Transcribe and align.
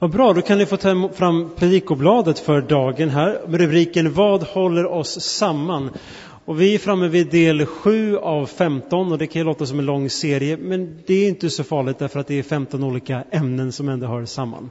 Vad 0.00 0.10
bra, 0.10 0.32
då 0.32 0.42
kan 0.42 0.58
ni 0.58 0.66
få 0.66 0.76
ta 0.76 1.08
fram 1.14 1.50
predikobladet 1.56 2.38
för 2.38 2.60
dagen 2.60 3.08
här 3.08 3.40
med 3.48 3.60
rubriken 3.60 4.12
Vad 4.12 4.42
håller 4.42 4.86
oss 4.86 5.20
samman? 5.20 5.90
Och 6.44 6.60
vi 6.60 6.74
är 6.74 6.78
framme 6.78 7.08
vid 7.08 7.30
del 7.30 7.66
7 7.66 8.16
av 8.16 8.46
15 8.46 9.12
och 9.12 9.18
det 9.18 9.26
kan 9.26 9.40
ju 9.40 9.46
låta 9.46 9.66
som 9.66 9.78
en 9.78 9.84
lång 9.84 10.10
serie 10.10 10.56
men 10.56 10.98
det 11.06 11.14
är 11.14 11.28
inte 11.28 11.50
så 11.50 11.64
farligt 11.64 11.98
därför 11.98 12.20
att 12.20 12.26
det 12.26 12.38
är 12.38 12.42
15 12.42 12.84
olika 12.84 13.24
ämnen 13.30 13.72
som 13.72 13.88
ändå 13.88 14.06
hör 14.06 14.24
samman. 14.24 14.70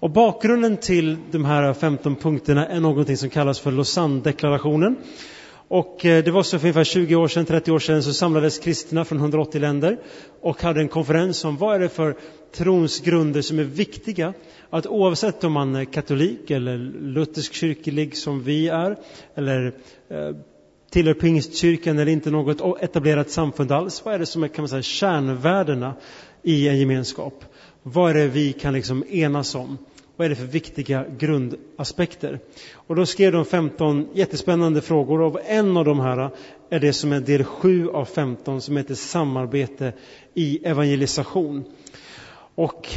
Och 0.00 0.10
bakgrunden 0.10 0.76
till 0.76 1.16
de 1.30 1.44
här 1.44 1.74
15 1.74 2.16
punkterna 2.16 2.66
är 2.66 2.80
någonting 2.80 3.16
som 3.16 3.30
kallas 3.30 3.60
för 3.60 3.70
Lausanne-deklarationen. 3.70 4.96
Och 5.68 6.06
eh, 6.06 6.24
det 6.24 6.30
var 6.30 6.42
så 6.42 6.58
för 6.58 6.66
ungefär 6.66 6.84
20 6.84 7.16
år 7.16 7.28
sedan, 7.28 7.46
30 7.46 7.72
år 7.72 7.78
sedan, 7.78 8.02
så 8.02 8.12
samlades 8.12 8.58
kristna 8.58 9.04
från 9.04 9.18
180 9.18 9.60
länder 9.60 9.98
och 10.40 10.62
hade 10.62 10.80
en 10.80 10.88
konferens 10.88 11.44
om 11.44 11.56
vad 11.56 11.74
är 11.74 11.80
det 11.80 11.88
för 11.88 12.16
trons 12.52 13.00
grunder 13.00 13.42
som 13.42 13.58
är 13.58 13.64
viktiga. 13.64 14.32
Att 14.70 14.86
oavsett 14.86 15.44
om 15.44 15.52
man 15.52 15.76
är 15.76 15.84
katolik 15.84 16.50
eller 16.50 16.78
luthersk 17.00 17.54
kyrklig 17.54 18.16
som 18.16 18.42
vi 18.42 18.68
är, 18.68 18.96
eller 19.34 19.66
eh, 20.10 20.36
tillhör 20.90 21.14
pingstkyrkan 21.14 21.98
eller 21.98 22.12
inte 22.12 22.30
något 22.30 22.82
etablerat 22.82 23.30
samfund 23.30 23.72
alls. 23.72 24.04
Vad 24.04 24.14
är 24.14 24.18
det 24.18 24.26
som 24.26 24.42
är 24.42 24.48
kan 24.48 24.62
man 24.62 24.68
säga, 24.68 24.82
kärnvärdena 24.82 25.94
i 26.42 26.68
en 26.68 26.78
gemenskap? 26.78 27.44
Vad 27.82 28.10
är 28.10 28.14
det 28.14 28.26
vi 28.26 28.52
kan 28.52 28.72
liksom 28.72 29.04
enas 29.08 29.54
om? 29.54 29.78
Vad 30.18 30.24
är 30.24 30.28
det 30.28 30.36
för 30.36 30.44
viktiga 30.44 31.04
grundaspekter? 31.18 32.40
Och 32.74 32.96
då 32.96 33.06
skrev 33.06 33.32
de 33.32 33.44
15 33.44 34.08
jättespännande 34.14 34.80
frågor 34.80 35.20
och 35.20 35.40
en 35.46 35.76
av 35.76 35.84
de 35.84 36.00
här 36.00 36.30
är 36.70 36.80
det 36.80 36.92
som 36.92 37.12
är 37.12 37.20
del 37.20 37.44
7 37.44 37.88
av 37.88 38.04
15 38.04 38.60
som 38.60 38.76
heter 38.76 38.94
samarbete 38.94 39.92
i 40.34 40.66
evangelisation. 40.66 41.64
Och 42.54 42.88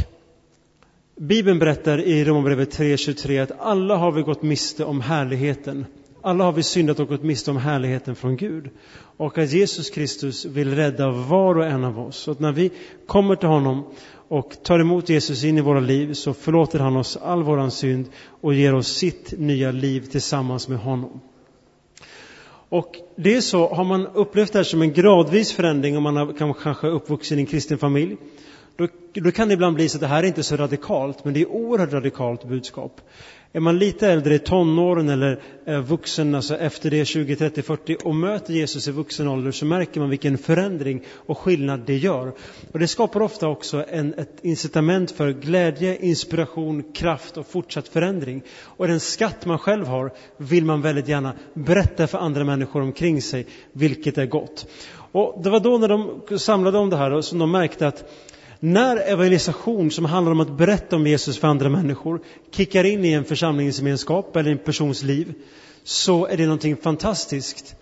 Bibeln 1.16 1.60
berättar 1.60 2.02
i 2.02 2.26
Romarbrevet 2.26 2.80
3.23 2.80 3.44
att 3.44 3.60
alla 3.60 3.96
har 3.96 4.12
vi 4.12 4.22
gått 4.22 4.42
miste 4.42 4.86
om 4.86 5.02
härligheten. 5.02 5.86
Alla 6.22 6.44
har 6.44 6.52
vi 6.52 6.64
syndat 6.64 7.00
och 7.00 7.08
gått 7.08 7.24
miste 7.24 7.52
om 7.52 7.58
härligheten 7.58 8.16
från 8.16 8.38
Gud. 8.38 8.70
Och 9.18 9.38
att 9.38 9.52
Jesus 9.52 9.90
Kristus 9.90 10.46
vill 10.46 10.76
rädda 10.76 11.12
var 11.12 11.58
och 11.58 11.66
en 11.66 11.84
av 11.84 12.00
oss. 12.00 12.18
Så 12.18 12.32
att 12.32 12.40
när 12.40 12.52
vi 12.52 12.72
kommer 13.08 13.36
till 13.36 13.48
honom 13.50 13.86
och 14.28 14.64
tar 14.64 14.80
emot 14.80 15.10
Jesus 15.10 15.44
in 15.44 15.58
i 15.58 15.62
våra 15.62 15.80
liv 15.80 16.14
så 16.14 16.34
förlåter 16.34 16.80
han 16.80 16.98
oss 16.98 17.18
all 17.18 17.44
våran 17.44 17.72
synd 17.72 18.06
och 18.42 18.54
ger 18.54 18.76
oss 18.76 18.88
sitt 18.88 19.34
nya 19.38 19.72
liv 19.72 20.02
tillsammans 20.02 20.68
med 20.68 20.80
honom. 20.80 21.22
Och 22.70 22.96
det 23.16 23.36
är 23.36 23.42
så, 23.42 23.74
har 23.74 23.84
man 23.84 24.08
upplevt 24.08 24.54
det 24.54 24.60
här 24.60 24.64
som 24.64 24.82
en 24.82 24.94
gradvis 24.94 25.52
förändring 25.52 25.98
om 25.98 26.04
man 26.04 26.16
har 26.16 26.54
kanske 26.54 26.88
uppvuxen 26.88 27.38
i 27.38 27.42
en 27.42 27.48
kristen 27.48 27.78
familj 27.78 28.18
då, 28.76 28.88
då, 29.14 29.32
kan 29.32 29.48
det 29.48 29.54
ibland 29.54 29.76
bli 29.76 29.90
så 29.90 29.98
att 29.98 30.02
det 30.02 30.08
här 30.08 30.24
är 30.24 30.28
inte 30.28 30.44
så 30.44 30.56
radikalt, 30.56 31.26
men 31.26 31.34
det 31.34 31.42
är 31.42 31.52
oerhört 31.52 31.94
radikalt 31.94 32.44
budskap. 32.48 33.02
Är 33.54 33.60
man 33.60 33.80
lite 33.80 34.08
äldre, 34.08 34.36
i 34.36 34.40
tonåren 34.40 35.10
eller 35.10 35.40
vuxen, 35.82 36.36
alltså 36.36 36.58
efter 36.58 36.90
det 36.90 37.06
20, 37.06 37.36
30, 37.36 37.62
40 37.62 37.98
och 38.04 38.16
möter 38.16 38.54
Jesus 38.54 38.88
i 38.88 38.92
vuxen 38.92 39.28
ålder 39.28 39.52
så 39.52 39.66
märker 39.66 40.00
man 40.00 40.10
vilken 40.10 40.38
förändring 40.38 41.04
och 41.16 41.38
skillnad 41.38 41.80
det 41.86 41.98
gör. 41.98 42.34
Och 42.72 42.80
det 42.80 42.88
skapar 42.88 43.22
ofta 43.22 43.48
också 43.48 43.86
en, 43.90 44.14
ett 44.14 44.38
incitament 44.42 45.12
för 45.12 45.32
glädje, 45.32 45.98
inspiration, 45.98 46.84
kraft 46.94 47.38
och 47.38 47.48
fortsatt 47.48 47.88
förändring. 47.88 48.42
Och 48.64 48.88
den 48.88 49.00
skatt 49.00 49.46
man 49.46 49.58
själv 49.58 49.88
har 49.88 50.14
vill 50.38 50.66
man 50.66 50.82
väldigt 50.82 51.08
gärna 51.08 51.34
berätta 51.54 52.08
för 52.08 52.18
andra 52.18 52.44
människor 52.44 52.82
omkring 52.82 53.22
sig, 53.22 53.46
vilket 53.72 54.18
är 54.18 54.26
gott. 54.26 54.68
Och 55.12 55.44
det 55.44 55.50
var 55.50 55.60
då 55.60 55.78
när 55.78 55.88
de 55.88 56.22
samlade 56.40 56.78
om 56.78 56.90
det 56.90 56.98
här 56.98 57.22
som 57.22 57.40
de 57.40 57.52
märkte 57.52 57.88
att 57.88 58.12
när 58.64 58.98
evangelisation 58.98 59.92
som 59.92 60.06
handlar 60.06 60.32
om 60.32 60.40
att 60.40 60.58
berätta 60.58 60.96
om 60.96 61.08
Jesus 61.08 61.38
för 61.38 61.48
andra 61.48 61.70
människor 61.70 62.22
kickar 62.52 62.84
in 62.84 63.06
i 63.06 63.12
en 63.12 63.26
församlingsgemenskap 63.26 64.36
eller 64.36 64.52
en 64.52 64.58
persons 64.58 65.04
liv 65.04 65.34
så 65.84 66.28
är 66.28 66.38
det 66.38 66.44
någonting 66.44 66.78
fantastiskt. 66.78 67.76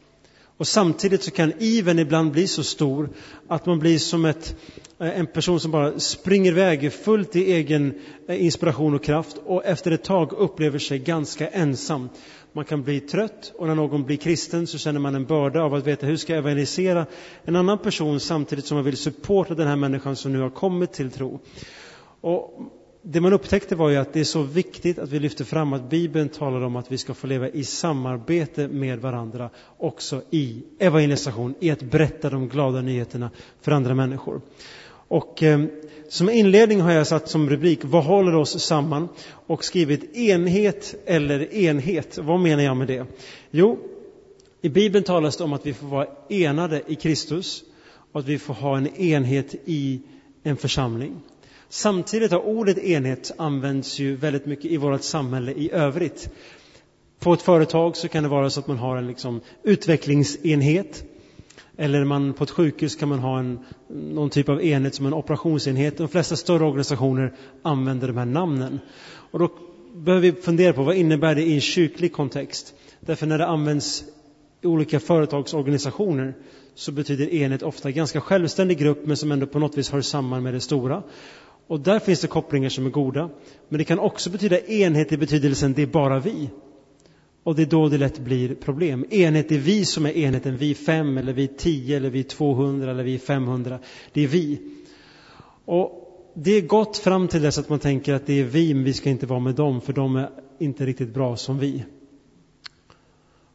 Och 0.57 0.67
samtidigt 0.67 1.23
så 1.23 1.31
kan 1.31 1.53
iven 1.59 1.99
ibland 1.99 2.31
bli 2.31 2.47
så 2.47 2.63
stor 2.63 3.09
att 3.47 3.65
man 3.65 3.79
blir 3.79 3.97
som 3.97 4.25
ett, 4.25 4.55
eh, 4.99 5.19
en 5.19 5.27
person 5.27 5.59
som 5.59 5.71
bara 5.71 5.99
springer 5.99 6.51
iväg 6.51 6.93
fullt 6.93 7.35
i 7.35 7.53
egen 7.53 7.93
eh, 8.27 8.45
inspiration 8.45 8.95
och 8.95 9.03
kraft 9.03 9.37
och 9.45 9.65
efter 9.65 9.91
ett 9.91 10.03
tag 10.03 10.33
upplever 10.33 10.79
sig 10.79 10.99
ganska 10.99 11.47
ensam. 11.47 12.09
Man 12.53 12.65
kan 12.65 12.83
bli 12.83 12.99
trött 12.99 13.53
och 13.57 13.67
när 13.67 13.75
någon 13.75 14.03
blir 14.03 14.17
kristen 14.17 14.67
så 14.67 14.77
känner 14.77 14.99
man 14.99 15.15
en 15.15 15.25
börda 15.25 15.61
av 15.61 15.73
att 15.73 15.87
veta 15.87 16.05
hur 16.05 16.17
ska 16.17 16.33
jag 16.33 16.39
evangelisera 16.39 17.05
en 17.43 17.55
annan 17.55 17.77
person 17.77 18.19
samtidigt 18.19 18.65
som 18.65 18.75
man 18.77 18.85
vill 18.85 18.97
supporta 18.97 19.55
den 19.55 19.67
här 19.67 19.75
människan 19.75 20.15
som 20.15 20.33
nu 20.33 20.39
har 20.39 20.49
kommit 20.49 20.91
till 20.91 21.11
tro. 21.11 21.39
Och 22.21 22.59
det 23.01 23.21
man 23.21 23.33
upptäckte 23.33 23.75
var 23.75 23.89
ju 23.89 23.97
att 23.97 24.13
det 24.13 24.19
är 24.19 24.23
så 24.23 24.41
viktigt 24.41 24.99
att 24.99 25.09
vi 25.09 25.19
lyfter 25.19 25.45
fram 25.45 25.73
att 25.73 25.89
Bibeln 25.89 26.29
talar 26.29 26.61
om 26.61 26.75
att 26.75 26.91
vi 26.91 26.97
ska 26.97 27.13
få 27.13 27.27
leva 27.27 27.49
i 27.49 27.63
samarbete 27.63 28.67
med 28.67 28.99
varandra 28.99 29.49
också 29.77 30.21
i 30.29 30.63
evangelisation, 30.79 31.55
i 31.59 31.71
att 31.71 31.83
berätta 31.83 32.29
de 32.29 32.49
glada 32.49 32.81
nyheterna 32.81 33.29
för 33.61 33.71
andra 33.71 33.93
människor. 33.95 34.41
Och 35.09 35.43
eh, 35.43 35.63
som 36.07 36.29
inledning 36.29 36.81
har 36.81 36.91
jag 36.91 37.07
satt 37.07 37.29
som 37.29 37.49
rubrik 37.49 37.79
Vad 37.83 38.03
håller 38.03 38.35
oss 38.35 38.63
samman? 38.63 39.09
och 39.47 39.63
skrivit 39.63 40.15
enhet 40.15 40.95
eller 41.05 41.53
enhet. 41.53 42.17
Vad 42.17 42.39
menar 42.39 42.63
jag 42.63 42.77
med 42.77 42.87
det? 42.87 43.05
Jo, 43.51 43.79
i 44.61 44.69
Bibeln 44.69 45.03
talas 45.03 45.37
det 45.37 45.43
om 45.43 45.53
att 45.53 45.65
vi 45.65 45.73
får 45.73 45.87
vara 45.87 46.07
enade 46.29 46.81
i 46.87 46.95
Kristus 46.95 47.63
och 48.11 48.19
att 48.19 48.27
vi 48.27 48.39
får 48.39 48.53
ha 48.53 48.77
en 48.77 48.87
enhet 48.87 49.55
i 49.65 50.01
en 50.43 50.57
församling. 50.57 51.21
Samtidigt 51.69 52.31
har 52.31 52.45
ordet 52.45 52.77
enhet 52.77 53.31
använts 53.37 53.99
ju 53.99 54.15
väldigt 54.15 54.45
mycket 54.45 54.71
i 54.71 54.77
vårt 54.77 55.03
samhälle 55.03 55.51
i 55.51 55.71
övrigt. 55.71 56.29
På 57.19 57.33
ett 57.33 57.41
företag 57.41 57.97
så 57.97 58.07
kan 58.07 58.23
det 58.23 58.29
vara 58.29 58.49
så 58.49 58.59
att 58.59 58.67
man 58.67 58.77
har 58.77 58.97
en 58.97 59.07
liksom 59.07 59.41
utvecklingsenhet 59.63 61.03
eller 61.79 62.03
man, 62.03 62.33
på 62.33 62.43
ett 62.43 62.49
sjukhus 62.49 62.95
kan 62.95 63.09
man 63.09 63.19
ha 63.19 63.39
en, 63.39 63.59
någon 63.87 64.29
typ 64.29 64.49
av 64.49 64.63
enhet 64.63 64.95
som 64.95 65.05
en 65.05 65.13
operationsenhet. 65.13 65.97
De 65.97 66.07
flesta 66.07 66.35
större 66.35 66.63
organisationer 66.63 67.33
använder 67.61 68.07
de 68.07 68.17
här 68.17 68.25
namnen. 68.25 68.79
Och 69.31 69.39
då 69.39 69.51
behöver 69.95 70.31
vi 70.31 70.41
fundera 70.41 70.73
på 70.73 70.83
vad 70.83 70.95
innebär 70.95 71.35
det 71.35 71.43
i 71.43 71.53
en 71.53 71.61
kyrklig 71.61 72.13
kontext? 72.13 72.73
Därför 72.99 73.27
när 73.27 73.37
det 73.37 73.47
används 73.47 74.03
i 74.61 74.67
olika 74.67 74.99
företagsorganisationer 74.99 76.33
så 76.75 76.91
betyder 76.91 77.33
enhet 77.33 77.63
ofta 77.63 77.91
ganska 77.91 78.21
självständig 78.21 78.77
grupp 78.77 79.05
men 79.05 79.17
som 79.17 79.31
ändå 79.31 79.47
på 79.47 79.59
något 79.59 79.77
vis 79.77 79.91
hör 79.91 80.01
samman 80.01 80.43
med 80.43 80.53
det 80.53 80.59
stora. 80.59 81.03
Och 81.67 81.79
där 81.79 81.99
finns 81.99 82.21
det 82.21 82.27
kopplingar 82.27 82.69
som 82.69 82.85
är 82.85 82.89
goda. 82.89 83.29
Men 83.69 83.77
det 83.77 83.83
kan 83.83 83.99
också 83.99 84.29
betyda 84.29 84.59
enhet 84.59 85.11
i 85.11 85.17
betydelsen 85.17 85.73
det 85.73 85.81
är 85.81 85.87
bara 85.87 86.19
vi. 86.19 86.49
Och 87.49 87.55
det 87.55 87.61
är 87.61 87.65
då 87.65 87.89
det 87.89 87.97
lätt 87.97 88.19
blir 88.19 88.55
problem. 88.55 89.05
Enhet 89.09 89.51
är 89.51 89.57
vi 89.57 89.85
som 89.85 90.05
är 90.05 90.17
enheten. 90.17 90.57
Vi 90.57 90.75
fem, 90.75 91.17
eller 91.17 91.33
vi 91.33 91.47
tio, 91.47 91.97
eller 91.97 92.09
vi 92.09 92.23
200, 92.23 92.91
eller 92.91 93.03
vi 93.03 93.19
500. 93.19 93.79
Det 94.13 94.23
är 94.23 94.27
vi. 94.27 94.59
Och 95.65 95.91
det 96.33 96.51
är 96.51 96.61
gott 96.61 96.97
fram 96.97 97.27
till 97.27 97.41
dess 97.41 97.57
att 97.57 97.69
man 97.69 97.79
tänker 97.79 98.13
att 98.13 98.25
det 98.25 98.39
är 98.39 98.43
vi, 98.43 98.73
men 98.73 98.83
vi 98.83 98.93
ska 98.93 99.09
inte 99.09 99.25
vara 99.25 99.39
med 99.39 99.55
dem, 99.55 99.81
för 99.81 99.93
de 99.93 100.15
är 100.15 100.29
inte 100.59 100.85
riktigt 100.85 101.13
bra 101.13 101.35
som 101.35 101.59
vi. 101.59 101.83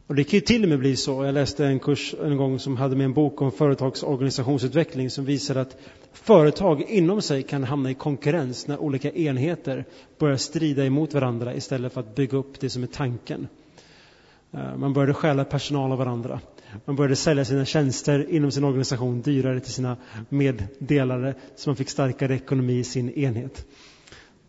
Och 0.06 0.14
det 0.14 0.24
kan 0.24 0.36
ju 0.36 0.40
till 0.40 0.62
och 0.62 0.68
med 0.68 0.78
bli 0.78 0.96
så. 0.96 1.24
Jag 1.24 1.34
läste 1.34 1.66
en 1.66 1.80
kurs 1.80 2.14
en 2.24 2.36
gång 2.36 2.58
som 2.58 2.76
hade 2.76 2.96
med 2.96 3.04
en 3.04 3.14
bok 3.14 3.42
om 3.42 3.52
företagsorganisationsutveckling 3.52 5.10
som 5.10 5.24
visar 5.24 5.56
att 5.56 5.76
företag 6.12 6.82
inom 6.82 7.22
sig 7.22 7.42
kan 7.42 7.64
hamna 7.64 7.90
i 7.90 7.94
konkurrens 7.94 8.66
när 8.66 8.78
olika 8.78 9.10
enheter 9.10 9.84
börjar 10.18 10.36
strida 10.36 10.84
emot 10.84 11.14
varandra 11.14 11.54
istället 11.54 11.92
för 11.92 12.00
att 12.00 12.14
bygga 12.14 12.38
upp 12.38 12.60
det 12.60 12.70
som 12.70 12.82
är 12.82 12.86
tanken. 12.86 13.48
Eh, 14.54 14.76
man 14.76 14.92
började 14.92 15.14
stjäla 15.14 15.44
personal 15.44 15.92
av 15.92 15.98
varandra. 15.98 16.40
Man 16.84 16.96
började 16.96 17.16
sälja 17.16 17.44
sina 17.44 17.64
tjänster 17.64 18.30
inom 18.30 18.50
sin 18.50 18.64
organisation 18.64 19.20
dyrare 19.20 19.60
till 19.60 19.72
sina 19.72 19.96
meddelare 20.28 21.34
så 21.56 21.68
man 21.68 21.76
fick 21.76 21.88
starkare 21.88 22.34
ekonomi 22.34 22.78
i 22.78 22.84
sin 22.84 23.10
enhet. 23.10 23.66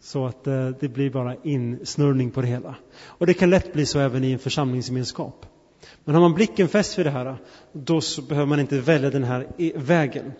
Så 0.01 0.25
att 0.25 0.47
eh, 0.47 0.69
det 0.79 0.87
blir 0.87 1.09
bara 1.09 1.35
insnurrning 1.43 2.31
på 2.31 2.41
det 2.41 2.47
hela. 2.47 2.75
Och 3.03 3.25
det 3.25 3.33
kan 3.33 3.49
lätt 3.49 3.73
bli 3.73 3.85
så 3.85 3.99
även 3.99 4.23
i 4.23 4.31
en 4.31 4.39
församlingsgemenskap. 4.39 5.45
Men 6.03 6.15
har 6.15 6.21
man 6.21 6.33
blicken 6.33 6.67
fäst 6.67 6.99
vid 6.99 7.05
det 7.05 7.09
här, 7.09 7.37
då 7.71 8.01
behöver 8.29 8.47
man 8.47 8.59
inte 8.59 8.79
välja 8.79 9.09
den 9.09 9.23
här 9.23 9.47
e- 9.57 9.71
vägen. 9.75 10.31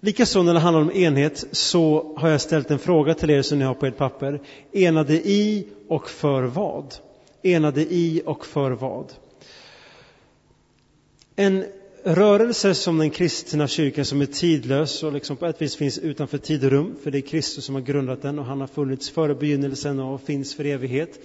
Likaså 0.00 0.42
när 0.42 0.54
det 0.54 0.60
handlar 0.60 0.82
om 0.82 0.90
enhet 0.90 1.44
så 1.52 2.14
har 2.18 2.28
jag 2.28 2.40
ställt 2.40 2.70
en 2.70 2.78
fråga 2.78 3.14
till 3.14 3.30
er 3.30 3.42
som 3.42 3.58
ni 3.58 3.64
har 3.64 3.74
på 3.74 3.86
ert 3.86 3.96
papper. 3.96 4.40
Enade 4.72 5.14
i 5.14 5.68
och 5.88 6.10
för 6.10 6.42
vad? 6.42 6.94
Enade 7.42 7.82
i 7.82 8.22
och 8.26 8.46
för 8.46 8.70
vad. 8.70 9.12
En 11.36 11.64
rörelse 12.04 12.74
som 12.74 12.98
den 12.98 13.10
kristna 13.10 13.68
kyrkan 13.68 14.04
som 14.04 14.20
är 14.20 14.26
tidlös 14.26 15.02
och 15.02 15.12
liksom 15.12 15.36
på 15.36 15.46
ett 15.46 15.62
vis 15.62 15.76
finns 15.76 15.98
utanför 15.98 16.38
tid 16.38 16.64
och 16.64 16.70
rum, 16.70 16.96
för 17.02 17.10
det 17.10 17.18
är 17.18 17.22
Kristus 17.22 17.64
som 17.64 17.74
har 17.74 17.82
grundat 17.82 18.22
den 18.22 18.38
och 18.38 18.44
han 18.44 18.60
har 18.60 18.66
funnits 18.66 19.10
före 19.10 19.34
begynnelsen 19.34 20.00
och 20.00 20.20
finns 20.20 20.54
för 20.54 20.64
evighet, 20.64 21.20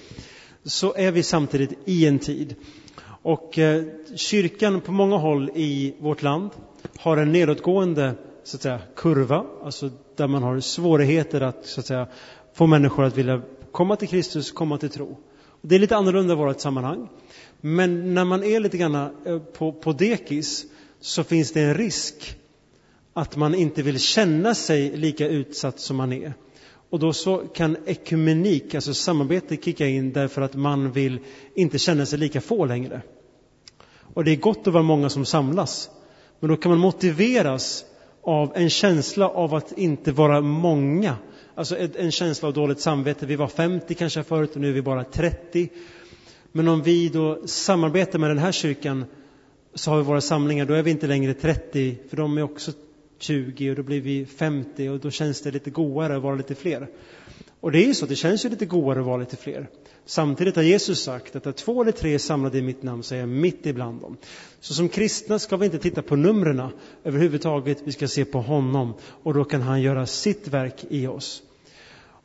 så 0.63 0.94
är 0.95 1.12
vi 1.12 1.23
samtidigt 1.23 1.73
i 1.85 2.07
en 2.07 2.19
tid. 2.19 2.56
Och 3.21 3.59
eh, 3.59 3.83
kyrkan 4.15 4.81
på 4.81 4.91
många 4.91 5.18
håll 5.18 5.50
i 5.56 5.95
vårt 6.00 6.21
land 6.21 6.50
har 6.97 7.18
en 7.18 7.31
nedåtgående 7.31 8.13
så 8.44 8.57
att 8.57 8.61
säga, 8.61 8.79
kurva, 8.95 9.45
alltså 9.63 9.89
där 10.15 10.27
man 10.27 10.44
har 10.44 10.59
svårigheter 10.59 11.41
att, 11.41 11.65
så 11.65 11.79
att 11.79 11.85
säga, 11.85 12.07
få 12.53 12.68
människor 12.68 13.03
att 13.03 13.18
vilja 13.18 13.41
komma 13.71 13.95
till 13.95 14.07
Kristus, 14.07 14.51
komma 14.51 14.77
till 14.77 14.89
tro. 14.89 15.18
Det 15.67 15.75
är 15.75 15.79
lite 15.79 15.95
annorlunda 15.95 16.33
i 16.33 16.38
vårt 16.38 16.59
sammanhang. 16.59 17.09
Men 17.62 18.13
när 18.13 18.25
man 18.25 18.44
är 18.44 18.59
lite 18.59 18.77
grann 18.77 18.95
eh, 18.95 19.39
på, 19.39 19.71
på 19.71 19.94
dekis 19.94 20.65
så 21.01 21.23
finns 21.23 21.51
det 21.51 21.62
en 21.62 21.73
risk 21.73 22.35
att 23.13 23.35
man 23.35 23.56
inte 23.56 23.81
vill 23.81 24.00
känna 24.00 24.56
sig 24.56 24.97
lika 24.97 25.27
utsatt 25.27 25.79
som 25.79 25.97
man 25.97 26.13
är. 26.13 26.33
Och 26.89 27.00
då 27.00 27.13
så 27.13 27.38
kan 27.38 27.77
ekumenik, 27.85 28.75
alltså 28.75 28.94
samarbete, 28.94 29.57
kicka 29.57 29.88
in 29.88 30.13
därför 30.13 30.41
att 30.41 30.56
man 30.56 30.91
vill 30.91 31.19
inte 31.56 31.79
känna 31.79 32.06
sig 32.06 32.19
lika 32.19 32.41
få 32.41 32.65
längre. 32.65 33.01
Och 34.13 34.23
det 34.23 34.31
är 34.31 34.35
gott 34.35 34.68
att 34.68 34.73
vara 34.73 34.83
många 34.83 35.09
som 35.09 35.25
samlas. 35.25 35.89
Men 36.39 36.50
då 36.50 36.57
kan 36.57 36.69
man 36.69 36.79
motiveras 36.79 37.85
av 38.23 38.51
en 38.56 38.69
känsla 38.69 39.29
av 39.29 39.56
att 39.56 39.71
inte 39.71 40.11
vara 40.11 40.41
många. 40.41 41.15
Alltså 41.56 41.78
en 41.96 42.12
känsla 42.12 42.48
av 42.48 42.54
dåligt 42.54 42.80
samvete. 42.80 43.25
Vi 43.25 43.36
var 43.36 43.48
50 43.48 43.94
kanske 43.96 44.24
förut 44.24 44.56
och 44.56 44.62
nu 44.62 44.69
är 44.69 44.74
vi 44.74 44.81
bara 44.81 45.04
30. 45.04 45.69
Men 46.52 46.68
om 46.68 46.81
vi 46.81 47.10
då 47.10 47.48
samarbetar 47.48 48.19
med 48.19 48.30
den 48.30 48.38
här 48.38 48.52
kyrkan 48.52 49.06
så 49.74 49.92
har 49.92 49.98
vi 49.98 50.04
våra 50.04 50.22
samlingar, 50.22 50.66
då 50.66 50.74
är 50.74 50.84
vi 50.84 50.92
inte 50.92 51.07
längre 51.07 51.34
30, 51.34 51.98
för 52.10 52.18
de 52.18 52.38
är 52.38 52.42
också 52.44 52.72
20 53.19 53.69
och 53.69 53.75
då 53.75 53.84
blir 53.84 54.02
vi 54.02 54.25
50 54.25 54.90
och 54.90 55.00
då 55.00 55.12
känns 55.12 55.42
det 55.42 55.52
lite 55.52 55.69
godare 55.69 56.16
att 56.16 56.22
vara 56.22 56.36
lite 56.36 56.56
fler. 56.56 56.88
Och 57.65 57.71
det 57.71 57.83
är 57.83 57.88
ju 57.88 57.94
så, 57.94 58.06
det 58.06 58.15
känns 58.15 58.45
ju 58.45 58.50
lite 58.50 58.65
godare 58.65 59.00
att 59.00 59.06
vara 59.06 59.17
lite 59.17 59.35
fler. 59.35 59.69
Samtidigt 60.06 60.56
har 60.56 60.63
Jesus 60.63 61.03
sagt 61.03 61.35
att 61.35 61.44
där 61.44 61.51
två 61.51 61.81
eller 61.81 61.91
tre 61.91 62.13
är 62.13 62.17
samlade 62.17 62.57
i 62.57 62.62
mitt 62.62 62.83
namn 62.83 63.03
så 63.03 63.15
är 63.15 63.19
jag 63.19 63.29
mitt 63.29 63.65
ibland 63.65 64.01
dem. 64.01 64.17
Så 64.59 64.73
som 64.73 64.89
kristna 64.89 65.39
ska 65.39 65.57
vi 65.57 65.65
inte 65.65 65.77
titta 65.77 66.01
på 66.01 66.15
numren 66.15 66.69
överhuvudtaget, 67.03 67.77
vi 67.83 67.91
ska 67.91 68.07
se 68.07 68.25
på 68.25 68.41
honom 68.41 68.94
och 69.23 69.33
då 69.33 69.44
kan 69.44 69.62
han 69.62 69.81
göra 69.81 70.06
sitt 70.06 70.47
verk 70.47 70.85
i 70.89 71.07
oss. 71.07 71.44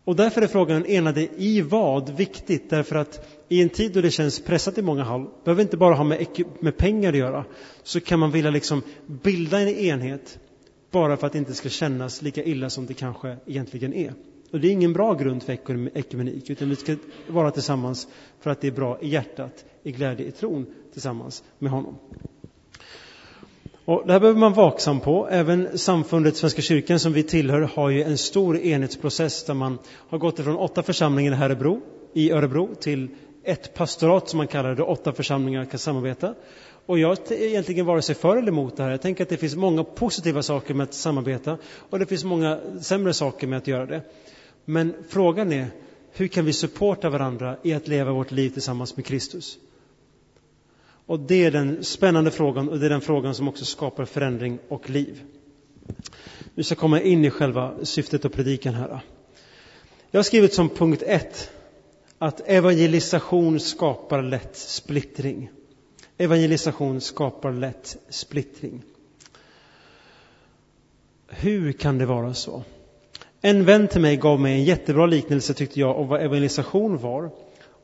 Och 0.05 0.17
därför 0.17 0.43
är 0.43 0.47
frågan 0.47 0.87
enade 0.87 1.29
i 1.37 1.61
vad 1.61 2.17
viktigt, 2.17 2.71
därför 2.71 2.97
att 2.97 3.29
i 3.49 3.63
en 3.63 3.69
tid 3.69 3.93
då 3.93 4.01
det 4.01 4.11
känns 4.11 4.41
pressat 4.41 4.79
i 4.79 4.83
många 4.83 5.05
håll, 5.05 5.27
behöver 5.45 5.63
inte 5.63 5.77
bara 5.77 5.95
ha 5.95 6.05
med, 6.05 6.27
med 6.61 6.77
pengar 6.77 7.13
att 7.13 7.19
göra, 7.19 7.45
så 7.83 8.01
kan 8.01 8.19
man 8.19 8.31
vilja 8.31 8.51
liksom 8.51 8.83
bilda 9.07 9.61
en 9.61 9.69
enhet 9.69 10.39
bara 10.91 11.17
för 11.17 11.27
att 11.27 11.33
det 11.33 11.39
inte 11.39 11.55
ska 11.55 11.69
kännas 11.69 12.23
lika 12.23 12.45
illa 12.45 12.71
som 12.71 12.87
det 12.87 12.95
kanske 12.95 13.37
egentligen 13.47 13.95
är. 13.95 14.15
Och 14.51 14.61
det 14.61 14.69
är 14.69 14.73
ingen 14.73 14.93
bra 14.93 15.15
grund 15.15 15.43
för 15.43 15.53
ekumenik, 15.95 16.51
utan 16.51 16.69
vi 16.69 16.77
ska 16.77 16.97
vara 17.29 17.51
tillsammans 17.51 18.09
för 18.41 18.51
att 18.51 18.61
det 18.61 18.67
är 18.67 18.73
bra 18.73 18.99
i 19.01 19.09
hjärtat, 19.09 19.65
i 19.83 19.93
glädje, 19.93 20.27
i 20.27 20.31
tron 20.31 20.67
tillsammans 20.93 21.45
med 21.59 21.71
honom. 21.71 21.99
Och 23.85 24.03
det 24.07 24.13
här 24.13 24.21
behöver 24.21 24.41
man 24.41 24.53
vaksam 24.53 25.01
på. 25.01 25.29
Även 25.31 25.79
samfundet 25.79 26.37
Svenska 26.37 26.63
kyrkan 26.63 26.99
som 26.99 27.13
vi 27.13 27.23
tillhör 27.23 27.61
har 27.61 27.91
ju 27.91 28.03
en 28.03 28.19
stor 28.19 28.59
enhetsprocess 28.59 29.45
där 29.45 29.55
man 29.55 29.79
har 30.09 30.19
gått 30.19 30.39
ifrån 30.39 30.57
åtta 30.57 30.83
församlingar 30.83 31.33
i 31.33 31.45
Örebro, 31.45 31.81
i 32.13 32.31
Örebro 32.33 32.75
till 32.75 33.09
ett 33.45 33.75
pastorat 33.75 34.29
som 34.29 34.37
man 34.37 34.47
kallar 34.47 34.69
det, 34.69 34.75
där 34.75 34.89
åtta 34.89 35.13
församlingar 35.13 35.65
kan 35.65 35.79
samarbeta. 35.79 36.35
Och 36.87 36.99
jag 36.99 37.13
är 37.13 37.33
egentligen 37.33 37.87
vare 37.87 38.03
sig 38.03 38.15
för 38.15 38.37
eller 38.37 38.49
emot 38.49 38.77
det 38.77 38.83
här. 38.83 38.91
Jag 38.91 39.03
tänker 39.03 39.23
att 39.25 39.29
det 39.29 39.37
finns 39.37 39.57
många 39.57 39.85
positiva 39.85 40.43
saker 40.43 40.75
med 40.75 40.85
att 40.85 40.95
samarbeta 40.95 41.59
och 41.91 41.99
det 41.99 42.07
finns 42.07 42.25
många 42.25 42.59
sämre 42.81 43.15
saker 43.15 43.47
med 43.47 43.57
att 43.59 43.67
göra 43.67 43.87
det. 43.87 44.03
Men 44.65 44.95
frågan 45.09 45.53
är, 45.53 45.67
hur 46.13 46.29
kan 46.29 46.45
vi 46.45 46.53
supporta 46.53 47.11
varandra 47.11 47.57
i 47.63 47.73
att 47.73 47.89
leva 47.89 48.13
vårt 48.13 48.31
liv 48.31 48.51
tillsammans 48.51 48.97
med 48.97 49.07
Kristus? 49.07 49.59
Och 51.07 51.21
det 51.21 51.45
är 51.45 51.51
den 51.51 51.85
spännande 51.85 52.31
frågan 52.31 52.69
och 52.69 52.79
det 52.79 52.87
är 52.87 52.91
den 52.91 53.01
frågan 53.01 53.35
som 53.35 53.49
också 53.49 53.65
skapar 53.65 54.05
förändring 54.05 54.59
och 54.69 54.91
liv. 54.91 55.23
Nu 56.55 56.63
ska 56.63 56.73
jag 56.73 56.79
komma 56.79 57.01
in 57.01 57.25
i 57.25 57.31
själva 57.31 57.75
syftet 57.83 58.25
och 58.25 58.33
predikan 58.33 58.75
här. 58.75 59.01
Jag 60.11 60.19
har 60.19 60.23
skrivit 60.23 60.55
som 60.55 60.69
punkt 60.69 61.03
ett 61.07 61.51
att 62.19 62.41
evangelisation 62.49 63.61
skapar 63.61 64.23
lätt 64.23 64.57
splittring. 64.57 65.51
Evangelisation 66.19 67.01
skapar 67.01 67.53
lätt 67.53 67.97
splittring. 68.09 68.83
Hur 71.29 71.73
kan 71.73 71.99
det 71.99 72.07
vara 72.07 72.35
så? 72.35 72.65
En 73.43 73.65
vän 73.65 73.89
till 73.89 74.01
mig 74.01 74.17
gav 74.17 74.41
mig 74.41 74.53
en 74.53 74.65
jättebra 74.65 75.07
liknelse 75.07 75.55
tyckte 75.55 75.81
jag 75.81 75.99
om 75.99 76.09
vad 76.09 76.21
evangelisation 76.21 76.99
var. 76.99 77.31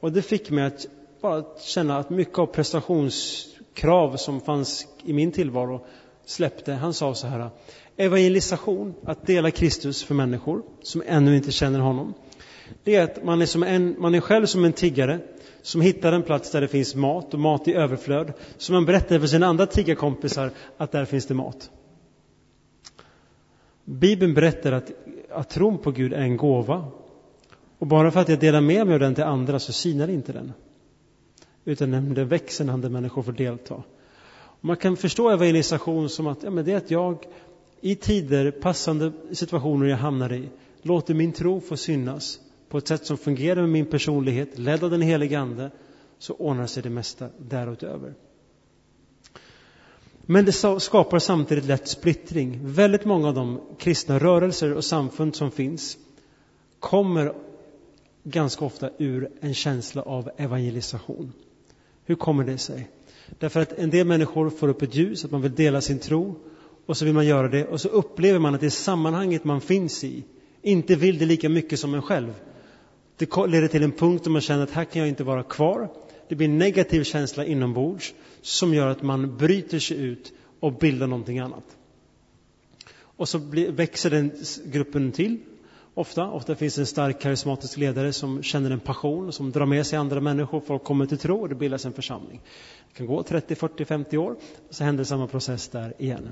Och 0.01 0.13
det 0.13 0.23
fick 0.23 0.51
mig 0.51 0.65
att 0.65 0.87
bara 1.21 1.45
känna 1.61 1.99
att 1.99 2.11
mycket 2.11 2.39
av 2.39 2.47
prestationskrav 2.47 4.17
som 4.17 4.41
fanns 4.41 4.87
i 5.05 5.13
min 5.13 5.33
tillvaro 5.33 5.87
släppte. 6.27 6.73
Han 6.73 6.95
sa 6.95 7.15
så 7.15 7.27
här. 7.27 7.51
Evangelisation, 7.97 8.95
att 9.05 9.27
dela 9.27 9.51
Kristus 9.51 10.05
för 10.05 10.15
människor 10.15 10.63
som 10.83 11.03
ännu 11.07 11.37
inte 11.37 11.53
känner 11.53 11.81
honom. 11.81 12.15
Det 12.85 12.95
är 12.95 13.03
att 13.03 13.25
man 13.25 13.43
är, 13.43 13.47
som 13.47 13.63
en, 13.63 13.97
man 13.99 14.15
är 14.15 14.21
själv 14.21 14.47
som 14.47 14.65
en 14.65 14.73
tiggare 14.73 15.21
som 15.63 15.81
hittar 15.81 16.13
en 16.13 16.23
plats 16.23 16.51
där 16.51 16.61
det 16.61 16.69
finns 16.69 16.95
mat 16.95 17.35
och 17.35 17.41
mat 17.41 17.69
i 17.69 17.75
överflöd. 17.75 18.33
Så 18.57 18.73
man 18.73 18.85
berättar 18.85 19.19
för 19.19 19.27
sina 19.27 19.47
andra 19.47 19.67
tiggarkompisar 19.67 20.51
att 20.77 20.93
där 20.93 21.05
finns 21.05 21.27
det 21.27 21.35
mat. 21.35 21.71
Bibeln 23.85 24.35
berättar 24.35 24.73
att, 24.73 24.91
att 25.31 25.51
tron 25.51 25.79
på 25.79 25.91
Gud 25.91 26.13
är 26.13 26.21
en 26.21 26.37
gåva. 26.37 26.85
Och 27.79 27.87
bara 27.87 28.11
för 28.11 28.21
att 28.21 28.29
jag 28.29 28.41
delar 28.41 28.61
med 28.61 28.87
mig 28.87 28.95
av 28.95 29.01
den 29.01 29.15
till 29.15 29.25
andra 29.25 29.59
så 29.59 29.73
sinar 29.73 30.09
inte 30.09 30.33
den. 30.33 30.53
Utan 31.65 31.91
den 31.91 32.29
växer 32.29 32.65
när 32.65 32.73
andra 32.73 32.89
människor 32.89 33.23
får 33.23 33.33
delta. 33.33 33.75
Och 34.35 34.65
man 34.65 34.77
kan 34.77 34.97
förstå 34.97 35.31
evangelisation 35.31 36.09
som 36.09 36.27
att 36.27 36.43
ja, 36.43 36.51
men 36.51 36.65
det 36.65 36.73
är 36.73 36.77
att 36.77 36.91
jag 36.91 37.19
i 37.81 37.95
tider, 37.95 38.51
passande 38.51 39.13
situationer 39.33 39.87
jag 39.87 39.97
hamnar 39.97 40.33
i, 40.33 40.49
låter 40.83 41.15
min 41.15 41.33
tro 41.33 41.61
få 41.61 41.77
synas 41.77 42.41
på 42.69 42.79
ett 42.79 42.89
sätt 42.89 43.07
som 43.07 43.19
fungerar 43.19 43.61
med 43.61 43.71
min 43.71 43.87
personlighet, 43.87 44.59
ledd 44.59 44.85
av 44.85 44.91
den 44.91 45.03
helige 45.03 45.39
Ande, 45.39 45.71
så 46.19 46.35
ordnar 46.35 46.67
sig 46.67 46.83
det 46.83 46.91
mesta 46.91 47.29
därutöver. 47.39 48.15
Men 50.27 50.45
det 50.45 50.53
skapar 50.79 51.19
samtidigt 51.19 51.65
lätt 51.65 51.89
splittring. 51.89 52.59
Väldigt 52.63 53.05
många 53.05 53.29
av 53.29 53.35
de 53.35 53.61
kristna 53.79 54.19
rörelser 54.19 54.73
och 54.75 54.85
samfund 54.85 55.37
som 55.37 55.51
finns 55.51 55.99
kommer 56.81 57.33
ganska 58.25 58.65
ofta 58.65 58.91
ur 58.99 59.31
en 59.41 59.55
känsla 59.55 60.03
av 60.03 60.31
evangelisation. 60.37 61.33
Hur 62.05 62.15
kommer 62.15 62.45
det 62.45 62.59
sig? 62.59 62.89
Därför 63.39 63.61
att 63.61 63.73
en 63.73 63.91
del 63.91 64.07
människor 64.07 64.51
får 64.51 64.69
upp 64.69 64.83
ett 64.83 64.95
ljus, 64.95 65.25
att 65.25 65.31
man 65.31 65.43
vill 65.43 65.55
dela 65.55 65.81
sin 65.81 65.99
tro 65.99 66.35
och 66.87 66.97
så 66.97 67.05
vill 67.05 67.15
man 67.15 67.27
göra 67.27 67.49
det 67.49 67.65
och 67.67 67.81
så 67.81 67.89
upplever 67.89 68.39
man 68.39 68.55
att 68.55 68.61
det 68.61 68.71
sammanhanget 68.71 69.45
man 69.45 69.61
finns 69.61 70.05
i 70.05 70.25
inte 70.63 70.95
vill 70.95 71.19
det 71.19 71.27
lika 71.27 71.49
mycket 71.49 71.81
som 71.81 71.95
en 71.95 72.03
själv. 72.03 72.35
Det 73.17 73.37
leder 73.47 73.69
till 73.69 73.83
en 73.83 73.93
punkt 73.93 74.25
där 74.25 74.31
man 74.31 74.41
känner 74.41 74.63
att 74.63 74.71
här 74.71 74.85
kan 74.85 75.01
jag 75.01 75.09
inte 75.09 75.25
vara 75.25 75.43
kvar. 75.43 75.89
Det 76.29 76.35
blir 76.35 76.49
en 76.49 76.59
negativ 76.59 77.05
känsla 77.05 77.45
inombords 77.45 78.15
som 78.43 78.75
gör 78.75 78.87
att 78.87 79.03
man 79.03 79.37
bryter 79.37 79.79
sig 79.79 79.97
ut 79.97 80.33
och 80.61 80.73
bildar 80.73 81.07
någonting 81.07 81.39
annat. 81.39 81.65
Och 82.99 83.29
så 83.29 83.39
blir, 83.39 83.71
växer 83.71 84.11
den 84.11 84.33
gruppen 84.65 85.13
till. 85.13 85.39
Ofta, 85.95 86.31
ofta 86.31 86.55
finns 86.55 86.75
det 86.75 86.83
en 86.83 86.87
stark 86.87 87.21
karismatisk 87.21 87.77
ledare 87.77 88.13
som 88.13 88.43
känner 88.43 88.71
en 88.71 88.81
passion, 88.81 89.33
som 89.33 89.53
drar 89.53 89.67
med 89.67 89.87
sig 89.87 89.99
andra 89.99 90.21
människor, 90.21 90.61
folk 90.61 90.85
kommer 90.85 91.07
till 91.07 91.19
tro 91.19 91.41
och 91.41 91.49
det 91.49 91.55
bildas 91.55 91.85
en 91.85 91.93
församling. 91.93 92.41
Det 92.89 92.99
kan 92.99 93.07
gå 93.07 93.23
30, 93.23 93.55
40, 93.55 93.85
50 93.85 94.19
år, 94.19 94.37
så 94.71 94.85
händer 94.85 95.05
samma 95.05 95.27
process 95.27 95.69
där 95.69 95.95
igen. 95.99 96.29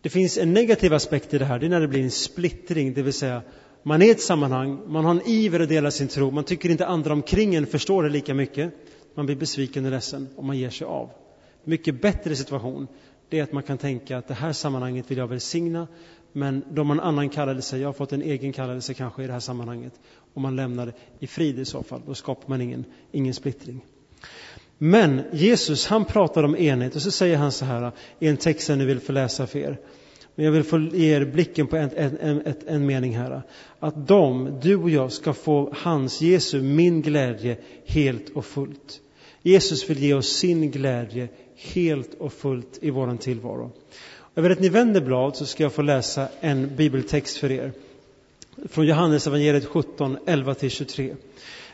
Det 0.00 0.08
finns 0.08 0.38
en 0.38 0.52
negativ 0.52 0.94
aspekt 0.94 1.34
i 1.34 1.38
det 1.38 1.44
här, 1.44 1.58
det 1.58 1.66
är 1.66 1.70
när 1.70 1.80
det 1.80 1.88
blir 1.88 2.02
en 2.02 2.10
splittring, 2.10 2.94
det 2.94 3.02
vill 3.02 3.12
säga 3.12 3.42
man 3.86 4.02
är 4.02 4.06
i 4.06 4.10
ett 4.10 4.20
sammanhang, 4.20 4.80
man 4.86 5.04
har 5.04 5.10
en 5.10 5.28
iver 5.28 5.60
att 5.60 5.68
dela 5.68 5.90
sin 5.90 6.08
tro, 6.08 6.30
man 6.30 6.44
tycker 6.44 6.70
inte 6.70 6.86
andra 6.86 7.12
omkring 7.12 7.54
en 7.54 7.66
förstår 7.66 8.02
det 8.02 8.08
lika 8.08 8.34
mycket. 8.34 8.72
Man 9.14 9.26
blir 9.26 9.36
besviken 9.36 9.84
och 9.84 9.90
ledsen 9.90 10.28
och 10.36 10.44
man 10.44 10.58
ger 10.58 10.70
sig 10.70 10.86
av. 10.86 11.10
Mycket 11.64 12.02
bättre 12.02 12.36
situation, 12.36 12.86
det 13.28 13.38
är 13.38 13.42
att 13.42 13.52
man 13.52 13.62
kan 13.62 13.78
tänka 13.78 14.18
att 14.18 14.28
det 14.28 14.34
här 14.34 14.52
sammanhanget 14.52 15.10
vill 15.10 15.18
jag 15.18 15.26
välsigna, 15.26 15.88
men 16.32 16.64
då 16.70 16.80
har 16.80 16.84
man 16.84 16.98
en 16.98 17.04
annan 17.04 17.28
kallelse, 17.28 17.78
jag 17.78 17.88
har 17.88 17.92
fått 17.92 18.12
en 18.12 18.22
egen 18.22 18.52
kallelse 18.52 18.94
kanske 18.94 19.24
i 19.24 19.26
det 19.26 19.32
här 19.32 19.40
sammanhanget, 19.40 19.92
och 20.34 20.40
man 20.40 20.56
lämnar 20.56 20.86
det 20.86 20.92
i 21.18 21.26
frid 21.26 21.58
i 21.58 21.64
så 21.64 21.82
fall, 21.82 22.02
då 22.06 22.14
skapar 22.14 22.48
man 22.48 22.60
ingen, 22.60 22.84
ingen 23.12 23.34
splittring. 23.34 23.84
Men 24.78 25.22
Jesus, 25.32 25.86
han 25.86 26.04
pratar 26.04 26.42
om 26.42 26.56
enhet 26.56 26.94
och 26.94 27.02
så 27.02 27.10
säger 27.10 27.36
han 27.36 27.52
så 27.52 27.64
här 27.64 27.92
i 28.18 28.28
en 28.28 28.36
text 28.36 28.68
jag 28.68 28.78
nu 28.78 28.86
vill 28.86 29.00
förläsa 29.00 29.46
för 29.46 29.58
er. 29.58 29.78
Men 30.34 30.44
jag 30.44 30.52
vill 30.52 30.64
få 30.64 30.78
ge 30.78 31.16
er 31.16 31.24
blicken 31.24 31.66
på 31.66 31.76
en, 31.76 31.90
en, 31.96 32.18
en, 32.20 32.54
en 32.66 32.86
mening 32.86 33.16
här. 33.16 33.42
Att 33.78 34.08
de, 34.08 34.58
du 34.62 34.76
och 34.76 34.90
jag, 34.90 35.12
ska 35.12 35.32
få 35.32 35.74
hans, 35.76 36.20
Jesu, 36.20 36.62
min 36.62 37.02
glädje 37.02 37.56
helt 37.86 38.30
och 38.30 38.44
fullt. 38.44 39.00
Jesus 39.42 39.90
vill 39.90 39.98
ge 39.98 40.14
oss 40.14 40.28
sin 40.28 40.70
glädje 40.70 41.28
helt 41.56 42.14
och 42.14 42.32
fullt 42.32 42.78
i 42.80 42.90
vår 42.90 43.16
tillvaro. 43.16 43.70
Över 44.36 44.50
att 44.50 44.60
ni 44.60 44.68
vänder 44.68 45.00
blad 45.00 45.36
så 45.36 45.46
ska 45.46 45.62
jag 45.62 45.72
få 45.72 45.82
läsa 45.82 46.28
en 46.40 46.76
bibeltext 46.76 47.36
för 47.36 47.52
er. 47.52 47.72
Från 48.68 48.86
Johannes 48.86 49.26
evangeliet 49.26 49.64
17, 49.64 50.18
11-23. 50.26 51.16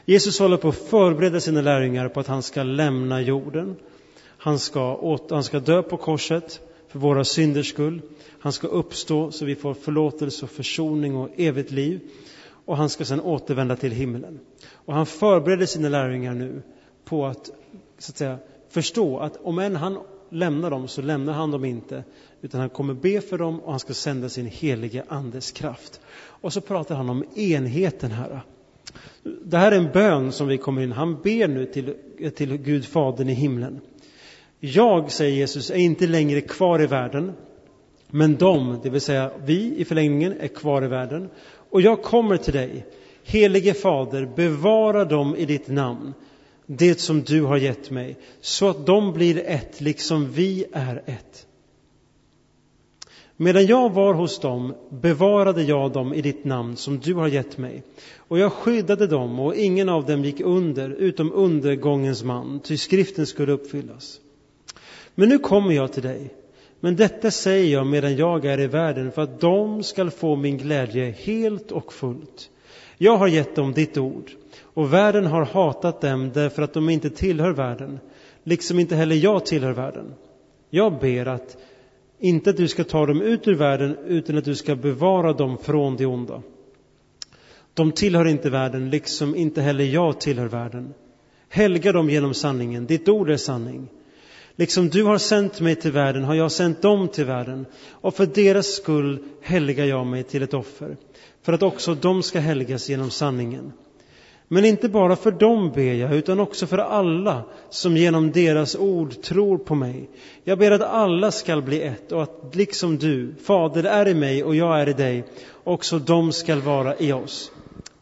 Jesus 0.04 0.38
håller 0.38 0.56
på 0.56 0.68
att 0.68 0.76
förbereda 0.76 1.40
sina 1.40 1.60
lärjungar 1.60 2.08
på 2.08 2.20
att 2.20 2.26
han 2.26 2.42
ska 2.42 2.62
lämna 2.62 3.20
jorden. 3.20 3.76
Han 4.38 4.58
ska, 4.58 5.18
han 5.30 5.44
ska 5.44 5.60
dö 5.60 5.82
på 5.82 5.96
korset 5.96 6.60
för 6.88 6.98
våra 6.98 7.24
synders 7.24 7.68
skull. 7.68 8.00
Han 8.40 8.52
ska 8.52 8.66
uppstå 8.66 9.30
så 9.30 9.44
vi 9.44 9.54
får 9.54 9.74
förlåtelse 9.74 10.44
och 10.44 10.50
försoning 10.50 11.16
och 11.16 11.28
evigt 11.36 11.70
liv. 11.70 12.00
och 12.64 12.76
han 12.76 12.88
ska 12.88 13.04
sedan 13.04 13.20
återvända 13.20 13.76
till 13.76 13.92
himlen. 13.92 14.40
Och 14.72 14.94
han 14.94 15.06
förbereder 15.06 15.66
sina 15.66 15.88
lärjungar 15.88 16.34
nu 16.34 16.62
på 17.04 17.26
att, 17.26 17.50
så 17.98 18.12
att 18.12 18.16
säga, 18.16 18.38
förstå 18.68 19.18
att 19.18 19.36
om 19.42 19.58
än 19.58 19.76
han 19.76 19.98
lämnar 20.30 20.70
dem 20.70 20.88
så 20.88 21.02
lämnar 21.02 21.32
han 21.32 21.50
dem 21.50 21.64
inte 21.64 22.04
utan 22.42 22.60
han 22.60 22.70
kommer 22.70 22.94
be 22.94 23.20
för 23.20 23.38
dem 23.38 23.60
och 23.60 23.70
han 23.70 23.80
ska 23.80 23.94
sända 23.94 24.28
sin 24.28 24.46
helige 24.46 25.04
andes 25.08 25.52
kraft. 25.52 26.00
Och 26.16 26.52
så 26.52 26.60
pratar 26.60 26.94
han 26.94 27.10
om 27.10 27.24
enheten 27.36 28.10
här. 28.10 28.40
Det 29.44 29.58
här 29.58 29.72
är 29.72 29.76
en 29.76 29.92
bön 29.92 30.32
som 30.32 30.48
vi 30.48 30.58
kommer 30.58 30.82
in. 30.82 30.92
Han 30.92 31.22
ber 31.22 31.48
nu 31.48 31.66
till, 31.66 31.94
till 32.34 32.56
Gud 32.56 32.84
Fadern 32.84 33.28
i 33.28 33.34
himlen. 33.34 33.80
Jag, 34.60 35.12
säger 35.12 35.36
Jesus, 35.36 35.70
är 35.70 35.74
inte 35.74 36.06
längre 36.06 36.40
kvar 36.40 36.82
i 36.82 36.86
världen. 36.86 37.32
Men 38.10 38.36
de, 38.36 38.80
det 38.82 38.90
vill 38.90 39.00
säga 39.00 39.30
vi 39.44 39.74
i 39.76 39.84
förlängningen, 39.84 40.34
är 40.40 40.48
kvar 40.48 40.84
i 40.84 40.86
världen. 40.86 41.28
Och 41.70 41.80
jag 41.80 42.02
kommer 42.02 42.36
till 42.36 42.52
dig. 42.52 42.86
Helige 43.24 43.74
Fader, 43.74 44.28
bevara 44.36 45.04
dem 45.04 45.36
i 45.36 45.44
ditt 45.44 45.68
namn, 45.68 46.14
det 46.66 47.00
som 47.00 47.22
du 47.22 47.42
har 47.42 47.56
gett 47.56 47.90
mig, 47.90 48.16
så 48.40 48.68
att 48.68 48.86
de 48.86 49.12
blir 49.12 49.42
ett, 49.46 49.80
liksom 49.80 50.32
vi 50.32 50.64
är 50.72 51.02
ett. 51.06 51.46
Medan 53.36 53.66
jag 53.66 53.92
var 53.92 54.14
hos 54.14 54.40
dem 54.40 54.74
bevarade 54.90 55.62
jag 55.62 55.92
dem 55.92 56.14
i 56.14 56.22
ditt 56.22 56.44
namn 56.44 56.76
som 56.76 56.98
du 56.98 57.14
har 57.14 57.28
gett 57.28 57.58
mig. 57.58 57.82
Och 58.16 58.38
jag 58.38 58.52
skyddade 58.52 59.06
dem 59.06 59.40
och 59.40 59.54
ingen 59.54 59.88
av 59.88 60.06
dem 60.06 60.24
gick 60.24 60.40
under 60.40 60.90
utom 60.90 61.32
undergångens 61.32 62.24
man, 62.24 62.60
ty 62.60 62.76
skriften 62.76 63.26
skulle 63.26 63.52
uppfyllas. 63.52 64.20
Men 65.14 65.28
nu 65.28 65.38
kommer 65.38 65.72
jag 65.72 65.92
till 65.92 66.02
dig. 66.02 66.34
Men 66.80 66.96
detta 66.96 67.30
säger 67.30 67.72
jag 67.72 67.86
medan 67.86 68.16
jag 68.16 68.44
är 68.44 68.60
i 68.60 68.66
världen 68.66 69.12
för 69.12 69.22
att 69.22 69.40
de 69.40 69.82
skall 69.82 70.10
få 70.10 70.36
min 70.36 70.58
glädje 70.58 71.10
helt 71.10 71.72
och 71.72 71.92
fullt. 71.92 72.50
Jag 72.98 73.16
har 73.16 73.28
gett 73.28 73.56
dem 73.56 73.72
ditt 73.72 73.98
ord 73.98 74.30
och 74.62 74.92
världen 74.92 75.26
har 75.26 75.44
hatat 75.44 76.00
dem 76.00 76.30
därför 76.34 76.62
att 76.62 76.72
de 76.72 76.88
inte 76.90 77.10
tillhör 77.10 77.52
världen, 77.52 77.98
liksom 78.44 78.78
inte 78.78 78.96
heller 78.96 79.16
jag 79.16 79.46
tillhör 79.46 79.72
världen. 79.72 80.14
Jag 80.70 80.98
ber 81.00 81.26
att 81.26 81.56
inte 82.18 82.50
att 82.50 82.56
du 82.56 82.68
ska 82.68 82.84
ta 82.84 83.06
dem 83.06 83.22
ut 83.22 83.48
ur 83.48 83.54
världen 83.54 83.96
utan 84.06 84.38
att 84.38 84.44
du 84.44 84.54
ska 84.54 84.74
bevara 84.76 85.32
dem 85.32 85.58
från 85.58 85.96
det 85.96 86.06
onda. 86.06 86.42
De 87.74 87.92
tillhör 87.92 88.26
inte 88.26 88.50
världen, 88.50 88.90
liksom 88.90 89.36
inte 89.36 89.62
heller 89.62 89.84
jag 89.84 90.20
tillhör 90.20 90.46
världen. 90.46 90.94
Helga 91.48 91.92
dem 91.92 92.10
genom 92.10 92.34
sanningen, 92.34 92.86
ditt 92.86 93.08
ord 93.08 93.30
är 93.30 93.36
sanning. 93.36 93.88
Liksom 94.56 94.88
du 94.88 95.04
har 95.04 95.18
sänt 95.18 95.60
mig 95.60 95.74
till 95.74 95.92
världen 95.92 96.24
har 96.24 96.34
jag 96.34 96.52
sänt 96.52 96.82
dem 96.82 97.08
till 97.08 97.24
världen 97.24 97.66
och 97.90 98.14
för 98.14 98.26
deras 98.26 98.66
skull 98.66 99.18
helgar 99.42 99.84
jag 99.84 100.06
mig 100.06 100.22
till 100.22 100.42
ett 100.42 100.54
offer, 100.54 100.96
för 101.42 101.52
att 101.52 101.62
också 101.62 101.94
de 101.94 102.22
ska 102.22 102.40
helgas 102.40 102.88
genom 102.88 103.10
sanningen. 103.10 103.72
Men 104.52 104.64
inte 104.64 104.88
bara 104.88 105.16
för 105.16 105.30
dem 105.30 105.72
ber 105.74 105.92
jag, 105.92 106.14
utan 106.14 106.40
också 106.40 106.66
för 106.66 106.78
alla 106.78 107.42
som 107.68 107.96
genom 107.96 108.32
deras 108.32 108.76
ord 108.76 109.22
tror 109.22 109.58
på 109.58 109.74
mig. 109.74 110.10
Jag 110.44 110.58
ber 110.58 110.70
att 110.70 110.82
alla 110.82 111.30
skall 111.30 111.62
bli 111.62 111.82
ett 111.82 112.12
och 112.12 112.22
att 112.22 112.54
liksom 112.54 112.98
du, 112.98 113.34
Fader, 113.42 113.84
är 113.84 114.08
i 114.08 114.14
mig 114.14 114.44
och 114.44 114.56
jag 114.56 114.80
är 114.80 114.88
i 114.88 114.92
dig, 114.92 115.24
också 115.64 115.98
de 115.98 116.32
skall 116.32 116.60
vara 116.60 116.96
i 116.96 117.12
oss. 117.12 117.52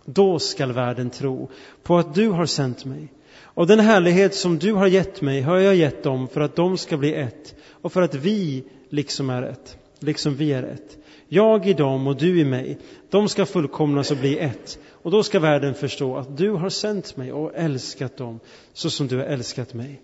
Då 0.04 0.38
skall 0.38 0.72
världen 0.72 1.10
tro 1.10 1.50
på 1.82 1.98
att 1.98 2.14
du 2.14 2.28
har 2.28 2.46
sänt 2.46 2.84
mig. 2.84 3.08
Och 3.58 3.66
den 3.66 3.80
härlighet 3.80 4.34
som 4.34 4.58
du 4.58 4.72
har 4.72 4.86
gett 4.86 5.20
mig 5.20 5.40
har 5.40 5.56
jag 5.56 5.74
gett 5.74 6.02
dem 6.02 6.28
för 6.28 6.40
att 6.40 6.56
de 6.56 6.78
ska 6.78 6.96
bli 6.96 7.14
ett 7.14 7.54
och 7.70 7.92
för 7.92 8.02
att 8.02 8.14
vi 8.14 8.64
liksom 8.88 9.30
är 9.30 9.42
ett, 9.42 9.76
liksom 9.98 10.34
vi 10.34 10.52
är 10.52 10.62
ett. 10.62 10.96
Jag 11.28 11.66
i 11.66 11.72
dem 11.72 12.06
och 12.06 12.16
du 12.16 12.40
i 12.40 12.44
mig. 12.44 12.78
De 13.10 13.28
ska 13.28 13.46
fullkomnas 13.46 14.10
och 14.10 14.16
bli 14.16 14.38
ett. 14.38 14.78
Och 14.90 15.10
då 15.10 15.22
ska 15.22 15.40
världen 15.40 15.74
förstå 15.74 16.16
att 16.16 16.36
du 16.36 16.50
har 16.50 16.68
sänt 16.68 17.16
mig 17.16 17.32
och 17.32 17.52
älskat 17.54 18.16
dem 18.16 18.40
så 18.72 18.90
som 18.90 19.08
du 19.08 19.16
har 19.16 19.24
älskat 19.24 19.74
mig. 19.74 20.00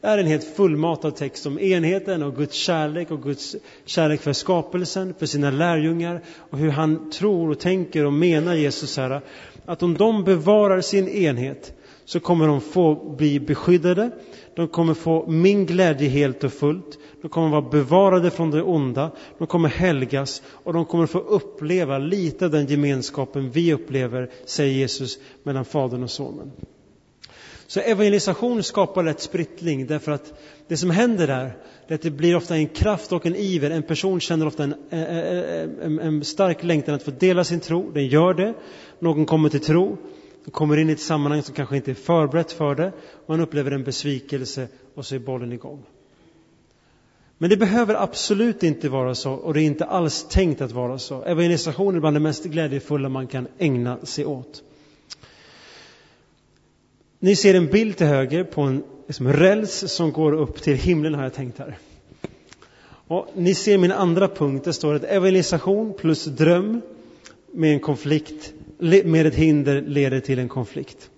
Det 0.00 0.06
är 0.06 0.18
en 0.18 0.26
helt 0.26 0.56
fullmatad 0.56 1.16
text 1.16 1.46
om 1.46 1.58
enheten 1.58 2.22
och 2.22 2.36
Guds 2.36 2.56
kärlek 2.56 3.10
och 3.10 3.22
Guds 3.22 3.56
kärlek 3.84 4.20
för 4.20 4.32
skapelsen, 4.32 5.14
för 5.18 5.26
sina 5.26 5.50
lärjungar 5.50 6.22
och 6.50 6.58
hur 6.58 6.70
han 6.70 7.10
tror 7.10 7.50
och 7.50 7.58
tänker 7.58 8.04
och 8.04 8.12
menar 8.12 8.54
Jesus 8.54 8.96
här. 8.96 9.20
Att 9.64 9.82
om 9.82 9.94
de 9.94 10.24
bevarar 10.24 10.80
sin 10.80 11.08
enhet 11.08 11.75
så 12.06 12.20
kommer 12.20 12.46
de 12.46 12.60
få 12.60 13.14
bli 13.16 13.40
beskyddade. 13.40 14.10
De 14.54 14.68
kommer 14.68 14.94
få 14.94 15.26
min 15.26 15.66
glädje 15.66 16.08
helt 16.08 16.44
och 16.44 16.52
fullt. 16.52 16.98
De 17.22 17.28
kommer 17.28 17.48
vara 17.48 17.70
bevarade 17.70 18.30
från 18.30 18.50
det 18.50 18.62
onda. 18.62 19.10
De 19.38 19.46
kommer 19.46 19.68
helgas 19.68 20.42
och 20.48 20.72
de 20.72 20.84
kommer 20.84 21.06
få 21.06 21.18
uppleva 21.18 21.98
lite 21.98 22.44
av 22.44 22.50
den 22.50 22.66
gemenskapen 22.66 23.50
vi 23.50 23.72
upplever, 23.72 24.30
säger 24.44 24.74
Jesus, 24.74 25.18
mellan 25.42 25.64
Fadern 25.64 26.02
och 26.02 26.10
Sonen. 26.10 26.52
Så 27.66 27.80
evangelisation 27.80 28.62
skapar 28.62 29.02
lätt 29.02 29.20
sprittling 29.20 29.86
därför 29.86 30.12
att 30.12 30.40
det 30.68 30.76
som 30.76 30.90
händer 30.90 31.26
där 31.26 31.56
är 31.86 31.94
att 31.94 32.02
det 32.02 32.10
blir 32.10 32.36
ofta 32.36 32.56
en 32.56 32.68
kraft 32.68 33.12
och 33.12 33.26
en 33.26 33.36
iver. 33.36 33.70
En 33.70 33.82
person 33.82 34.20
känner 34.20 34.46
ofta 34.46 34.64
en, 34.64 34.74
eh, 34.90 35.02
eh, 35.02 35.38
eh, 35.38 35.68
en, 35.82 35.98
en 35.98 36.24
stark 36.24 36.62
längtan 36.62 36.94
att 36.94 37.02
få 37.02 37.10
dela 37.10 37.44
sin 37.44 37.60
tro. 37.60 37.90
Den 37.90 38.06
gör 38.06 38.34
det. 38.34 38.54
Någon 38.98 39.26
kommer 39.26 39.48
till 39.48 39.60
tro. 39.60 39.96
De 40.46 40.50
kommer 40.52 40.76
in 40.76 40.90
i 40.90 40.92
ett 40.92 41.00
sammanhang 41.00 41.42
som 41.42 41.54
kanske 41.54 41.76
inte 41.76 41.90
är 41.90 41.94
förberett 41.94 42.52
för 42.52 42.74
det. 42.74 42.92
Man 43.26 43.40
upplever 43.40 43.70
en 43.70 43.84
besvikelse 43.84 44.68
och 44.94 45.06
så 45.06 45.14
är 45.14 45.18
bollen 45.18 45.52
igång. 45.52 45.82
Men 47.38 47.50
det 47.50 47.56
behöver 47.56 47.94
absolut 47.94 48.62
inte 48.62 48.88
vara 48.88 49.14
så 49.14 49.32
och 49.32 49.54
det 49.54 49.60
är 49.60 49.64
inte 49.64 49.84
alls 49.84 50.26
tänkt 50.28 50.60
att 50.60 50.72
vara 50.72 50.98
så. 50.98 51.22
Evangelisation 51.22 51.96
är 51.96 52.00
bland 52.00 52.16
det 52.16 52.20
mest 52.20 52.44
glädjefulla 52.44 53.08
man 53.08 53.26
kan 53.26 53.48
ägna 53.58 53.98
sig 54.06 54.24
åt. 54.24 54.62
Ni 57.18 57.36
ser 57.36 57.54
en 57.54 57.66
bild 57.66 57.96
till 57.96 58.06
höger 58.06 58.44
på 58.44 58.60
en 58.60 58.82
liksom, 59.06 59.32
räls 59.32 59.92
som 59.92 60.12
går 60.12 60.32
upp 60.32 60.62
till 60.62 60.76
himlen 60.76 61.14
har 61.14 61.22
jag 61.22 61.34
tänkt 61.34 61.58
här. 61.58 61.78
Och 63.06 63.28
ni 63.34 63.54
ser 63.54 63.78
min 63.78 63.92
andra 63.92 64.28
punkt, 64.28 64.64
det 64.64 64.72
står 64.72 64.94
att 64.94 65.04
evangelisation 65.04 65.94
plus 65.94 66.24
dröm 66.24 66.80
med 67.52 67.72
en 67.72 67.80
konflikt, 67.80 68.52
med 68.78 69.26
ett 69.26 69.34
hinder 69.34 69.82
leder 69.82 70.20
till 70.20 70.38
en 70.38 70.48
konflikt. 70.48 71.10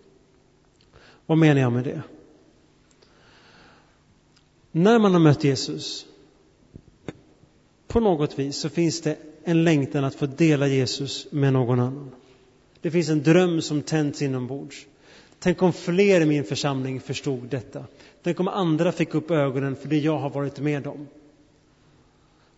Vad 1.26 1.38
menar 1.38 1.60
jag 1.60 1.72
med 1.72 1.84
det? 1.84 2.02
När 4.72 4.98
man 4.98 5.12
har 5.12 5.20
mött 5.20 5.44
Jesus, 5.44 6.06
på 7.86 8.00
något 8.00 8.38
vis 8.38 8.56
så 8.56 8.68
finns 8.68 9.00
det 9.00 9.16
en 9.44 9.64
längtan 9.64 10.04
att 10.04 10.14
få 10.14 10.26
dela 10.26 10.66
Jesus 10.66 11.26
med 11.30 11.52
någon 11.52 11.80
annan. 11.80 12.10
Det 12.80 12.90
finns 12.90 13.08
en 13.08 13.22
dröm 13.22 13.62
som 13.62 13.82
tänds 13.82 14.22
inombords. 14.22 14.86
Tänk 15.38 15.62
om 15.62 15.72
fler 15.72 16.20
i 16.20 16.26
min 16.26 16.44
församling 16.44 17.00
förstod 17.00 17.48
detta. 17.48 17.84
Tänk 18.22 18.40
om 18.40 18.48
andra 18.48 18.92
fick 18.92 19.14
upp 19.14 19.30
ögonen 19.30 19.76
för 19.76 19.88
det 19.88 19.98
jag 19.98 20.18
har 20.18 20.30
varit 20.30 20.60
med 20.60 20.86
om. 20.86 21.06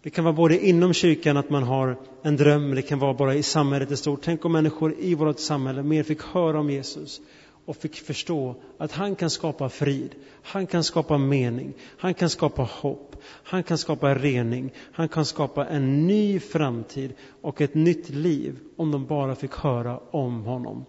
Det 0.02 0.10
kan 0.10 0.24
vara 0.24 0.34
både 0.34 0.66
inom 0.66 0.92
kyrkan 0.92 1.36
att 1.36 1.50
man 1.50 1.62
har 1.62 1.96
en 2.22 2.36
dröm, 2.36 2.74
det 2.74 2.82
kan 2.82 2.98
vara 2.98 3.14
bara 3.14 3.34
i 3.34 3.42
samhället 3.42 3.90
i 3.90 3.96
stort. 3.96 4.20
Tänk 4.22 4.44
om 4.44 4.52
människor 4.52 4.94
i 4.98 5.14
vårt 5.14 5.38
samhälle 5.38 5.82
mer 5.82 6.02
fick 6.02 6.22
höra 6.22 6.60
om 6.60 6.70
Jesus 6.70 7.20
och 7.64 7.76
fick 7.76 7.96
förstå 7.96 8.54
att 8.78 8.92
han 8.92 9.14
kan 9.14 9.30
skapa 9.30 9.68
frid, 9.68 10.14
han 10.42 10.66
kan 10.66 10.84
skapa 10.84 11.18
mening, 11.18 11.72
han 11.98 12.14
kan 12.14 12.30
skapa 12.30 12.62
hopp, 12.62 13.16
han 13.24 13.62
kan 13.62 13.78
skapa 13.78 14.14
rening, 14.14 14.72
han 14.92 15.08
kan 15.08 15.24
skapa 15.24 15.66
en 15.66 16.06
ny 16.06 16.40
framtid 16.40 17.12
och 17.40 17.60
ett 17.60 17.74
nytt 17.74 18.10
liv 18.10 18.58
om 18.76 18.90
de 18.90 19.06
bara 19.06 19.34
fick 19.34 19.54
höra 19.54 20.00
om 20.10 20.42
honom. 20.42 20.84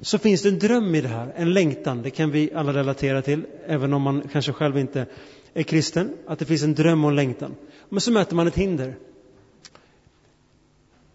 Så 0.00 0.18
finns 0.18 0.42
det 0.42 0.48
en 0.48 0.58
dröm 0.58 0.94
i 0.94 1.00
det 1.00 1.08
här, 1.08 1.32
en 1.36 1.52
längtan, 1.52 2.02
det 2.02 2.10
kan 2.10 2.30
vi 2.30 2.52
alla 2.54 2.72
relatera 2.72 3.22
till, 3.22 3.42
även 3.66 3.92
om 3.92 4.02
man 4.02 4.22
kanske 4.32 4.52
själv 4.52 4.78
inte 4.78 5.06
är 5.54 5.62
kristen, 5.62 6.10
att 6.26 6.38
det 6.38 6.44
finns 6.44 6.62
en 6.62 6.74
dröm 6.74 7.04
och 7.04 7.10
en 7.10 7.16
längtan. 7.16 7.54
Men 7.88 8.00
så 8.00 8.12
möter 8.12 8.36
man 8.36 8.46
ett 8.46 8.56
hinder. 8.56 8.98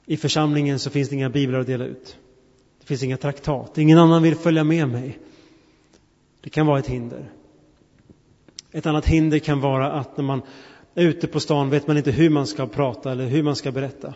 I 0.05 0.17
församlingen 0.17 0.79
så 0.79 0.89
finns 0.89 1.09
det 1.09 1.15
inga 1.15 1.29
biblar 1.29 1.59
att 1.59 1.67
dela 1.67 1.85
ut. 1.85 2.17
Det 2.79 2.85
finns 2.85 3.03
inga 3.03 3.17
traktat. 3.17 3.77
Ingen 3.77 3.97
annan 3.97 4.23
vill 4.23 4.35
följa 4.35 4.63
med 4.63 4.87
mig. 4.87 5.19
Det 6.41 6.49
kan 6.49 6.67
vara 6.67 6.79
ett 6.79 6.87
hinder. 6.87 7.31
Ett 8.71 8.85
annat 8.85 9.05
hinder 9.05 9.39
kan 9.39 9.59
vara 9.59 9.91
att 9.91 10.17
när 10.17 10.23
man 10.23 10.41
är 10.95 11.05
ute 11.05 11.27
på 11.27 11.39
stan 11.39 11.69
vet 11.69 11.87
man 11.87 11.97
inte 11.97 12.11
hur 12.11 12.29
man 12.29 12.47
ska 12.47 12.67
prata 12.67 13.11
eller 13.11 13.25
hur 13.25 13.43
man 13.43 13.55
ska 13.55 13.71
berätta. 13.71 14.13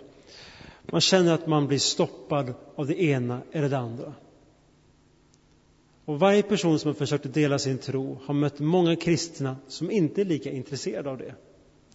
Man 0.92 1.02
känner 1.02 1.34
att 1.34 1.48
man 1.48 1.68
blir 1.68 1.80
stoppad 1.80 2.54
av 2.76 2.88
det 2.88 3.04
ena 3.04 3.42
eller 3.52 3.70
det 3.70 3.78
andra. 3.78 4.14
Och 6.06 6.20
varje 6.20 6.42
person 6.44 6.80
som 6.80 6.90
har 6.90 6.94
försökt 6.94 7.34
dela 7.34 7.60
sin 7.60 7.78
tro 7.78 8.20
har 8.26 8.34
mött 8.34 8.60
många 8.60 8.96
kristna 8.96 9.56
som 9.68 9.92
inte 9.92 10.22
är 10.22 10.26
lika 10.26 10.52
intresserade 10.52 11.10
av 11.10 11.18
det. 11.18 11.36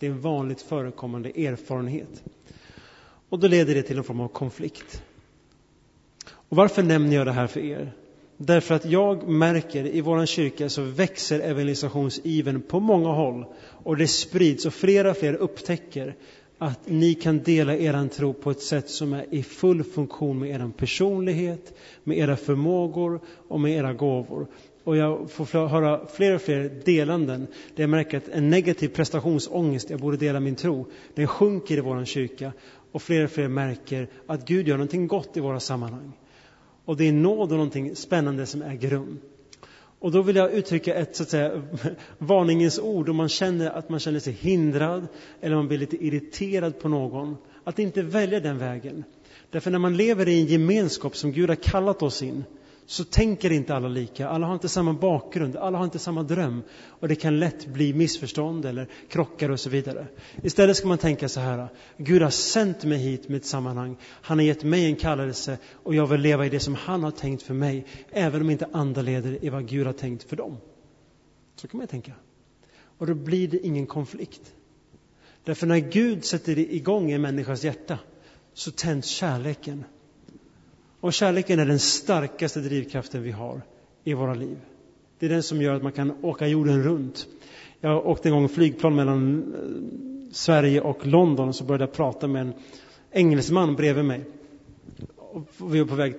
Det 0.00 0.07
är 0.07 0.11
en 0.11 0.21
vanligt 0.21 0.62
förekommande 0.62 1.28
erfarenhet. 1.28 2.23
Och 3.28 3.38
då 3.38 3.49
leder 3.49 3.75
det 3.75 3.83
till 3.83 3.99
en 3.99 4.04
form 4.04 4.21
av 4.21 4.28
konflikt. 4.28 5.02
Och 6.30 6.57
varför 6.57 6.83
nämner 6.83 7.16
jag 7.16 7.26
det 7.26 7.33
här 7.33 7.47
för 7.47 7.61
er? 7.61 7.92
Därför 8.37 8.75
att 8.75 8.85
jag 8.85 9.28
märker 9.28 9.87
i 9.87 10.00
vår 10.00 10.26
kyrka 10.26 10.69
så 10.69 10.83
växer 10.83 11.40
evangelisationsiven 11.40 12.62
på 12.62 12.80
många 12.80 13.09
håll 13.09 13.45
och 13.62 13.97
det 13.97 14.07
sprids 14.07 14.66
och 14.66 14.75
flera 14.75 15.11
och 15.11 15.16
fler 15.16 15.35
upptäcker 15.35 16.16
att 16.59 16.80
ni 16.88 17.14
kan 17.14 17.38
dela 17.38 17.76
er 17.76 18.09
tro 18.09 18.33
på 18.33 18.50
ett 18.50 18.62
sätt 18.62 18.90
som 18.90 19.12
är 19.12 19.35
i 19.35 19.42
full 19.42 19.85
funktion 19.85 20.38
med 20.38 20.50
er 20.50 20.71
personlighet, 20.76 21.75
med 22.04 22.19
era 22.19 22.37
förmågor 22.37 23.21
och 23.49 23.61
med 23.61 23.73
era 23.73 23.92
gåvor. 23.92 24.47
Och 24.85 24.97
jag 24.97 25.31
får 25.31 25.69
höra 25.69 26.07
fler 26.07 26.35
och 26.35 26.41
fler 26.41 26.71
delanden 26.85 27.47
där 27.77 27.83
jag 27.83 27.91
märker 27.91 28.19
att 28.19 28.29
en 28.29 28.51
negativ 28.51 28.89
prestationsångest, 28.89 29.91
jag 29.91 30.01
borde 30.01 30.17
dela 30.17 30.41
min 30.41 30.57
tro, 30.57 30.87
den 31.15 31.27
sjunker 31.27 31.77
i 31.77 31.81
vår 31.81 32.05
kyrka. 32.05 32.53
Och 32.93 33.03
fler 33.03 33.25
och 33.25 33.31
fler 33.31 33.49
märker 33.49 34.09
att 34.27 34.47
Gud 34.47 34.69
gör 34.69 34.77
någonting 34.77 35.07
gott 35.07 35.37
i 35.37 35.41
våra 35.41 35.61
sammanhang. 35.61 36.13
Och 36.85 36.97
det 36.97 37.09
är 37.09 37.13
nåd 37.13 37.51
och 37.53 37.57
någonting 37.57 37.97
spännande 37.97 38.47
som 38.47 38.63
äger 38.63 38.91
rum. 38.91 39.21
Och 39.99 40.13
då 40.13 40.23
vill 40.23 40.37
jag 40.37 40.53
uttrycka 40.53 40.95
ett 40.95 41.17
så 41.17 41.23
att 41.23 41.29
säga, 41.29 41.63
varningens 42.19 42.79
ord 42.79 43.09
om 43.09 43.17
man 43.17 43.29
känner 43.29 43.71
att 43.71 43.89
man 43.89 44.01
känner 44.01 44.21
sig 44.21 44.33
hindrad 44.33 45.07
eller 45.41 45.57
man 45.57 45.69
blir 45.69 45.79
lite 45.79 46.05
irriterad 46.05 46.81
på 46.81 46.89
någon. 46.89 47.37
Att 47.65 47.79
inte 47.79 48.03
välja 48.03 48.41
den 48.41 48.59
vägen. 48.59 49.05
Därför 49.51 49.71
när 49.71 49.79
man 49.79 49.97
lever 49.97 50.29
i 50.29 50.41
en 50.41 50.47
gemenskap 50.47 51.17
som 51.17 51.33
Gud 51.33 51.49
har 51.49 51.57
kallat 51.57 52.03
oss 52.03 52.23
in 52.23 52.45
så 52.90 53.04
tänker 53.04 53.52
inte 53.52 53.75
alla 53.75 53.88
lika. 53.88 54.28
Alla 54.28 54.47
har 54.47 54.54
inte 54.54 54.68
samma 54.68 54.92
bakgrund, 54.92 55.56
alla 55.56 55.78
har 55.78 55.85
inte 55.85 55.99
samma 55.99 56.23
dröm. 56.23 56.62
Och 56.87 57.09
det 57.09 57.14
kan 57.14 57.38
lätt 57.38 57.66
bli 57.66 57.94
missförstånd 57.94 58.64
eller 58.64 58.88
krockar 59.09 59.49
och 59.50 59.61
så 59.61 59.70
vidare. 59.70 60.06
Istället 60.42 60.76
ska 60.76 60.88
man 60.88 60.99
tänka 60.99 61.28
så 61.28 61.40
här. 61.40 61.68
Gud 61.97 62.23
har 62.23 62.30
sänt 62.30 62.85
mig 62.85 62.99
hit 62.99 63.28
med 63.28 63.37
ett 63.37 63.44
sammanhang. 63.44 63.97
Han 64.02 64.38
har 64.38 64.44
gett 64.44 64.64
mig 64.64 64.85
en 64.85 64.97
kallelse 64.97 65.59
och 65.73 65.94
jag 65.94 66.06
vill 66.06 66.20
leva 66.20 66.47
i 66.47 66.49
det 66.49 66.61
som 66.61 66.75
han 66.75 67.04
har 67.04 67.11
tänkt 67.11 67.42
för 67.42 67.54
mig. 67.54 67.87
Även 68.11 68.40
om 68.40 68.50
inte 68.50 68.68
andra 68.73 69.02
leder 69.02 69.44
i 69.44 69.49
vad 69.49 69.68
Gud 69.68 69.87
har 69.87 69.92
tänkt 69.92 70.23
för 70.23 70.37
dem. 70.37 70.56
Så 71.56 71.68
kan 71.68 71.78
man 71.78 71.87
tänka. 71.87 72.12
Och 72.99 73.06
då 73.06 73.14
blir 73.14 73.49
det 73.49 73.66
ingen 73.66 73.87
konflikt. 73.87 74.54
Därför 75.44 75.66
när 75.66 75.78
Gud 75.78 76.25
sätter 76.25 76.59
igång 76.59 77.11
en 77.11 77.23
människas 77.23 77.64
hjärta 77.64 77.99
så 78.54 78.70
tänds 78.70 79.09
kärleken. 79.09 79.85
Och 81.00 81.12
kärleken 81.12 81.59
är 81.59 81.66
den 81.66 81.78
starkaste 81.78 82.61
drivkraften 82.61 83.23
vi 83.23 83.30
har 83.30 83.62
i 84.04 84.14
våra 84.14 84.35
liv. 84.35 84.59
Det 85.19 85.26
är 85.26 85.30
den 85.30 85.42
som 85.42 85.62
gör 85.62 85.75
att 85.75 85.83
man 85.83 85.92
kan 85.92 86.25
åka 86.25 86.47
jorden 86.47 86.83
runt. 86.83 87.26
Jag 87.80 88.07
åkte 88.07 88.28
en 88.28 88.35
gång 88.35 88.49
flygplan 88.49 88.95
mellan 88.95 89.38
eh, 89.54 90.33
Sverige 90.33 90.80
och 90.80 91.07
London 91.07 91.49
och 91.49 91.54
så 91.54 91.64
började 91.64 91.85
jag 91.85 91.92
prata 91.92 92.28
med 92.28 92.42
en 92.42 92.52
engelsman 93.12 93.76
bredvid 93.76 94.04
mig. 94.04 94.25
Och 95.16 95.73
vi 95.73 95.80
var 95.80 95.87
på 95.87 95.95
väg 95.95 96.14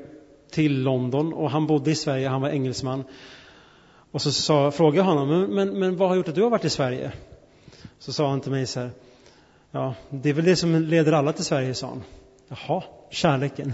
till 0.52 0.82
London 0.84 1.34
och 1.34 1.52
han 1.52 1.68
bodde 1.68 1.92
i 1.92 1.96
Sverige, 1.96 2.28
han 2.28 2.42
var 2.42 2.50
engelsman. 2.50 3.04
Och 4.12 4.22
så 4.22 4.32
sa, 4.32 4.72
frågade 4.72 4.98
jag 4.98 5.04
honom, 5.04 5.30
men, 5.30 5.56
men, 5.56 5.80
men 5.80 5.98
vad 5.98 6.10
har 6.10 6.16
gjort 6.16 6.28
att 6.28 6.36
du 6.36 6.44
har 6.44 6.50
varit 6.50 6.66
i 6.66 6.70
Sverige? 6.70 7.12
Så 8.00 8.14
sa 8.14 8.30
han 8.30 8.42
till 8.42 8.52
mig 8.52 8.68
så 8.68 8.80
här, 8.80 8.90
ja, 9.72 9.96
det 10.10 10.30
är 10.30 10.34
väl 10.34 10.46
det 10.46 10.56
som 10.56 10.76
leder 10.76 11.12
alla 11.12 11.34
till 11.34 11.46
Sverige, 11.46 11.74
sa 11.74 11.88
han. 11.88 12.04
Jaha, 12.48 12.84
kärleken. 13.12 13.74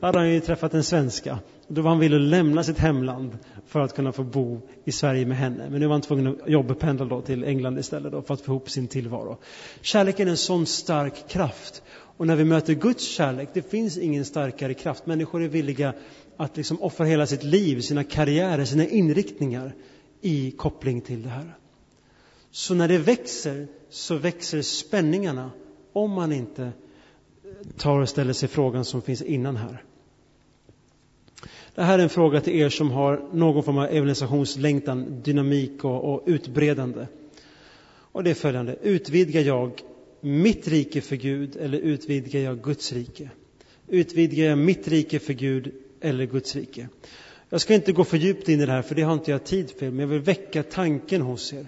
Då 0.00 0.06
hade 0.06 0.18
han 0.18 0.30
ju 0.30 0.40
träffat 0.40 0.74
en 0.74 0.84
svenska. 0.84 1.38
Då 1.68 1.82
var 1.82 1.90
han 1.90 1.98
villig 1.98 2.16
att 2.16 2.22
lämna 2.22 2.62
sitt 2.62 2.78
hemland 2.78 3.38
för 3.66 3.80
att 3.80 3.94
kunna 3.94 4.12
få 4.12 4.22
bo 4.22 4.60
i 4.84 4.92
Sverige 4.92 5.26
med 5.26 5.36
henne. 5.36 5.70
Men 5.70 5.80
nu 5.80 5.86
var 5.86 5.94
han 5.94 6.00
tvungen 6.00 6.26
att 6.26 6.48
jobbpendla 6.48 7.04
då 7.04 7.20
till 7.20 7.44
England 7.44 7.78
istället 7.78 8.12
då 8.12 8.22
för 8.22 8.34
att 8.34 8.40
få 8.40 8.52
ihop 8.52 8.70
sin 8.70 8.88
tillvaro. 8.88 9.38
Kärleken 9.80 10.26
är 10.26 10.30
en 10.30 10.36
sån 10.36 10.66
stark 10.66 11.28
kraft. 11.28 11.82
Och 12.16 12.26
när 12.26 12.36
vi 12.36 12.44
möter 12.44 12.74
Guds 12.74 13.04
kärlek, 13.04 13.48
det 13.52 13.70
finns 13.70 13.98
ingen 13.98 14.24
starkare 14.24 14.74
kraft. 14.74 15.06
Människor 15.06 15.42
är 15.42 15.48
villiga 15.48 15.94
att 16.36 16.56
liksom 16.56 16.82
offra 16.82 17.06
hela 17.06 17.26
sitt 17.26 17.42
liv, 17.42 17.80
sina 17.80 18.04
karriärer, 18.04 18.64
sina 18.64 18.86
inriktningar 18.86 19.74
i 20.20 20.50
koppling 20.50 21.00
till 21.00 21.22
det 21.22 21.28
här. 21.28 21.56
Så 22.50 22.74
när 22.74 22.88
det 22.88 22.98
växer, 22.98 23.68
så 23.90 24.16
växer 24.16 24.62
spänningarna 24.62 25.50
om 25.92 26.10
man 26.10 26.32
inte 26.32 26.72
tar 27.76 28.00
och 28.00 28.08
ställer 28.08 28.32
sig 28.32 28.48
frågan 28.48 28.84
som 28.84 29.02
finns 29.02 29.22
innan 29.22 29.56
här. 29.56 29.84
Det 31.74 31.82
här 31.82 31.98
är 31.98 32.02
en 32.02 32.08
fråga 32.08 32.40
till 32.40 32.60
er 32.60 32.68
som 32.68 32.90
har 32.90 33.28
någon 33.32 33.62
form 33.62 33.78
av 33.78 33.84
evangelisationslängtan, 33.84 35.22
dynamik 35.22 35.84
och, 35.84 36.14
och 36.14 36.22
utbredande. 36.26 37.06
Och 38.12 38.24
det 38.24 38.30
är 38.30 38.34
följande. 38.34 38.76
Utvidgar 38.82 39.40
jag 39.40 39.80
mitt 40.20 40.68
rike 40.68 41.00
för 41.00 41.16
Gud 41.16 41.56
eller 41.56 41.78
utvidgar 41.78 42.40
jag 42.40 42.62
Guds 42.62 42.92
rike? 42.92 43.30
Utvidgar 43.88 44.44
jag 44.44 44.58
mitt 44.58 44.88
rike 44.88 45.18
för 45.18 45.32
Gud 45.32 45.72
eller 46.00 46.26
Guds 46.26 46.56
rike? 46.56 46.88
Jag 47.48 47.60
ska 47.60 47.74
inte 47.74 47.92
gå 47.92 48.04
för 48.04 48.16
djupt 48.16 48.48
in 48.48 48.60
i 48.60 48.66
det 48.66 48.72
här, 48.72 48.82
för 48.82 48.94
det 48.94 49.02
har 49.02 49.12
inte 49.12 49.30
jag 49.30 49.44
tid 49.44 49.70
för, 49.70 49.90
men 49.90 49.98
jag 49.98 50.06
vill 50.06 50.20
väcka 50.20 50.62
tanken 50.62 51.22
hos 51.22 51.52
er. 51.52 51.66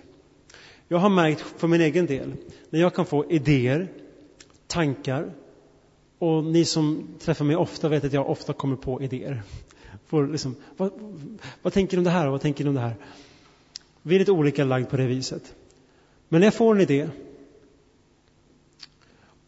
Jag 0.88 0.98
har 0.98 1.08
märkt 1.08 1.40
för 1.40 1.68
min 1.68 1.80
egen 1.80 2.06
del, 2.06 2.32
när 2.70 2.80
jag 2.80 2.94
kan 2.94 3.06
få 3.06 3.30
idéer, 3.30 3.88
tankar, 4.66 5.32
och 6.18 6.44
ni 6.44 6.64
som 6.64 7.08
träffar 7.18 7.44
mig 7.44 7.56
ofta 7.56 7.88
vet 7.88 8.04
att 8.04 8.12
jag 8.12 8.30
ofta 8.30 8.52
kommer 8.52 8.76
på 8.76 9.02
idéer. 9.02 9.42
Får 10.06 10.26
liksom, 10.26 10.56
vad, 10.76 10.90
vad 11.62 11.72
tänker 11.72 11.96
ni 11.96 11.98
om 11.98 12.04
det 12.04 12.10
här 12.10 12.26
och 12.26 12.32
vad 12.32 12.40
tänker 12.40 12.64
ni 12.64 12.68
om 12.68 12.74
det 12.74 12.80
här? 12.80 12.96
Vi 14.02 14.14
är 14.14 14.18
lite 14.18 14.32
olika 14.32 14.64
lagd 14.64 14.88
på 14.88 14.96
det 14.96 15.06
viset. 15.06 15.54
Men 16.28 16.40
när 16.40 16.46
jag 16.46 16.54
får 16.54 16.74
en 16.74 16.80
idé, 16.80 17.08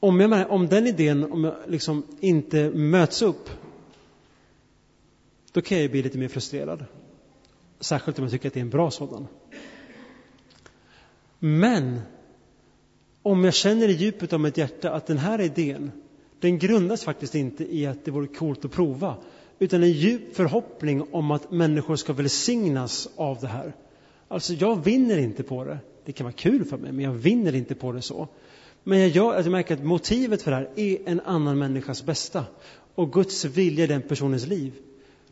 om, 0.00 0.20
jag, 0.20 0.50
om 0.50 0.68
den 0.68 0.86
idén 0.86 1.32
om 1.32 1.44
jag 1.44 1.54
liksom 1.66 2.02
inte 2.20 2.70
möts 2.70 3.22
upp, 3.22 3.50
då 5.52 5.62
kan 5.62 5.80
jag 5.80 5.90
bli 5.90 6.02
lite 6.02 6.18
mer 6.18 6.28
frustrerad. 6.28 6.84
Särskilt 7.80 8.18
om 8.18 8.24
jag 8.24 8.32
tycker 8.32 8.48
att 8.48 8.54
det 8.54 8.60
är 8.60 8.64
en 8.64 8.70
bra 8.70 8.90
sådan. 8.90 9.26
Men 11.38 12.00
om 13.22 13.44
jag 13.44 13.54
känner 13.54 13.88
i 13.88 13.92
djupet 13.92 14.32
av 14.32 14.40
mitt 14.40 14.56
hjärta 14.56 14.92
att 14.92 15.06
den 15.06 15.18
här 15.18 15.40
idén 15.40 15.90
den 16.40 16.58
grundas 16.58 17.04
faktiskt 17.04 17.34
inte 17.34 17.76
i 17.76 17.86
att 17.86 18.04
det 18.04 18.10
vore 18.10 18.26
coolt 18.26 18.64
att 18.64 18.72
prova, 18.72 19.16
utan 19.58 19.82
en 19.82 19.92
djup 19.92 20.36
förhoppning 20.36 21.02
om 21.10 21.30
att 21.30 21.50
människor 21.50 21.96
ska 21.96 22.12
välsignas 22.12 23.08
av 23.16 23.38
det 23.40 23.46
här. 23.46 23.72
Alltså, 24.28 24.52
jag 24.52 24.84
vinner 24.84 25.18
inte 25.18 25.42
på 25.42 25.64
det. 25.64 25.78
Det 26.04 26.12
kan 26.12 26.24
vara 26.24 26.32
kul 26.32 26.64
för 26.64 26.76
mig, 26.76 26.92
men 26.92 27.04
jag 27.04 27.12
vinner 27.12 27.54
inte 27.54 27.74
på 27.74 27.92
det 27.92 28.02
så. 28.02 28.28
Men 28.84 28.98
jag, 28.98 29.08
gör, 29.08 29.26
alltså, 29.26 29.42
jag 29.42 29.52
märker 29.52 29.74
att 29.74 29.84
motivet 29.84 30.42
för 30.42 30.50
det 30.50 30.56
här 30.56 30.68
är 30.76 30.98
en 31.06 31.20
annan 31.20 31.58
människas 31.58 32.04
bästa 32.04 32.44
och 32.94 33.12
Guds 33.12 33.44
vilja 33.44 33.84
i 33.84 33.86
den 33.86 34.02
personens 34.02 34.46
liv. 34.46 34.72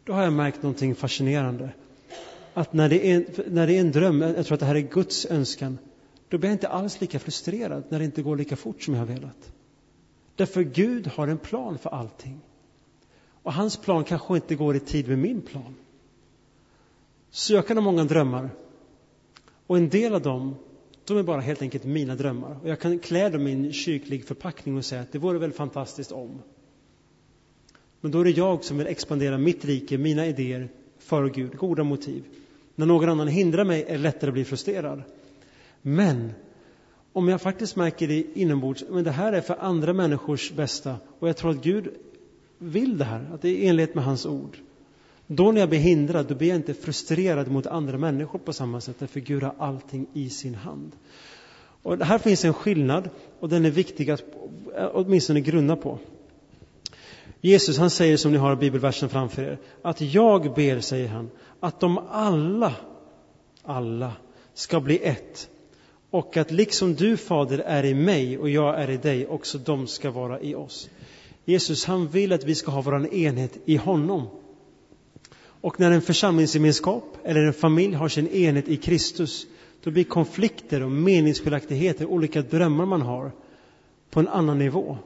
Då 0.04 0.12
har 0.12 0.22
jag 0.22 0.32
märkt 0.32 0.62
någonting 0.62 0.94
fascinerande. 0.94 1.70
Att 2.54 2.72
när 2.72 2.88
det, 2.88 3.12
är, 3.12 3.26
när 3.50 3.66
det 3.66 3.76
är 3.76 3.80
en 3.80 3.92
dröm, 3.92 4.20
jag 4.20 4.46
tror 4.46 4.54
att 4.54 4.60
det 4.60 4.66
här 4.66 4.74
är 4.74 4.80
Guds 4.80 5.26
önskan, 5.26 5.78
då 6.28 6.38
blir 6.38 6.50
jag 6.50 6.54
inte 6.54 6.68
alls 6.68 7.00
lika 7.00 7.18
frustrerad 7.18 7.82
när 7.88 7.98
det 7.98 8.04
inte 8.04 8.22
går 8.22 8.36
lika 8.36 8.56
fort 8.56 8.82
som 8.82 8.94
jag 8.94 9.00
har 9.00 9.06
velat. 9.06 9.52
Därför 10.38 10.62
Gud 10.62 11.06
har 11.06 11.28
en 11.28 11.38
plan 11.38 11.78
för 11.78 11.90
allting. 11.90 12.40
Och 13.42 13.52
hans 13.52 13.76
plan 13.76 14.04
kanske 14.04 14.34
inte 14.34 14.54
går 14.54 14.76
i 14.76 14.80
tid 14.80 15.08
med 15.08 15.18
min 15.18 15.42
plan. 15.42 15.74
Så 17.30 17.54
jag 17.54 17.66
kan 17.66 17.76
ha 17.76 17.84
många 17.84 18.04
drömmar. 18.04 18.50
Och 19.66 19.76
en 19.76 19.88
del 19.88 20.14
av 20.14 20.22
dem, 20.22 20.56
de 21.04 21.16
är 21.16 21.22
bara 21.22 21.40
helt 21.40 21.62
enkelt 21.62 21.84
mina 21.84 22.14
drömmar. 22.14 22.58
Och 22.62 22.68
jag 22.68 22.80
kan 22.80 22.98
klä 22.98 23.28
dem 23.28 23.46
i 23.46 23.52
en 23.52 23.72
kyrklig 23.72 24.24
förpackning 24.24 24.76
och 24.76 24.84
säga 24.84 25.02
att 25.02 25.12
det 25.12 25.18
vore 25.18 25.38
väl 25.38 25.52
fantastiskt 25.52 26.12
om. 26.12 26.42
Men 28.00 28.10
då 28.10 28.20
är 28.20 28.24
det 28.24 28.30
jag 28.30 28.64
som 28.64 28.78
vill 28.78 28.86
expandera 28.86 29.38
mitt 29.38 29.64
rike, 29.64 29.98
mina 29.98 30.26
idéer, 30.26 30.68
för 30.98 31.28
Gud, 31.28 31.56
goda 31.56 31.84
motiv. 31.84 32.24
När 32.74 32.86
någon 32.86 33.08
annan 33.08 33.28
hindrar 33.28 33.64
mig 33.64 33.82
är 33.82 33.92
det 33.92 33.98
lättare 33.98 34.28
att 34.28 34.34
bli 34.34 34.44
frustrerad. 34.44 35.02
Men 35.82 36.32
om 37.18 37.28
jag 37.28 37.40
faktiskt 37.40 37.76
märker 37.76 38.08
det 38.08 38.24
inombords, 38.34 38.84
men 38.90 39.04
det 39.04 39.10
här 39.10 39.32
är 39.32 39.40
för 39.40 39.56
andra 39.60 39.92
människors 39.92 40.52
bästa 40.52 40.96
och 41.18 41.28
jag 41.28 41.36
tror 41.36 41.50
att 41.50 41.62
Gud 41.62 41.88
vill 42.58 42.98
det 42.98 43.04
här, 43.04 43.30
att 43.34 43.42
det 43.42 43.48
är 43.48 43.52
i 43.52 43.66
enlighet 43.66 43.94
med 43.94 44.04
hans 44.04 44.26
ord. 44.26 44.56
Då 45.26 45.52
när 45.52 45.60
jag 45.60 45.68
blir 45.68 45.78
hindrad, 45.78 46.26
då 46.26 46.34
blir 46.34 46.48
jag 46.48 46.56
inte 46.56 46.74
frustrerad 46.74 47.50
mot 47.50 47.66
andra 47.66 47.98
människor 47.98 48.38
på 48.38 48.52
samma 48.52 48.80
sätt, 48.80 49.10
för 49.10 49.20
Gud 49.20 49.42
har 49.42 49.54
allting 49.58 50.06
i 50.12 50.30
sin 50.30 50.54
hand. 50.54 50.92
Och 51.82 52.04
här 52.04 52.18
finns 52.18 52.44
en 52.44 52.54
skillnad 52.54 53.10
och 53.40 53.48
den 53.48 53.64
är 53.64 53.70
viktig 53.70 54.10
att 54.10 54.22
åtminstone 54.92 55.40
grunna 55.40 55.76
på. 55.76 55.98
Jesus 57.40 57.78
han 57.78 57.90
säger 57.90 58.16
som 58.16 58.32
ni 58.32 58.38
har 58.38 58.56
bibelversen 58.56 59.08
framför 59.08 59.42
er, 59.42 59.58
att 59.82 60.00
jag 60.00 60.54
ber, 60.54 60.80
säger 60.80 61.08
han, 61.08 61.30
att 61.60 61.80
de 61.80 61.98
alla, 62.10 62.74
alla 63.62 64.12
ska 64.54 64.80
bli 64.80 64.98
ett 64.98 65.48
och 66.10 66.36
att 66.36 66.50
liksom 66.50 66.94
du, 66.94 67.16
Fader, 67.16 67.58
är 67.58 67.84
i 67.84 67.94
mig 67.94 68.38
och 68.38 68.50
jag 68.50 68.80
är 68.80 68.90
i 68.90 68.96
dig, 68.96 69.26
också 69.26 69.58
de 69.58 69.86
ska 69.86 70.10
vara 70.10 70.40
i 70.40 70.54
oss. 70.54 70.90
Jesus, 71.44 71.84
han 71.84 72.08
vill 72.08 72.32
att 72.32 72.44
vi 72.44 72.54
ska 72.54 72.70
ha 72.70 72.80
vår 72.80 73.14
enhet 73.14 73.58
i 73.64 73.76
honom. 73.76 74.28
Och 75.60 75.80
när 75.80 75.90
en 75.90 76.02
församlingsgemenskap 76.02 77.16
eller 77.24 77.40
en 77.40 77.52
familj 77.52 77.94
har 77.94 78.08
sin 78.08 78.28
enhet 78.28 78.68
i 78.68 78.76
Kristus, 78.76 79.46
då 79.82 79.90
blir 79.90 80.04
konflikter 80.04 80.82
och 80.82 80.90
meningsskiljaktigheter, 80.90 82.06
olika 82.06 82.42
drömmar 82.42 82.86
man 82.86 83.02
har, 83.02 83.32
på 84.10 84.20
en 84.20 84.28
annan 84.28 84.58
nivå. 84.58 84.98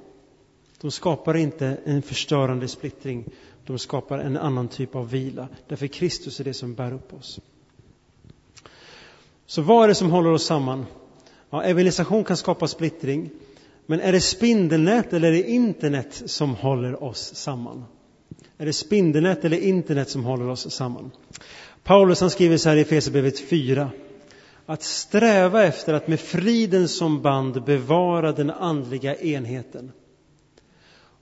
De 0.80 0.90
skapar 0.90 1.36
inte 1.36 1.78
en 1.84 2.02
förstörande 2.02 2.68
splittring, 2.68 3.24
de 3.66 3.78
skapar 3.78 4.18
en 4.18 4.36
annan 4.36 4.68
typ 4.68 4.94
av 4.94 5.10
vila. 5.10 5.48
Därför 5.68 5.86
Kristus 5.86 6.40
är 6.40 6.44
det 6.44 6.54
som 6.54 6.74
bär 6.74 6.92
upp 6.92 7.14
oss. 7.14 7.40
Så 9.52 9.62
vad 9.62 9.84
är 9.84 9.88
det 9.88 9.94
som 9.94 10.10
håller 10.10 10.32
oss 10.32 10.44
samman? 10.44 10.86
Ja, 11.50 11.62
evangelisation 11.62 12.24
kan 12.24 12.36
skapa 12.36 12.68
splittring, 12.68 13.30
Men 13.86 14.00
är 14.00 14.12
det 14.12 14.20
spindelnät 14.20 15.12
eller 15.12 15.28
är 15.28 15.32
det 15.32 15.50
internet 15.50 16.22
som 16.26 16.54
håller 16.54 17.02
oss 17.04 17.34
samman? 17.34 17.84
Är 18.58 18.66
det 18.66 18.72
spindelnät 18.72 19.44
eller 19.44 19.56
internet 19.58 20.10
som 20.10 20.24
håller 20.24 20.48
oss 20.48 20.70
samman? 20.70 21.10
Paulus 21.82 22.20
han 22.20 22.30
skriver 22.30 22.56
så 22.56 22.68
här 22.68 22.76
i 22.76 22.80
Efesierbrevet 22.80 23.40
4. 23.40 23.90
Att 24.66 24.82
sträva 24.82 25.64
efter 25.64 25.94
att 25.94 26.08
med 26.08 26.20
friden 26.20 26.88
som 26.88 27.22
band 27.22 27.64
bevara 27.64 28.32
den 28.32 28.50
andliga 28.50 29.16
enheten. 29.16 29.92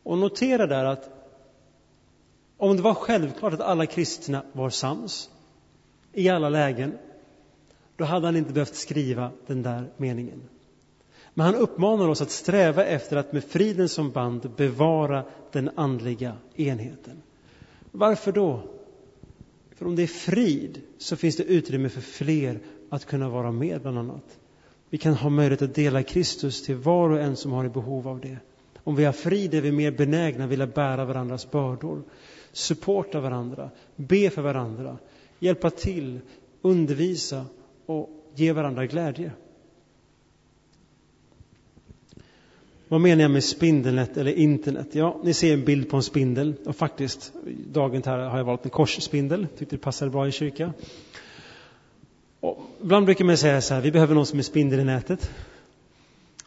Och 0.03 0.19
notera 0.19 0.67
där 0.67 0.85
att 0.85 1.11
om 2.57 2.77
det 2.77 2.83
var 2.83 2.95
självklart 2.95 3.53
att 3.53 3.61
alla 3.61 3.87
kristna 3.87 4.43
var 4.53 4.71
sams 4.71 5.31
i 6.13 6.29
alla 6.29 6.49
lägen, 6.49 6.99
då 8.01 8.07
hade 8.07 8.27
han 8.27 8.37
inte 8.37 8.53
behövt 8.53 8.75
skriva 8.75 9.31
den 9.47 9.63
där 9.63 9.91
meningen. 9.97 10.43
Men 11.35 11.47
han 11.47 11.55
uppmanar 11.55 12.09
oss 12.09 12.21
att 12.21 12.31
sträva 12.31 12.85
efter 12.85 13.17
att 13.17 13.33
med 13.33 13.45
friden 13.45 13.89
som 13.89 14.11
band 14.11 14.51
bevara 14.57 15.25
den 15.53 15.71
andliga 15.75 16.37
enheten. 16.57 17.23
Varför 17.91 18.33
då? 18.33 18.63
För 19.75 19.87
om 19.87 19.97
det 19.97 20.03
är 20.03 20.07
frid 20.07 20.81
så 20.99 21.17
finns 21.17 21.37
det 21.37 21.43
utrymme 21.43 21.89
för 21.89 22.01
fler 22.01 22.61
att 22.91 23.05
kunna 23.05 23.29
vara 23.29 23.53
med 23.53 23.81
bland 23.81 23.99
annat. 23.99 24.39
Vi 24.91 24.99
kan 24.99 25.15
ha 25.15 25.31
möjlighet 25.31 25.63
att 25.63 25.75
dela 25.75 26.03
Kristus 26.03 26.63
till 26.63 26.77
var 26.77 27.11
och 27.11 27.21
en 27.21 27.37
som 27.37 27.53
har 27.53 27.69
behov 27.69 28.09
av 28.09 28.21
det. 28.21 28.37
Om 28.85 28.97
vi 28.97 29.05
har 29.05 29.13
frid 29.13 29.55
är 29.55 29.61
vi 29.61 29.73
mer 29.73 29.91
benägna 29.91 30.45
att 30.45 30.51
vilja 30.51 30.67
bära 30.67 31.05
varandras 31.05 31.51
bördor, 31.51 32.03
supporta 32.53 33.21
varandra, 33.21 33.71
be 33.97 34.31
för 34.31 34.43
varandra, 34.43 34.99
hjälpa 35.39 35.71
till, 35.71 36.21
undervisa 36.63 37.47
och 37.91 38.11
ge 38.35 38.53
varandra 38.53 38.87
glädje. 38.87 39.33
Vad 42.89 43.01
menar 43.01 43.23
jag 43.23 43.31
med 43.31 43.45
spindelnät 43.45 44.17
eller 44.17 44.33
internet? 44.33 44.89
Ja, 44.93 45.21
ni 45.23 45.35
ser 45.35 45.55
en 45.55 45.65
bild 45.65 45.91
på 45.91 45.97
en 45.97 46.03
spindel 46.03 46.55
och 46.67 46.77
faktiskt, 46.77 47.33
dagen 47.73 48.03
här 48.07 48.19
har 48.19 48.39
jag 48.39 48.45
valt 48.45 48.65
en 48.65 48.71
korsspindel, 48.71 49.47
tyckte 49.59 49.77
det 49.77 49.81
passade 49.81 50.11
bra 50.11 50.29
i 50.29 50.33
kyrka. 50.33 50.73
Och 52.41 52.63
ibland 52.83 53.07
brukar 53.07 53.25
man 53.25 53.37
säga 53.37 53.61
så 53.61 53.75
här, 53.75 53.81
vi 53.81 53.93
behöver 53.93 54.15
någon 54.15 54.27
som 54.27 54.39
är 54.39 54.43
spindel 54.43 54.81
i 54.81 54.85
nätet. 54.85 55.31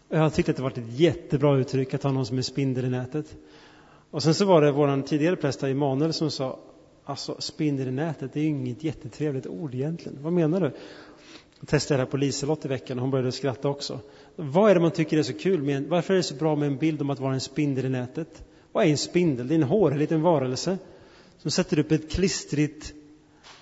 Jag 0.09 0.19
har 0.19 0.29
tyckt 0.29 0.49
att 0.49 0.55
det 0.55 0.63
varit 0.63 0.77
ett 0.77 0.99
jättebra 0.99 1.57
uttryck 1.57 1.93
att 1.93 2.03
ha 2.03 2.11
någon 2.11 2.25
som 2.25 2.37
är 2.37 2.41
spindel 2.41 2.85
i 2.85 2.89
nätet. 2.89 3.35
Och 4.11 4.23
sen 4.23 4.33
så 4.33 4.45
var 4.45 4.61
det 4.61 4.71
vår 4.71 5.01
tidigare 5.01 5.35
präst 5.35 5.63
Emanuel 5.63 6.13
som 6.13 6.31
sa, 6.31 6.59
alltså 7.05 7.35
spindel 7.39 7.87
i 7.87 7.91
nätet, 7.91 8.33
det 8.33 8.39
är 8.39 8.43
ju 8.43 8.49
inget 8.49 8.83
jättetrevligt 8.83 9.47
ord 9.47 9.75
egentligen. 9.75 10.17
Vad 10.21 10.33
menar 10.33 10.61
du? 10.61 10.71
Jag 11.63 11.69
testade 11.69 11.97
det 11.97 12.03
här 12.03 12.11
på 12.11 12.17
Liselott 12.17 12.65
i 12.65 12.67
veckan 12.67 12.97
och 12.97 13.01
hon 13.01 13.11
började 13.11 13.31
skratta 13.31 13.69
också. 13.69 13.99
Vad 14.35 14.71
är 14.71 14.75
det 14.75 14.81
man 14.81 14.91
tycker 14.91 15.17
är 15.17 15.23
så 15.23 15.33
kul 15.33 15.61
med 15.61 15.83
varför 15.83 16.13
är 16.13 16.17
det 16.17 16.23
så 16.23 16.35
bra 16.35 16.55
med 16.55 16.67
en 16.67 16.77
bild 16.77 17.01
om 17.01 17.09
att 17.09 17.19
vara 17.19 17.33
en 17.33 17.41
spindel 17.41 17.85
i 17.85 17.89
nätet? 17.89 18.43
Vad 18.71 18.85
är 18.85 18.89
en 18.89 18.97
spindel? 18.97 19.47
Det 19.47 19.53
är 19.53 19.55
en 19.55 19.63
hårig 19.63 19.99
liten 19.99 20.21
varelse 20.21 20.77
som 21.37 21.51
sätter 21.51 21.79
upp 21.79 21.91
ett 21.91 22.11
klistrigt 22.11 22.93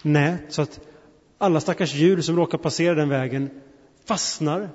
nät 0.01 0.41
så 0.49 0.61
att 0.61 0.79
alla 1.37 1.59
stackars 1.59 1.93
djur 1.93 2.21
som 2.21 2.35
råkar 2.35 2.57
passera 2.57 2.95
den 2.95 3.09
vägen 3.09 3.49
fastnar, 4.05 4.69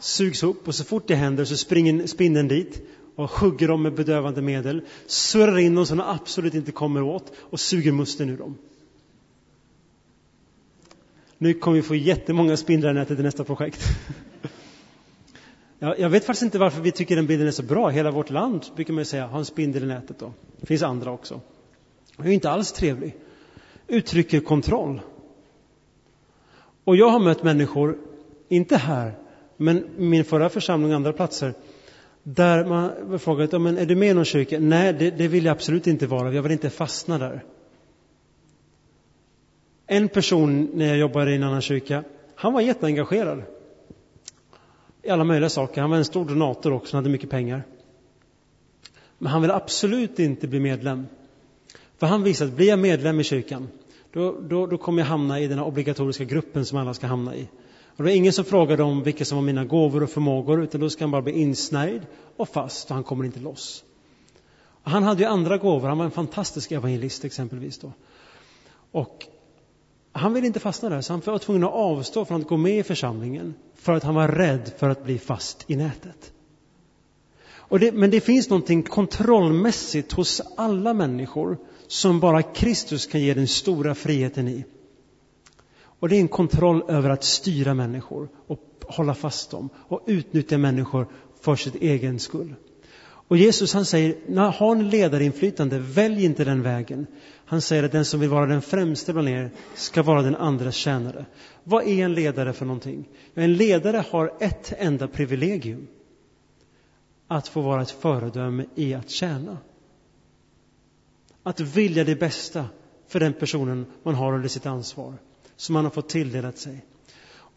sugs 0.00 0.42
upp 0.42 0.68
och 0.68 0.74
så 0.74 0.84
fort 0.84 1.08
det 1.08 1.14
händer 1.14 1.44
så 1.44 1.56
springer 1.56 2.06
spindeln 2.06 2.48
dit 2.48 2.82
och 3.16 3.30
hugger 3.30 3.68
dem 3.68 3.82
med 3.82 3.94
bedövande 3.94 4.42
medel, 4.42 4.82
surrar 5.06 5.58
in 5.58 5.74
dem 5.74 5.86
så 5.86 5.94
de 5.94 6.04
absolut 6.06 6.54
inte 6.54 6.72
kommer 6.72 7.02
åt 7.02 7.32
och 7.38 7.60
suger 7.60 7.92
musten 7.92 8.28
ur 8.28 8.38
dem. 8.38 8.56
Nu 11.42 11.54
kommer 11.54 11.76
vi 11.76 11.82
få 11.82 11.94
jättemånga 11.94 12.56
spindlar 12.56 12.90
i 12.90 12.94
nätet 12.94 13.18
i 13.18 13.22
nästa 13.22 13.44
projekt. 13.44 13.80
Jag 15.78 16.10
vet 16.10 16.24
faktiskt 16.24 16.42
inte 16.42 16.58
varför 16.58 16.82
vi 16.82 16.92
tycker 16.92 17.16
den 17.16 17.26
bilden 17.26 17.46
är 17.46 17.50
så 17.50 17.62
bra. 17.62 17.88
Hela 17.88 18.10
vårt 18.10 18.30
land 18.30 18.66
brukar 18.76 18.94
man 18.94 19.04
säga 19.04 19.26
har 19.26 19.38
en 19.38 19.44
spindel 19.44 19.82
i 19.82 19.86
nätet. 19.86 20.18
Då. 20.18 20.32
Det 20.60 20.66
finns 20.66 20.82
andra 20.82 21.10
också. 21.10 21.40
Den 22.16 22.26
är 22.26 22.30
inte 22.30 22.50
alls 22.50 22.72
trevlig. 22.72 23.16
Uttrycker 23.86 24.40
kontroll. 24.40 25.00
Och 26.84 26.96
jag 26.96 27.10
har 27.10 27.20
mött 27.20 27.42
människor, 27.42 27.98
inte 28.48 28.76
här, 28.76 29.14
men 29.56 29.84
min 29.96 30.24
förra 30.24 30.48
församling 30.48 30.90
och 30.90 30.96
andra 30.96 31.12
platser, 31.12 31.54
där 32.22 32.64
man 32.64 33.18
frågat, 33.18 33.62
men 33.62 33.78
är 33.78 33.86
du 33.86 33.94
med 33.94 34.10
i 34.10 34.14
någon 34.14 34.24
kyrka? 34.24 34.58
Nej, 34.60 34.92
det, 34.92 35.10
det 35.10 35.28
vill 35.28 35.44
jag 35.44 35.52
absolut 35.52 35.86
inte 35.86 36.06
vara. 36.06 36.32
Jag 36.32 36.42
vill 36.42 36.52
inte 36.52 36.70
fastna 36.70 37.18
där. 37.18 37.44
En 39.92 40.08
person 40.08 40.70
när 40.74 40.86
jag 40.86 40.98
jobbade 40.98 41.32
i 41.32 41.36
en 41.36 41.42
annan 41.42 41.60
kyrka, 41.60 42.04
han 42.34 42.52
var 42.52 42.60
jätteengagerad 42.60 43.42
i 45.02 45.10
alla 45.10 45.24
möjliga 45.24 45.48
saker. 45.48 45.80
Han 45.80 45.90
var 45.90 45.96
en 45.96 46.04
stor 46.04 46.24
donator 46.24 46.72
också, 46.72 46.96
han 46.96 47.04
hade 47.04 47.12
mycket 47.12 47.30
pengar. 47.30 47.62
Men 49.18 49.32
han 49.32 49.42
ville 49.42 49.54
absolut 49.54 50.18
inte 50.18 50.48
bli 50.48 50.60
medlem. 50.60 51.06
För 51.98 52.06
han 52.06 52.22
visade 52.22 52.50
att 52.50 52.56
blir 52.56 52.68
jag 52.68 52.78
medlem 52.78 53.20
i 53.20 53.24
kyrkan, 53.24 53.68
då, 54.12 54.40
då, 54.40 54.66
då 54.66 54.78
kommer 54.78 55.02
jag 55.02 55.06
hamna 55.06 55.40
i 55.40 55.46
den 55.46 55.58
obligatoriska 55.58 56.24
gruppen 56.24 56.66
som 56.66 56.78
alla 56.78 56.94
ska 56.94 57.06
hamna 57.06 57.36
i. 57.36 57.48
Och 57.86 57.96
det 57.96 58.02
var 58.02 58.10
ingen 58.10 58.32
som 58.32 58.44
frågade 58.44 58.82
om 58.82 59.02
vilka 59.02 59.24
som 59.24 59.38
var 59.38 59.42
mina 59.42 59.64
gåvor 59.64 60.02
och 60.02 60.10
förmågor, 60.10 60.62
utan 60.62 60.80
då 60.80 60.90
ska 60.90 61.04
han 61.04 61.10
bara 61.10 61.22
bli 61.22 61.32
insnärjd 61.32 62.06
och 62.36 62.48
fast 62.48 62.90
och 62.90 62.94
han 62.94 63.04
kommer 63.04 63.24
inte 63.24 63.40
loss. 63.40 63.84
Och 64.84 64.90
han 64.90 65.02
hade 65.02 65.22
ju 65.22 65.28
andra 65.28 65.58
gåvor, 65.58 65.88
han 65.88 65.98
var 65.98 66.04
en 66.04 66.10
fantastisk 66.10 66.72
evangelist 66.72 67.24
exempelvis 67.24 67.78
då. 67.78 67.92
Och 68.90 69.26
han 70.12 70.34
ville 70.34 70.46
inte 70.46 70.60
fastna 70.60 70.88
där, 70.88 71.00
så 71.00 71.12
han 71.12 71.22
var 71.24 71.38
tvungen 71.38 71.64
att 71.64 71.72
avstå 71.72 72.24
från 72.24 72.40
att 72.40 72.48
gå 72.48 72.56
med 72.56 72.78
i 72.78 72.82
församlingen 72.82 73.54
för 73.74 73.92
att 73.92 74.02
han 74.02 74.14
var 74.14 74.28
rädd 74.28 74.72
för 74.78 74.88
att 74.88 75.04
bli 75.04 75.18
fast 75.18 75.64
i 75.70 75.76
nätet. 75.76 76.32
Det, 77.70 77.92
men 77.92 78.10
det 78.10 78.20
finns 78.20 78.50
någonting 78.50 78.82
kontrollmässigt 78.82 80.12
hos 80.12 80.40
alla 80.56 80.94
människor 80.94 81.58
som 81.86 82.20
bara 82.20 82.42
Kristus 82.42 83.06
kan 83.06 83.20
ge 83.20 83.34
den 83.34 83.48
stora 83.48 83.94
friheten 83.94 84.48
i. 84.48 84.64
Och 85.82 86.08
det 86.08 86.16
är 86.16 86.20
en 86.20 86.28
kontroll 86.28 86.82
över 86.88 87.10
att 87.10 87.24
styra 87.24 87.74
människor 87.74 88.28
och 88.46 88.60
hålla 88.86 89.14
fast 89.14 89.50
dem 89.50 89.68
och 89.88 90.02
utnyttja 90.06 90.58
människor 90.58 91.06
för 91.40 91.56
sitt 91.56 91.74
egen 91.74 92.18
skull. 92.18 92.54
Och 93.30 93.36
Jesus 93.36 93.74
han 93.74 93.84
säger, 93.84 94.50
har 94.50 94.74
ni 94.74 94.84
ledarinflytande, 94.84 95.78
välj 95.78 96.24
inte 96.24 96.44
den 96.44 96.62
vägen. 96.62 97.06
Han 97.50 97.60
säger 97.60 97.82
att 97.82 97.92
den 97.92 98.04
som 98.04 98.20
vill 98.20 98.28
vara 98.28 98.46
den 98.46 98.62
främste 98.62 99.12
bland 99.12 99.28
er 99.28 99.50
ska 99.74 100.02
vara 100.02 100.22
den 100.22 100.36
andras 100.36 100.74
tjänare. 100.74 101.26
Vad 101.64 101.84
är 101.84 102.04
en 102.04 102.14
ledare 102.14 102.52
för 102.52 102.66
någonting? 102.66 103.08
En 103.34 103.54
ledare 103.54 104.04
har 104.10 104.32
ett 104.40 104.72
enda 104.78 105.08
privilegium. 105.08 105.86
Att 107.26 107.48
få 107.48 107.60
vara 107.60 107.82
ett 107.82 107.90
föredöme 107.90 108.66
i 108.74 108.94
att 108.94 109.10
tjäna. 109.10 109.58
Att 111.42 111.60
vilja 111.60 112.04
det 112.04 112.16
bästa 112.16 112.66
för 113.08 113.20
den 113.20 113.32
personen 113.32 113.86
man 114.02 114.14
har 114.14 114.34
under 114.34 114.48
sitt 114.48 114.66
ansvar, 114.66 115.14
som 115.56 115.72
man 115.72 115.84
har 115.84 115.90
fått 115.90 116.08
tilldelat 116.08 116.58
sig. 116.58 116.84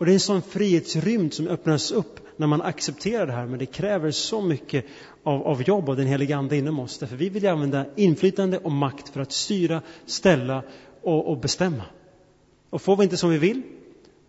Och 0.03 0.07
det 0.07 0.11
är 0.11 0.13
en 0.13 0.19
sån 0.19 0.41
frihetsrymd 0.41 1.33
som 1.33 1.47
öppnas 1.47 1.91
upp 1.91 2.19
när 2.37 2.47
man 2.47 2.61
accepterar 2.61 3.27
det 3.27 3.33
här, 3.33 3.45
men 3.45 3.59
det 3.59 3.65
kräver 3.65 4.11
så 4.11 4.41
mycket 4.41 4.85
av, 5.23 5.43
av 5.47 5.61
jobb 5.61 5.89
av 5.89 5.95
den 5.97 6.07
heliga 6.07 6.37
Ande 6.37 6.57
inom 6.57 6.79
oss. 6.79 6.97
Därför 6.97 7.15
vi 7.15 7.29
vill 7.29 7.47
använda 7.47 7.85
inflytande 7.95 8.57
och 8.57 8.71
makt 8.71 9.09
för 9.09 9.21
att 9.21 9.31
styra, 9.31 9.81
ställa 10.05 10.63
och, 11.01 11.29
och 11.29 11.37
bestämma. 11.37 11.83
Och 12.69 12.81
får 12.81 12.97
vi 12.97 13.03
inte 13.03 13.17
som 13.17 13.29
vi 13.29 13.37
vill, 13.37 13.61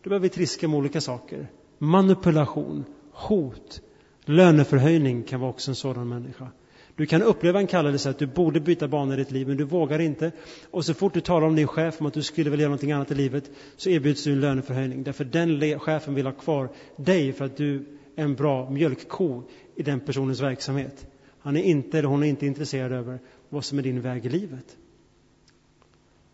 då 0.03 0.09
behöver 0.11 0.23
vi 0.23 0.29
triska 0.29 0.69
med 0.69 0.79
olika 0.79 1.01
saker. 1.01 1.47
Manipulation, 1.79 2.85
hot, 3.13 3.81
löneförhöjning 4.25 5.23
kan 5.23 5.41
vara 5.41 5.51
också 5.51 5.71
en 5.71 5.75
sådan 5.75 6.09
människa. 6.09 6.49
Du 6.97 7.07
kan 7.07 7.23
uppleva 7.23 7.61
en 7.61 7.67
kallelse 7.67 8.11
att 8.11 8.19
du 8.19 8.27
borde 8.27 8.61
byta 8.61 8.89
bana 8.89 9.15
i 9.15 9.17
ditt 9.17 9.31
liv, 9.31 9.49
men 9.49 9.57
du 9.57 9.65
vågar 9.65 9.99
inte. 9.99 10.33
Och 10.71 10.85
så 10.85 10.95
fort 10.95 11.15
du 11.15 11.21
talar 11.21 11.47
om 11.47 11.57
din 11.57 11.67
chef 11.67 12.01
om 12.01 12.07
att 12.07 12.15
du 12.15 12.23
skulle 12.23 12.51
vilja 12.51 12.63
göra 12.63 12.71
någonting 12.71 12.93
annat 12.93 13.11
i 13.11 13.15
livet, 13.15 13.51
så 13.77 13.91
erbjuds 13.91 14.25
du 14.25 14.33
en 14.33 14.41
löneförhöjning. 14.41 15.03
Därför 15.03 15.25
den 15.25 15.79
chefen 15.79 16.15
vill 16.15 16.27
ha 16.27 16.33
kvar 16.33 16.69
dig 16.97 17.33
för 17.33 17.45
att 17.45 17.57
du 17.57 17.77
är 18.17 18.25
en 18.25 18.35
bra 18.35 18.71
mjölkko 18.71 19.43
i 19.77 19.83
den 19.83 20.01
personens 20.01 20.41
verksamhet. 20.41 21.07
Han 21.39 21.57
är 21.57 21.63
inte, 21.63 21.99
eller 21.99 22.09
hon 22.09 22.23
är 22.23 22.27
inte 22.27 22.47
intresserad 22.47 22.93
över 22.93 23.19
vad 23.49 23.65
som 23.65 23.79
är 23.79 23.83
din 23.83 24.01
väg 24.01 24.27
i 24.27 24.29
livet. 24.29 24.77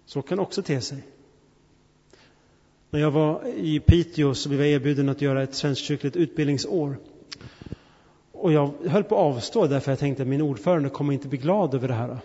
Så 0.06 0.22
kan 0.22 0.36
det 0.36 0.42
också 0.42 0.62
te 0.62 0.80
sig. 0.80 1.02
När 2.90 3.00
jag 3.00 3.10
var 3.10 3.46
i 3.46 3.80
Piteå 3.80 4.34
så 4.34 4.48
blev 4.48 4.60
jag 4.60 4.70
erbjuden 4.70 5.08
att 5.08 5.22
göra 5.22 5.42
ett 5.42 5.54
svenskkyrkligt 5.54 6.16
utbildningsår. 6.16 6.96
Och 8.40 8.52
jag 8.52 8.72
höll 8.86 9.04
på 9.04 9.14
att 9.14 9.36
avstå 9.36 9.66
därför 9.66 9.92
jag 9.92 9.98
tänkte 9.98 10.22
att 10.22 10.28
min 10.28 10.42
ordförande 10.42 10.88
kommer 10.88 11.12
inte 11.12 11.28
bli 11.28 11.38
glad 11.38 11.74
över 11.74 11.88
det 11.88 11.94
här. 11.94 12.18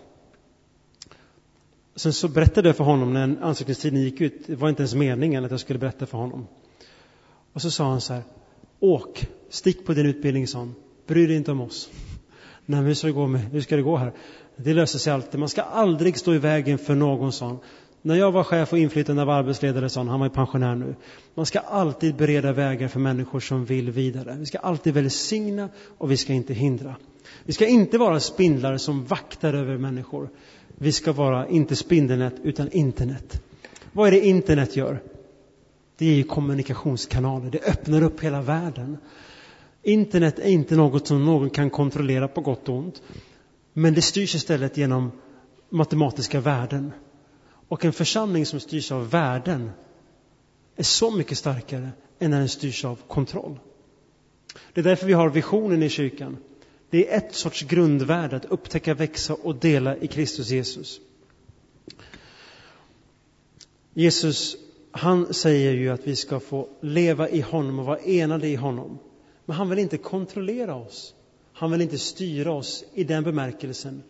Sen 1.96 2.14
så 2.14 2.28
berättade 2.28 2.70
jag 2.70 2.76
för 2.76 2.84
honom 2.84 3.14
när 3.14 3.38
ansökningstiden 3.42 4.02
gick 4.02 4.22
ut, 4.22 4.48
det 4.48 4.56
var 4.56 4.70
inte 4.70 4.82
ens 4.82 4.96
meningen 4.96 5.46
att 5.46 5.52
jag 5.52 5.60
skulle 5.60 5.80
berätta 5.80 6.06
för 6.06 6.18
honom. 6.18 6.48
Och 7.54 7.62
så 7.62 7.72
sa 7.72 7.90
han 7.90 8.02
så 8.02 8.14
här, 8.14 8.24
åk, 8.80 9.28
stick 9.50 9.86
på 9.86 9.94
din 9.94 10.06
utbildning, 10.06 10.48
sa 10.48 10.60
han. 10.60 10.76
Bry 11.08 11.28
dig 11.28 11.36
inte 11.36 11.52
om 11.52 11.62
oss. 11.62 11.90
Nej, 12.66 12.80
men 12.80 12.86
hur 12.86 12.94
ska 12.94 13.08
det 13.08 13.14
gå, 13.14 13.28
med, 13.28 13.42
hur 13.42 13.62
ska 13.62 13.76
det 13.76 13.82
gå 13.82 13.98
här? 13.98 14.14
Det 14.56 14.74
löser 14.74 15.00
sig 15.00 15.14
alltid. 15.14 15.40
Man 15.40 15.50
ska 15.50 15.62
aldrig 15.62 16.18
stå 16.18 16.34
i 16.34 16.38
vägen 16.38 16.78
för 16.78 16.96
någon, 16.96 17.32
sa 17.32 17.46
han. 17.46 17.60
När 18.06 18.16
jag 18.16 18.32
var 18.32 18.44
chef 18.44 18.74
och 18.74 18.80
inflytande 18.80 19.22
av 19.22 19.30
arbetsledare 19.30 19.90
sa 19.90 20.00
han, 20.00 20.08
han 20.08 20.20
var 20.20 20.28
ju 20.28 20.34
pensionär 20.34 20.76
nu. 20.76 20.96
Man 21.36 21.46
ska 21.46 21.60
alltid 21.60 22.16
bereda 22.16 22.54
vägar 22.54 22.88
för 22.88 23.00
människor 23.00 23.40
som 23.40 23.66
vill 23.66 23.92
vidare. 23.92 24.36
Vi 24.40 24.46
ska 24.46 24.58
alltid 24.58 24.94
välsigna 24.94 25.70
och 25.98 26.12
vi 26.12 26.18
ska 26.18 26.34
inte 26.34 26.54
hindra. 26.54 26.96
Vi 27.44 27.54
ska 27.54 27.66
inte 27.68 27.98
vara 27.98 28.20
spindlar 28.20 28.78
som 28.78 29.06
vaktar 29.06 29.54
över 29.54 29.78
människor. 29.78 30.30
Vi 30.78 30.92
ska 30.92 31.12
vara 31.12 31.48
inte 31.48 31.76
spindelnät 31.76 32.36
utan 32.44 32.72
internet. 32.72 33.42
Vad 33.92 34.08
är 34.08 34.12
det 34.12 34.26
internet 34.26 34.76
gör? 34.76 35.02
Det 35.98 36.06
är 36.06 36.16
ju 36.16 36.24
kommunikationskanaler. 36.24 37.52
Det 37.52 37.60
öppnar 37.70 38.02
upp 38.04 38.22
hela 38.22 38.42
världen. 38.42 38.98
Internet 39.84 40.40
är 40.40 40.50
inte 40.50 40.76
något 40.76 41.08
som 41.08 41.26
någon 41.26 41.50
kan 41.50 41.70
kontrollera 41.70 42.28
på 42.28 42.42
gott 42.42 42.70
och 42.70 42.76
ont. 42.76 43.02
Men 43.74 43.94
det 43.94 44.02
styrs 44.02 44.36
istället 44.36 44.78
genom 44.78 45.12
matematiska 45.70 46.40
värden. 46.40 46.92
Och 47.68 47.86
en 47.86 47.94
församling 47.94 48.46
som 48.46 48.60
styrs 48.60 48.92
av 48.92 49.10
värden 49.10 49.72
är 50.76 50.84
så 50.84 51.12
mycket 51.12 51.38
starkare 51.38 51.90
än 52.20 52.32
när 52.32 52.40
den 52.40 52.50
styrs 52.50 52.86
av 52.86 53.00
kontroll. 53.08 53.60
Det 54.74 54.82
är 54.82 54.84
därför 54.84 55.08
vi 55.08 55.14
har 55.14 55.30
visionen 55.30 55.84
i 55.84 55.90
kyrkan. 55.90 56.38
Det 56.90 57.12
är 57.12 57.18
ett 57.18 57.36
sorts 57.36 57.62
grundvärde 57.62 58.36
att 58.36 58.46
upptäcka, 58.46 58.94
växa 58.94 59.34
och 59.34 59.56
dela 59.56 59.98
i 59.98 60.08
Kristus 60.08 60.50
Jesus. 60.50 61.00
Jesus, 63.94 64.56
han 64.92 65.34
säger 65.34 65.74
ju 65.74 65.90
att 65.90 66.08
vi 66.08 66.16
ska 66.16 66.40
få 66.40 66.70
leva 66.82 67.30
i 67.30 67.42
honom 67.42 67.80
och 67.80 67.86
vara 67.86 68.00
enade 68.00 68.48
i 68.48 68.56
honom. 68.56 69.00
Men 69.46 69.56
han 69.56 69.70
vill 69.70 69.80
inte 69.80 69.98
kontrollera 69.98 70.76
oss. 70.76 71.14
Han 71.54 71.72
vill 71.72 71.82
inte 71.82 71.98
styra 71.98 72.52
oss 72.52 72.84
i 72.94 73.04
den 73.04 73.24
bemärkelsen. 73.24 74.04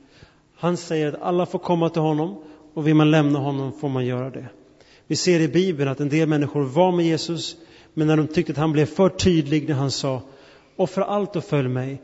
Han 0.55 0.77
säger 0.77 1.07
att 1.07 1.21
alla 1.21 1.45
får 1.45 1.59
komma 1.59 1.89
till 1.89 2.01
honom 2.01 2.43
och 2.75 2.87
vill 2.87 2.95
man 2.95 3.11
lämna 3.11 3.39
honom 3.39 3.73
får 3.73 3.89
man 3.89 4.05
göra 4.05 4.29
det. 4.29 4.45
Vi 5.07 5.15
ser 5.15 5.39
i 5.39 5.47
Bibeln 5.47 5.89
att 5.89 5.99
en 5.99 6.09
del 6.09 6.29
människor 6.29 6.63
var 6.63 6.91
med 6.91 7.05
Jesus 7.05 7.57
men 7.93 8.07
när 8.07 8.17
de 8.17 8.27
tyckte 8.27 8.51
att 8.51 8.57
han 8.57 8.71
blev 8.71 8.85
för 8.85 9.09
tydlig 9.09 9.69
när 9.69 9.75
han 9.75 9.91
sa 9.91 10.21
offra 10.75 11.03
allt 11.03 11.35
och 11.35 11.43
följ 11.43 11.67
mig, 11.69 12.01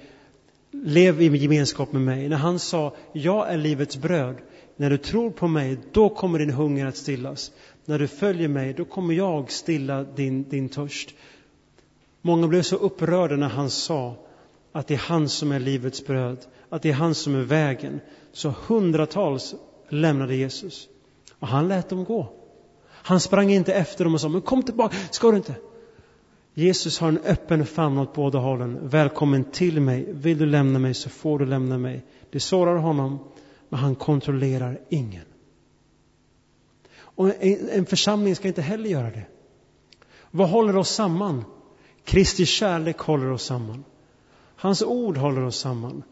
lev 0.71 1.21
i 1.21 1.37
gemenskap 1.37 1.91
med 1.91 2.01
mig. 2.01 2.29
När 2.29 2.37
han 2.37 2.59
sa 2.59 2.95
jag 3.13 3.53
är 3.53 3.57
livets 3.57 3.97
bröd, 3.97 4.35
när 4.77 4.89
du 4.89 4.97
tror 4.97 5.31
på 5.31 5.47
mig 5.47 5.77
då 5.91 6.09
kommer 6.09 6.39
din 6.39 6.49
hunger 6.49 6.85
att 6.85 6.97
stillas. 6.97 7.51
När 7.85 7.99
du 7.99 8.07
följer 8.07 8.47
mig 8.47 8.73
då 8.73 8.85
kommer 8.85 9.13
jag 9.13 9.51
stilla 9.51 10.03
din, 10.03 10.49
din 10.49 10.69
törst. 10.69 11.13
Många 12.21 12.47
blev 12.47 12.61
så 12.61 12.75
upprörda 12.75 13.35
när 13.35 13.49
han 13.49 13.69
sa 13.69 14.15
att 14.71 14.87
det 14.87 14.93
är 14.93 14.97
han 14.97 15.29
som 15.29 15.51
är 15.51 15.59
livets 15.59 16.05
bröd, 16.05 16.37
att 16.69 16.81
det 16.81 16.89
är 16.89 16.93
han 16.93 17.15
som 17.15 17.35
är 17.35 17.43
vägen. 17.43 17.99
Så 18.31 18.53
hundratals 18.67 19.55
lämnade 19.91 20.35
Jesus. 20.35 20.87
Och 21.39 21.47
han 21.47 21.67
lät 21.67 21.89
dem 21.89 22.03
gå. 22.03 22.33
Han 22.89 23.19
sprang 23.19 23.51
inte 23.51 23.73
efter 23.73 24.03
dem 24.03 24.13
och 24.13 24.21
sa, 24.21 24.29
men 24.29 24.41
kom 24.41 24.63
tillbaka, 24.63 24.95
ska 25.11 25.31
du 25.31 25.37
inte? 25.37 25.55
Jesus 26.53 26.99
har 26.99 27.07
en 27.07 27.17
öppen 27.17 27.65
famn 27.65 27.97
åt 27.97 28.13
båda 28.13 28.39
hållen. 28.39 28.79
Välkommen 28.89 29.43
till 29.43 29.81
mig. 29.81 30.05
Vill 30.09 30.37
du 30.37 30.45
lämna 30.45 30.79
mig 30.79 30.93
så 30.93 31.09
får 31.09 31.39
du 31.39 31.45
lämna 31.45 31.77
mig. 31.77 32.05
Det 32.31 32.39
sårar 32.39 32.75
honom, 32.75 33.19
men 33.69 33.79
han 33.79 33.95
kontrollerar 33.95 34.79
ingen. 34.89 35.25
Och 36.93 37.43
en 37.71 37.85
församling 37.85 38.35
ska 38.35 38.47
inte 38.47 38.61
heller 38.61 38.89
göra 38.89 39.09
det. 39.09 39.25
Vad 40.31 40.49
håller 40.49 40.77
oss 40.77 40.89
samman? 40.89 41.43
Kristi 42.03 42.45
kärlek 42.45 42.99
håller 42.99 43.31
oss 43.31 43.43
samman. 43.43 43.83
Hans 44.55 44.83
ord 44.83 45.17
håller 45.17 45.41
oss 45.41 45.57
samman. 45.57 46.03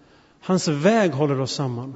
Hans 0.41 0.67
väg 0.67 1.11
håller 1.11 1.39
oss 1.39 1.51
samman. 1.51 1.95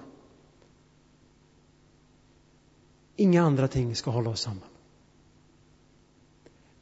Inga 3.15 3.41
andra 3.41 3.67
ting 3.67 3.95
ska 3.95 4.11
hålla 4.11 4.29
oss 4.29 4.41
samman. 4.41 4.69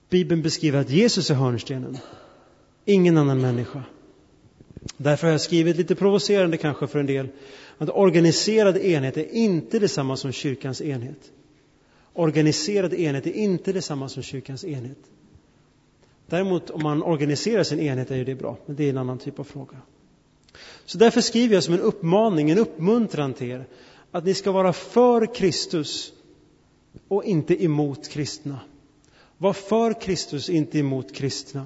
Bibeln 0.10 0.42
beskriver 0.42 0.80
att 0.80 0.90
Jesus 0.90 1.30
är 1.30 1.36
hörnstenen, 1.36 1.98
ingen 2.86 3.18
annan 3.18 3.42
människa. 3.42 3.84
Därför 4.98 5.28
har 5.28 5.32
jag 5.32 5.42
skrivit, 5.42 5.78
lite 5.78 5.96
provocerande 5.96 6.58
kanske 6.58 6.88
för 6.88 7.00
en 7.00 7.06
del, 7.06 7.28
att 7.78 7.90
organiserad 7.90 8.78
enhet 8.78 9.18
är 9.18 9.34
inte 9.36 9.80
detsamma 9.80 10.18
som 10.18 10.32
kyrkans 10.32 10.82
enhet. 10.82 11.32
Organiserad 12.14 12.94
enhet 12.94 13.28
är 13.28 13.32
inte 13.32 13.74
detsamma 13.74 14.10
som 14.10 14.24
kyrkans 14.24 14.66
enhet. 14.66 14.98
Däremot 16.28 16.70
om 16.70 16.84
man 16.84 17.04
organiserar 17.04 17.64
sin 17.64 17.80
enhet 17.80 18.12
är 18.12 18.16
ju 18.16 18.24
det 18.26 18.36
bra, 18.36 18.58
men 18.66 18.76
det 18.76 18.86
är 18.86 18.90
en 18.90 18.98
annan 18.98 19.18
typ 19.18 19.40
av 19.40 19.44
fråga. 19.44 19.78
Så 20.86 20.98
därför 20.98 21.22
skriver 21.22 21.54
jag 21.54 21.64
som 21.64 21.74
en 21.74 21.80
uppmaning, 21.80 22.50
en 22.52 22.58
uppmuntran 22.58 23.34
till 23.34 23.52
er, 23.52 23.66
att 24.12 24.26
ni 24.26 24.34
ska 24.34 24.52
vara 24.52 24.74
för 24.74 25.36
Kristus 25.36 26.14
och 27.08 27.24
inte 27.24 27.64
emot 27.64 28.10
kristna. 28.10 28.60
Var 29.38 29.54
för 29.54 30.02
Kristus, 30.02 30.50
inte 30.50 30.80
emot 30.80 31.16
kristna. 31.16 31.66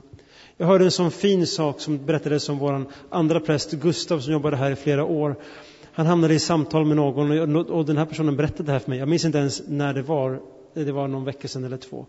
Jag 0.57 0.67
hörde 0.67 0.85
en 0.85 0.91
sån 0.91 1.11
fin 1.11 1.47
sak 1.47 1.79
som 1.79 2.05
berättades 2.05 2.49
om 2.49 2.57
vår 2.57 2.85
andra 3.09 3.39
präst 3.39 3.71
Gustav 3.71 4.19
som 4.19 4.33
jobbade 4.33 4.57
här 4.57 4.71
i 4.71 4.75
flera 4.75 5.05
år. 5.05 5.35
Han 5.93 6.05
hamnade 6.05 6.33
i 6.33 6.39
samtal 6.39 6.85
med 6.85 6.97
någon 6.97 7.55
och 7.55 7.85
den 7.85 7.97
här 7.97 8.05
personen 8.05 8.35
berättade 8.35 8.63
det 8.63 8.71
här 8.71 8.79
för 8.79 8.89
mig. 8.89 8.99
Jag 8.99 9.07
minns 9.07 9.25
inte 9.25 9.38
ens 9.38 9.61
när 9.67 9.93
det 9.93 10.01
var. 10.01 10.41
Det 10.73 10.91
var 10.91 11.07
någon 11.07 11.25
vecka 11.25 11.47
sedan 11.47 11.63
eller 11.63 11.77
två. 11.77 12.05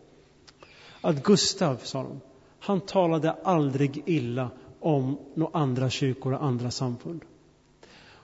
Att 1.01 1.23
Gustav, 1.23 1.77
sa 1.83 2.03
de, 2.03 2.21
han 2.59 2.81
talade 2.81 3.33
aldrig 3.33 4.03
illa 4.07 4.51
om 4.81 5.19
några 5.35 5.59
andra 5.59 5.91
kyrkor 5.91 6.35
och 6.35 6.45
andra 6.45 6.71
samfund. 6.71 7.21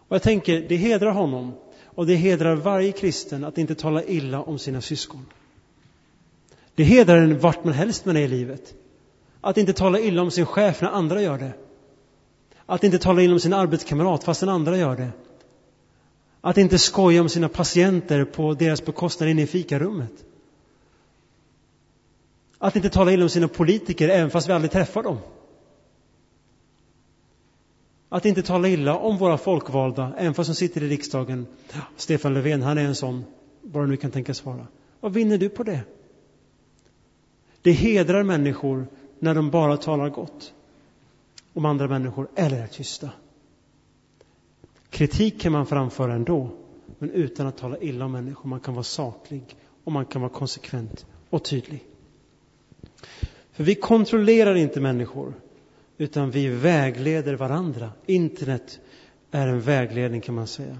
Och 0.09 0.15
jag 0.15 0.23
tänker, 0.23 0.67
det 0.69 0.77
hedrar 0.77 1.11
honom 1.11 1.53
och 1.95 2.07
det 2.07 2.15
hedrar 2.15 2.55
varje 2.55 2.93
kristen 2.93 3.45
att 3.45 3.59
inte 3.59 3.75
tala 3.75 4.05
illa 4.05 4.43
om 4.43 4.59
sina 4.59 4.81
syskon. 4.81 5.27
Det 6.75 6.85
hedrar 6.85 7.17
en 7.17 7.39
vart 7.39 7.65
man 7.65 7.75
helst 7.75 8.05
man 8.05 8.17
är 8.17 8.21
i 8.21 8.29
livet. 8.29 8.75
Att 9.41 9.57
inte 9.59 9.73
tala 9.73 10.01
illa 10.01 10.23
om 10.23 10.31
sin 10.31 10.47
chef 10.47 10.83
när 10.83 10.89
andra 10.89 11.23
gör 11.23 11.39
det. 11.39 11.53
Att 12.67 12.85
inte 12.85 12.99
tala 12.99 13.23
illa 13.23 13.35
om 13.35 13.41
sin 13.41 13.53
arbetskamrat 13.53 14.25
fastän 14.25 14.49
andra 14.49 14.77
gör 14.77 14.97
det. 14.97 15.11
Att 16.41 16.59
inte 16.59 16.79
skoja 16.79 17.21
om 17.21 17.29
sina 17.29 17.49
patienter 17.49 18.25
på 18.25 18.55
deras 18.55 18.85
bekostnad 18.85 19.29
inne 19.29 19.43
i 19.43 19.47
fikarummet. 19.47 20.25
Att 22.59 22.77
inte 22.77 22.91
tala 22.91 23.13
illa 23.13 23.25
om 23.25 23.29
sina 23.29 23.49
politiker 23.49 24.09
även 24.09 24.31
fast 24.31 24.49
vi 24.49 24.53
aldrig 24.53 24.71
träffar 24.71 25.03
dem. 25.03 25.19
Att 28.13 28.27
inte 28.27 28.43
tala 28.43 28.69
illa 28.69 28.97
om 28.97 29.17
våra 29.19 29.39
folkvalda, 29.39 30.13
även 30.19 30.35
fast 30.35 30.51
de 30.51 30.55
sitter 30.55 30.83
i 30.83 30.89
riksdagen. 30.89 31.47
Stefan 31.97 32.35
Löfven, 32.35 32.63
han 32.63 32.79
är 32.79 32.85
en 32.85 32.95
sån, 32.95 33.25
vad 33.63 33.83
det 33.83 33.87
nu 33.87 33.97
kan 33.97 34.11
tänkas 34.11 34.45
vara. 34.45 34.67
Vad 35.01 35.13
vinner 35.13 35.39
du 35.39 35.49
på 35.49 35.63
det? 35.63 35.81
Det 37.63 37.73
hedrar 37.73 38.23
människor 38.23 38.87
när 39.19 39.35
de 39.35 39.51
bara 39.51 39.77
talar 39.77 40.09
gott 40.09 40.55
om 41.53 41.65
andra 41.65 41.89
människor 41.89 42.29
eller 42.35 42.63
är 42.63 42.67
tysta. 42.67 43.11
Kritik 44.91 45.41
kan 45.41 45.53
man 45.53 45.67
framföra 45.67 46.15
ändå, 46.15 46.51
men 46.99 47.11
utan 47.11 47.47
att 47.47 47.57
tala 47.57 47.79
illa 47.79 48.05
om 48.05 48.13
människor. 48.13 48.49
Man 48.49 48.61
kan 48.61 48.75
vara 48.75 48.85
saklig 48.85 49.57
och 49.85 49.93
man 49.93 50.07
kan 50.07 50.21
vara 50.23 50.33
konsekvent 50.33 51.07
och 51.31 51.45
tydlig. 51.45 51.85
För 53.53 53.65
vi 53.65 53.75
kontrollerar 53.75 54.55
inte 54.55 54.81
människor, 54.81 55.35
utan 55.99 56.31
vi 56.31 56.49
vägleder 56.49 57.35
varandra. 57.35 57.91
Internet 58.07 58.81
är 59.31 59.47
en 59.47 59.61
vägledning 59.61 60.21
kan 60.21 60.35
man 60.35 60.47
säga. 60.47 60.79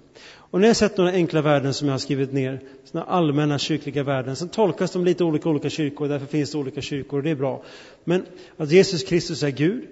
Och 0.53 0.61
när 0.61 0.67
jag 0.67 0.77
sett 0.77 0.97
några 0.97 1.11
enkla 1.11 1.43
värden 1.43 1.75
som 1.75 1.89
jag 1.89 1.95
har 1.95 1.99
skrivit 1.99 2.33
ner, 2.33 2.61
sådana 2.85 3.07
allmänna 3.07 3.59
kyrkliga 3.59 4.03
värden, 4.03 4.37
så 4.37 4.49
tolkas 4.49 4.93
de 4.93 5.05
lite 5.05 5.25
olika 5.25 5.49
olika 5.49 5.71
kyrkor, 5.71 6.09
därför 6.09 6.27
finns 6.27 6.53
det 6.53 6.59
olika 6.59 6.81
kyrkor 6.81 7.17
och 7.17 7.23
det 7.23 7.31
är 7.31 7.35
bra. 7.35 7.63
Men 8.05 8.27
att 8.57 8.71
Jesus 8.71 9.05
Kristus 9.05 9.43
är 9.43 9.51
Gud, 9.51 9.85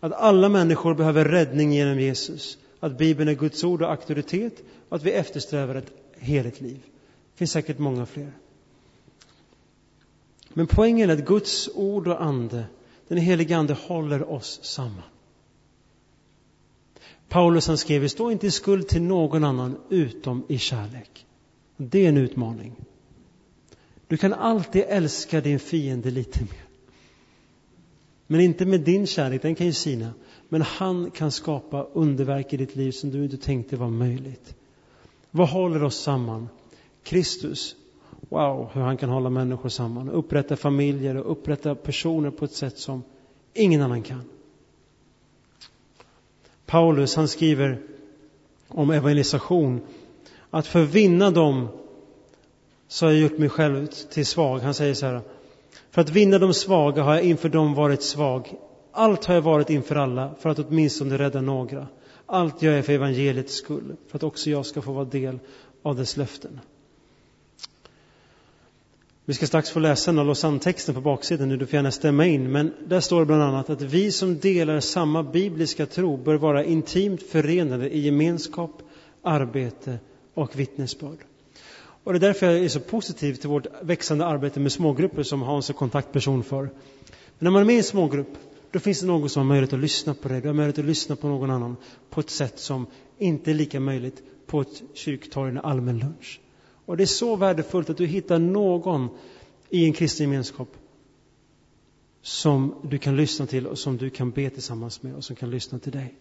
att 0.00 0.12
alla 0.12 0.48
människor 0.48 0.94
behöver 0.94 1.24
räddning 1.24 1.72
genom 1.72 2.00
Jesus, 2.00 2.58
att 2.80 2.98
Bibeln 2.98 3.28
är 3.28 3.34
Guds 3.34 3.64
ord 3.64 3.82
och 3.82 3.90
auktoritet, 3.90 4.62
och 4.88 4.96
att 4.96 5.02
vi 5.02 5.12
eftersträvar 5.12 5.74
ett 5.74 5.92
heligt 6.18 6.60
liv. 6.60 6.78
Det 7.32 7.38
finns 7.38 7.50
säkert 7.50 7.78
många 7.78 8.06
fler. 8.06 8.32
Men 10.52 10.66
poängen 10.66 11.10
är 11.10 11.14
att 11.14 11.24
Guds 11.24 11.68
ord 11.74 12.08
och 12.08 12.22
ande, 12.22 12.64
den 13.08 13.18
helige 13.18 13.56
ande 13.56 13.74
håller 13.74 14.30
oss 14.30 14.60
samman. 14.62 15.02
Paulus 17.28 17.66
han 17.66 17.78
skrev, 17.78 18.02
vi 18.02 18.08
står 18.08 18.32
inte 18.32 18.46
i 18.46 18.50
skuld 18.50 18.88
till 18.88 19.02
någon 19.02 19.44
annan 19.44 19.76
utom 19.88 20.44
i 20.48 20.58
kärlek. 20.58 21.26
Det 21.76 22.04
är 22.04 22.08
en 22.08 22.16
utmaning. 22.16 22.74
Du 24.06 24.16
kan 24.16 24.32
alltid 24.32 24.84
älska 24.88 25.40
din 25.40 25.58
fiende 25.58 26.10
lite 26.10 26.40
mer. 26.40 26.68
Men 28.26 28.40
inte 28.40 28.66
med 28.66 28.80
din 28.80 29.06
kärlek, 29.06 29.42
den 29.42 29.54
kan 29.54 29.66
ju 29.66 29.72
sina. 29.72 30.12
Men 30.48 30.62
han 30.62 31.10
kan 31.10 31.32
skapa 31.32 31.82
underverk 31.82 32.52
i 32.52 32.56
ditt 32.56 32.76
liv 32.76 32.92
som 32.92 33.10
du 33.10 33.24
inte 33.24 33.36
tänkte 33.36 33.76
var 33.76 33.90
möjligt. 33.90 34.54
Vad 35.30 35.48
håller 35.48 35.84
oss 35.84 35.96
samman? 35.96 36.48
Kristus. 37.02 37.76
Wow, 38.28 38.70
hur 38.72 38.80
han 38.80 38.96
kan 38.96 39.10
hålla 39.10 39.30
människor 39.30 39.68
samman. 39.68 40.10
Upprätta 40.10 40.56
familjer 40.56 41.16
och 41.16 41.32
upprätta 41.32 41.74
personer 41.74 42.30
på 42.30 42.44
ett 42.44 42.52
sätt 42.52 42.78
som 42.78 43.02
ingen 43.54 43.82
annan 43.82 44.02
kan. 44.02 44.22
Paulus 46.66 47.16
han 47.16 47.28
skriver 47.28 47.82
om 48.68 48.90
evangelisation 48.90 49.80
att 50.50 50.66
för 50.66 50.82
att 50.82 50.88
vinna 50.88 51.30
dem 51.30 51.68
så 52.88 53.06
har 53.06 53.12
jag 53.12 53.20
gjort 53.20 53.38
mig 53.38 53.48
själv 53.48 53.86
till 53.86 54.26
svag. 54.26 54.58
Han 54.58 54.74
säger 54.74 54.94
så 54.94 55.06
här. 55.06 55.20
För 55.90 56.00
att 56.00 56.10
vinna 56.10 56.38
de 56.38 56.54
svaga 56.54 57.02
har 57.02 57.14
jag 57.14 57.24
inför 57.24 57.48
dem 57.48 57.74
varit 57.74 58.02
svag. 58.02 58.54
Allt 58.92 59.24
har 59.24 59.34
jag 59.34 59.42
varit 59.42 59.70
inför 59.70 59.96
alla 59.96 60.34
för 60.38 60.50
att 60.50 60.58
åtminstone 60.58 61.18
rädda 61.18 61.40
några. 61.40 61.86
Allt 62.26 62.62
gör 62.62 62.72
jag 62.72 62.86
för 62.86 62.92
evangeliets 62.92 63.54
skull, 63.54 63.96
för 64.08 64.18
att 64.18 64.22
också 64.22 64.50
jag 64.50 64.66
ska 64.66 64.82
få 64.82 64.92
vara 64.92 65.04
del 65.04 65.38
av 65.82 65.96
dess 65.96 66.16
löften. 66.16 66.60
Vi 69.28 69.34
ska 69.34 69.46
strax 69.46 69.70
få 69.70 69.80
läsa 69.80 70.12
den 70.12 70.26
Lausanne-texten 70.26 70.94
på 70.94 71.00
baksidan 71.00 71.48
nu, 71.48 71.56
du 71.56 71.66
får 71.66 71.74
gärna 71.74 71.90
stämma 71.90 72.26
in. 72.26 72.52
Men 72.52 72.72
där 72.86 73.00
står 73.00 73.20
det 73.20 73.26
bland 73.26 73.42
annat 73.42 73.70
att 73.70 73.82
vi 73.82 74.12
som 74.12 74.38
delar 74.38 74.80
samma 74.80 75.22
bibliska 75.22 75.86
tro 75.86 76.16
bör 76.16 76.34
vara 76.34 76.64
intimt 76.64 77.22
förenade 77.22 77.90
i 77.90 78.00
gemenskap, 78.00 78.82
arbete 79.22 79.98
och 80.34 80.58
vittnesbörd. 80.58 81.18
Och 82.04 82.12
det 82.12 82.18
är 82.18 82.20
därför 82.20 82.46
jag 82.46 82.64
är 82.64 82.68
så 82.68 82.80
positiv 82.80 83.34
till 83.34 83.48
vårt 83.48 83.66
växande 83.82 84.26
arbete 84.26 84.60
med 84.60 84.72
smågrupper 84.72 85.22
som 85.22 85.42
Hans 85.42 85.70
är 85.70 85.74
kontaktperson 85.74 86.42
för. 86.44 86.62
Men 86.62 86.70
när 87.38 87.50
man 87.50 87.62
är 87.62 87.66
med 87.66 87.74
i 87.74 87.78
en 87.78 87.84
smågrupp, 87.84 88.34
då 88.70 88.78
finns 88.78 89.00
det 89.00 89.06
någon 89.06 89.28
som 89.28 89.40
har 89.40 89.48
möjlighet 89.48 89.72
att 89.72 89.80
lyssna 89.80 90.14
på 90.14 90.28
dig. 90.28 90.40
Du 90.40 90.48
har 90.48 90.54
möjlighet 90.54 90.78
att 90.78 90.84
lyssna 90.84 91.16
på 91.16 91.28
någon 91.28 91.50
annan 91.50 91.76
på 92.10 92.20
ett 92.20 92.30
sätt 92.30 92.58
som 92.58 92.86
inte 93.18 93.50
är 93.50 93.54
lika 93.54 93.80
möjligt 93.80 94.22
på 94.46 94.60
ett 94.60 94.82
kyrktorg 94.94 95.50
eller 95.50 95.60
allmän 95.60 95.98
lunch. 95.98 96.40
Och 96.88 96.96
det 96.96 97.04
är 97.04 97.06
så 97.06 97.36
värdefullt 97.36 97.90
att 97.90 97.96
du 97.96 98.06
hittar 98.06 98.38
någon 98.38 99.08
i 99.70 99.84
en 99.84 99.92
kristen 99.92 100.30
gemenskap 100.30 100.68
som 102.22 102.74
du 102.82 102.98
kan 102.98 103.16
lyssna 103.16 103.46
till 103.46 103.66
och 103.66 103.78
som 103.78 103.96
du 103.96 104.10
kan 104.10 104.30
be 104.30 104.50
tillsammans 104.50 105.02
med 105.02 105.14
och 105.14 105.24
som 105.24 105.36
kan 105.36 105.50
lyssna 105.50 105.78
till 105.78 105.92
dig. 105.92 106.14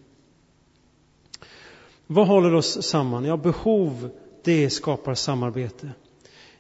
Vad 2.08 2.28
håller 2.28 2.54
oss 2.54 2.84
samman? 2.84 3.26
Ja, 3.26 3.38
behov, 3.38 4.10
det 4.44 4.70
skapar 4.70 5.16
samarbete. 5.16 5.90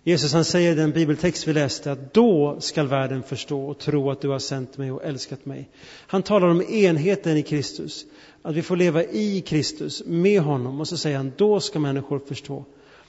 Jesus 0.04 0.34
han 0.34 0.46
säger 0.46 0.72
i 0.72 0.76
den 0.76 0.91
bibeltext 0.91 1.48
vi 1.48 1.54
läste 1.54 1.91
att 1.91 2.13
då 2.13 2.58
skall 2.60 2.88
världen 2.88 3.24
förstå 3.24 3.67
och 3.67 3.78
tro 3.78 4.12
att 4.12 4.22
du 4.22 4.30
har 4.30 4.39
sänt 4.39 4.78
mig 4.78 4.91
och 4.91 5.04
älskat 5.04 5.46
mig. 5.46 5.70
Han 6.08 6.24
talar 6.24 6.48
om 6.48 6.62
enheten 6.62 7.38
i 7.38 7.43
Kristus, 7.43 8.06
att 8.41 8.56
vi 8.56 8.62
får 8.62 8.76
leva 8.76 9.04
i 9.04 9.41
Kristus, 9.41 10.04
med 10.06 10.41
honom. 10.41 10.80
Och 10.80 10.88
så 10.88 10.98
säger 10.98 11.17
han, 11.17 11.32
då 11.38 11.60
ska 11.60 11.80
människor 11.80 12.20
förstå. 12.20 12.65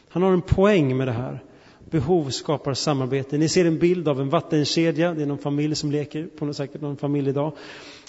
Han 0.08 0.22
har 0.22 0.32
en 0.32 0.42
poäng 0.42 0.96
med 0.96 1.08
det 1.08 1.12
här. 1.12 1.42
Behov 1.90 2.30
skapar 2.30 2.74
samarbete. 2.74 3.38
Ni 3.38 3.48
ser 3.48 3.64
en 3.64 3.78
bild 3.78 4.08
av 4.08 4.20
en 4.20 4.28
vattenkedja, 4.28 5.14
det 5.14 5.22
är 5.22 5.26
någon 5.26 5.38
familj 5.38 5.74
som 5.74 5.90
leker, 5.90 6.26
på 6.38 6.44
något 6.44 6.56
säkert 6.56 6.80
någon 6.80 6.96
familj 6.96 7.28
idag. 7.28 7.52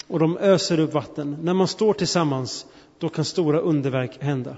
Och 0.06 0.18
de 0.18 0.38
öser 0.38 0.80
upp 0.80 0.94
vatten. 0.94 1.36
När 1.42 1.54
man 1.54 1.68
står 1.68 1.92
tillsammans, 1.92 2.66
då 2.98 3.08
kan 3.08 3.24
stora 3.24 3.60
underverk 3.60 4.22
hända. 4.22 4.56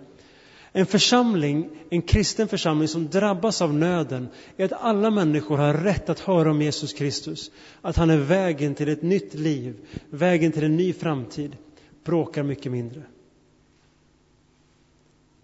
En 0.72 0.86
församling, 0.86 1.68
en 1.90 2.02
kristen 2.02 2.48
församling 2.48 2.88
som 2.88 3.08
drabbas 3.08 3.62
av 3.62 3.74
nöden 3.74 4.28
är 4.56 4.64
att 4.64 4.72
alla 4.72 5.10
människor 5.10 5.56
har 5.56 5.74
rätt 5.74 6.08
att 6.08 6.20
höra 6.20 6.50
om 6.50 6.62
Jesus 6.62 6.92
Kristus. 6.92 7.50
Att 7.80 7.96
han 7.96 8.10
är 8.10 8.18
vägen 8.18 8.74
till 8.74 8.88
ett 8.88 9.02
nytt 9.02 9.34
liv, 9.34 9.76
vägen 10.10 10.52
till 10.52 10.64
en 10.64 10.76
ny 10.76 10.92
framtid. 10.92 11.56
Bråkar 12.04 12.42
mycket 12.42 12.72
mindre. 12.72 13.02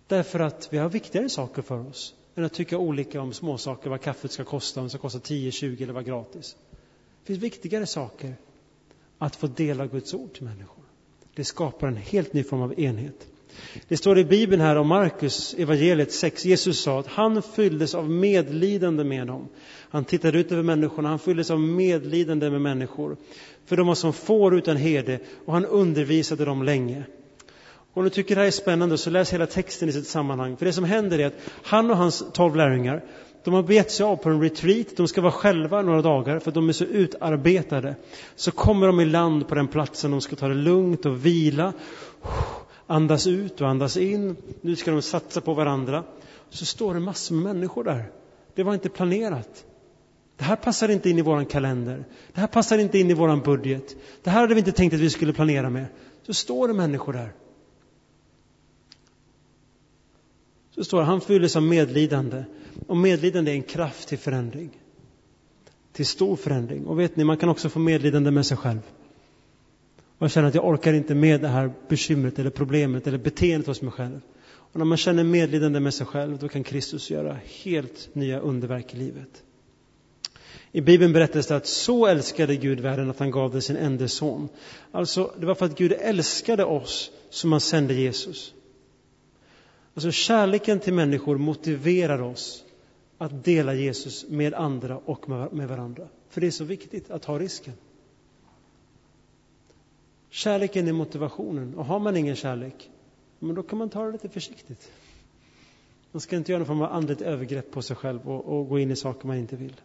Därför 0.08 0.40
att 0.40 0.68
vi 0.72 0.78
har 0.78 0.88
viktigare 0.88 1.28
saker 1.28 1.62
för 1.62 1.86
oss 1.88 2.14
än 2.34 2.44
att 2.44 2.52
tycka 2.52 2.78
olika 2.78 3.20
om 3.20 3.32
småsaker, 3.32 3.90
vad 3.90 4.00
kaffet 4.00 4.32
ska 4.32 4.44
kosta, 4.44 4.80
om 4.80 4.86
det 4.86 4.90
ska 4.90 4.98
kosta 4.98 5.18
10, 5.18 5.50
20 5.50 5.84
eller 5.84 5.92
vara 5.92 6.04
gratis. 6.04 6.56
Det 6.70 7.26
finns 7.26 7.38
viktigare 7.38 7.86
saker 7.86 8.34
att 9.18 9.36
få 9.36 9.46
dela 9.46 9.86
Guds 9.86 10.14
ord 10.14 10.32
till 10.32 10.44
människor. 10.44 10.84
Det 11.34 11.44
skapar 11.44 11.88
en 11.88 11.96
helt 11.96 12.32
ny 12.32 12.44
form 12.44 12.62
av 12.62 12.80
enhet. 12.80 13.26
Det 13.88 13.96
står 13.96 14.18
i 14.18 14.24
Bibeln 14.24 14.62
här 14.62 14.76
om 14.76 14.88
Markus 14.88 15.54
evangeliet 15.54 16.12
6. 16.12 16.44
Jesus 16.44 16.80
sa 16.80 17.00
att 17.00 17.06
han 17.06 17.42
fylldes 17.42 17.94
av 17.94 18.10
medlidande 18.10 19.04
med 19.04 19.26
dem. 19.26 19.48
Han 19.90 20.04
tittade 20.04 20.38
ut 20.38 20.52
över 20.52 20.62
människorna, 20.62 21.08
han 21.08 21.18
fylldes 21.18 21.50
av 21.50 21.60
medlidande 21.60 22.50
med 22.50 22.60
människor. 22.60 23.16
För 23.66 23.76
de 23.76 23.86
var 23.86 23.94
som 23.94 24.12
får 24.12 24.58
utan 24.58 24.76
herde 24.76 25.20
och 25.44 25.52
han 25.52 25.66
undervisade 25.66 26.44
dem 26.44 26.62
länge. 26.62 27.04
Om 27.98 28.04
du 28.04 28.10
tycker 28.10 28.34
det 28.34 28.40
här 28.40 28.46
är 28.46 28.50
spännande 28.50 28.98
så 28.98 29.10
läs 29.10 29.32
hela 29.32 29.46
texten 29.46 29.88
i 29.88 29.92
sitt 29.92 30.06
sammanhang. 30.06 30.56
För 30.56 30.66
det 30.66 30.72
som 30.72 30.84
händer 30.84 31.18
är 31.18 31.26
att 31.26 31.34
han 31.62 31.90
och 31.90 31.96
hans 31.96 32.24
tolv 32.32 32.56
lärjungar, 32.56 33.04
de 33.44 33.54
har 33.54 33.62
begett 33.62 33.90
sig 33.90 34.04
av 34.04 34.16
på 34.16 34.28
en 34.28 34.42
retreat, 34.42 34.86
de 34.96 35.08
ska 35.08 35.20
vara 35.20 35.32
själva 35.32 35.82
några 35.82 36.02
dagar 36.02 36.38
för 36.38 36.50
de 36.50 36.68
är 36.68 36.72
så 36.72 36.84
utarbetade. 36.84 37.96
Så 38.36 38.50
kommer 38.50 38.86
de 38.86 39.00
i 39.00 39.04
land 39.04 39.48
på 39.48 39.54
den 39.54 39.68
platsen, 39.68 40.10
de 40.10 40.20
ska 40.20 40.36
ta 40.36 40.48
det 40.48 40.54
lugnt 40.54 41.06
och 41.06 41.26
vila. 41.26 41.72
Andas 42.86 43.26
ut 43.26 43.60
och 43.60 43.68
andas 43.68 43.96
in. 43.96 44.36
Nu 44.60 44.76
ska 44.76 44.90
de 44.90 45.02
satsa 45.02 45.40
på 45.40 45.54
varandra. 45.54 46.04
Så 46.50 46.66
står 46.66 46.94
det 46.94 47.00
massor 47.00 47.34
med 47.34 47.54
människor 47.54 47.84
där. 47.84 48.10
Det 48.54 48.62
var 48.62 48.74
inte 48.74 48.88
planerat. 48.88 49.64
Det 50.36 50.44
här 50.44 50.56
passar 50.56 50.88
inte 50.88 51.10
in 51.10 51.18
i 51.18 51.22
våran 51.22 51.46
kalender. 51.46 52.04
Det 52.34 52.40
här 52.40 52.48
passar 52.48 52.78
inte 52.78 52.98
in 52.98 53.10
i 53.10 53.14
våran 53.14 53.40
budget. 53.40 53.96
Det 54.22 54.30
här 54.30 54.40
hade 54.40 54.54
vi 54.54 54.58
inte 54.60 54.72
tänkt 54.72 54.94
att 54.94 55.00
vi 55.00 55.10
skulle 55.10 55.32
planera 55.32 55.70
med. 55.70 55.86
Så 56.26 56.34
står 56.34 56.68
det 56.68 56.74
människor 56.74 57.12
där. 57.12 57.32
Så 60.78 60.84
står 60.84 61.02
han 61.02 61.20
fylldes 61.20 61.56
av 61.56 61.62
medlidande. 61.62 62.44
Och 62.86 62.96
medlidande 62.96 63.50
är 63.50 63.54
en 63.54 63.62
kraft 63.62 64.08
till 64.08 64.18
förändring. 64.18 64.70
Till 65.92 66.06
stor 66.06 66.36
förändring. 66.36 66.86
Och 66.86 67.00
vet 67.00 67.16
ni, 67.16 67.24
man 67.24 67.36
kan 67.36 67.48
också 67.48 67.68
få 67.68 67.78
medlidande 67.78 68.30
med 68.30 68.46
sig 68.46 68.56
själv. 68.56 68.80
Och 70.18 70.30
känner 70.30 70.48
att 70.48 70.54
jag 70.54 70.66
orkar 70.66 70.92
inte 70.92 71.14
med 71.14 71.40
det 71.40 71.48
här 71.48 71.72
bekymret 71.88 72.38
eller 72.38 72.50
problemet 72.50 73.06
eller 73.06 73.18
beteendet 73.18 73.66
hos 73.66 73.82
mig 73.82 73.92
själv. 73.92 74.20
Och 74.46 74.78
när 74.78 74.84
man 74.84 74.98
känner 74.98 75.24
medlidande 75.24 75.80
med 75.80 75.94
sig 75.94 76.06
själv, 76.06 76.38
då 76.38 76.48
kan 76.48 76.64
Kristus 76.64 77.10
göra 77.10 77.36
helt 77.62 78.14
nya 78.14 78.40
underverk 78.40 78.94
i 78.94 78.96
livet. 78.96 79.42
I 80.72 80.80
Bibeln 80.80 81.12
berättas 81.12 81.46
det 81.46 81.56
att 81.56 81.66
så 81.66 82.06
älskade 82.06 82.56
Gud 82.56 82.80
världen 82.80 83.10
att 83.10 83.18
han 83.18 83.30
gav 83.30 83.52
det 83.52 83.60
sin 83.60 83.76
enda 83.76 84.08
son. 84.08 84.48
Alltså, 84.92 85.32
det 85.38 85.46
var 85.46 85.54
för 85.54 85.66
att 85.66 85.78
Gud 85.78 85.92
älskade 85.92 86.64
oss 86.64 87.10
som 87.30 87.52
han 87.52 87.60
sände 87.60 87.94
Jesus. 87.94 88.54
Alltså 89.98 90.10
kärleken 90.10 90.80
till 90.80 90.94
människor 90.94 91.38
motiverar 91.38 92.22
oss 92.22 92.64
att 93.18 93.44
dela 93.44 93.74
Jesus 93.74 94.28
med 94.28 94.54
andra 94.54 94.98
och 94.98 95.28
med 95.28 95.68
varandra. 95.68 96.08
För 96.28 96.40
det 96.40 96.46
är 96.46 96.50
så 96.50 96.64
viktigt 96.64 97.10
att 97.10 97.22
ta 97.22 97.38
risken. 97.38 97.72
Kärleken 100.30 100.88
är 100.88 100.92
motivationen 100.92 101.74
och 101.74 101.84
har 101.84 101.98
man 101.98 102.16
ingen 102.16 102.36
kärlek, 102.36 102.90
men 103.38 103.54
då 103.54 103.62
kan 103.62 103.78
man 103.78 103.90
ta 103.90 104.04
det 104.04 104.12
lite 104.12 104.28
försiktigt. 104.28 104.92
Man 106.12 106.20
ska 106.20 106.36
inte 106.36 106.52
göra 106.52 106.58
någon 106.58 106.66
form 106.66 106.82
av 106.82 106.92
andligt 106.92 107.20
övergrepp 107.22 107.70
på 107.70 107.82
sig 107.82 107.96
själv 107.96 108.30
och, 108.30 108.58
och 108.58 108.68
gå 108.68 108.78
in 108.78 108.90
i 108.90 108.96
saker 108.96 109.26
man 109.26 109.36
inte 109.36 109.56
vill. 109.56 109.80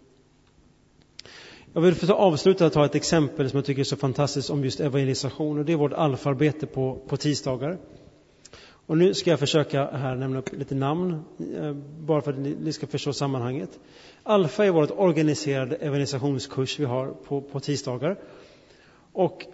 Jag 1.73 1.81
vill 1.81 1.95
för 1.95 2.65
att 2.65 2.73
ta 2.73 2.85
ett 2.85 2.95
exempel 2.95 3.49
som 3.49 3.57
jag 3.57 3.65
tycker 3.65 3.81
är 3.81 3.83
så 3.83 3.95
fantastiskt 3.97 4.49
om 4.49 4.63
just 4.63 4.79
evangelisation 4.79 5.59
och 5.59 5.65
det 5.65 5.73
är 5.73 5.77
vårt 5.77 5.93
alfarbete 5.93 6.65
på, 6.65 6.99
på 7.07 7.17
tisdagar. 7.17 7.77
Och 8.85 8.97
nu 8.97 9.13
ska 9.13 9.29
jag 9.29 9.39
försöka 9.39 9.85
här 9.85 10.15
nämna 10.15 10.39
upp 10.39 10.53
lite 10.53 10.75
namn, 10.75 11.23
eh, 11.55 11.73
bara 11.99 12.21
för 12.21 12.33
att 12.33 12.39
ni 12.39 12.73
ska 12.73 12.87
förstå 12.87 13.13
sammanhanget. 13.13 13.79
Alfa 14.23 14.65
är 14.65 14.71
vårt 14.71 14.91
organiserade 14.91 15.75
evangelisationskurs 15.75 16.79
vi 16.79 16.85
har 16.85 17.07
på, 17.07 17.41
på 17.41 17.59
tisdagar. 17.59 18.19
Och 19.13 19.45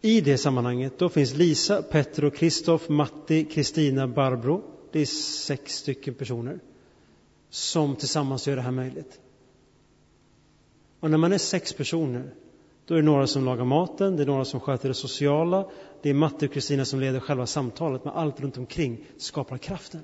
i 0.00 0.20
det 0.20 0.38
sammanhanget 0.38 0.98
då 0.98 1.08
finns 1.08 1.34
Lisa, 1.34 1.82
Petro, 1.82 2.30
Kristoff, 2.30 2.88
Matti, 2.88 3.44
Kristina, 3.44 4.06
Barbro. 4.08 4.62
Det 4.92 5.00
är 5.00 5.06
sex 5.06 5.76
stycken 5.76 6.14
personer 6.14 6.60
som 7.50 7.96
tillsammans 7.96 8.48
gör 8.48 8.56
det 8.56 8.62
här 8.62 8.70
möjligt. 8.70 9.20
Och 11.00 11.10
när 11.10 11.18
man 11.18 11.32
är 11.32 11.38
sex 11.38 11.72
personer 11.72 12.34
då 12.86 12.94
är 12.94 12.98
det 12.98 13.04
några 13.04 13.26
som 13.26 13.44
lagar 13.44 13.64
maten, 13.64 14.16
det 14.16 14.22
är 14.22 14.26
några 14.26 14.44
som 14.44 14.60
sköter 14.60 14.88
det 14.88 14.94
sociala, 14.94 15.68
det 16.02 16.10
är 16.10 16.14
Matte 16.14 16.46
och 16.46 16.52
Kristina 16.52 16.84
som 16.84 17.00
leder 17.00 17.20
själva 17.20 17.46
samtalet, 17.46 18.04
men 18.04 18.14
allt 18.14 18.40
runt 18.40 18.58
omkring 18.58 19.04
skapar 19.16 19.58
kraften. 19.58 20.00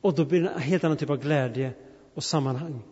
Och 0.00 0.14
då 0.14 0.24
blir 0.24 0.40
det 0.40 0.48
en 0.48 0.60
helt 0.60 0.84
annan 0.84 0.96
typ 0.96 1.10
av 1.10 1.16
glädje 1.16 1.72
och 2.14 2.24
sammanhang. 2.24 2.82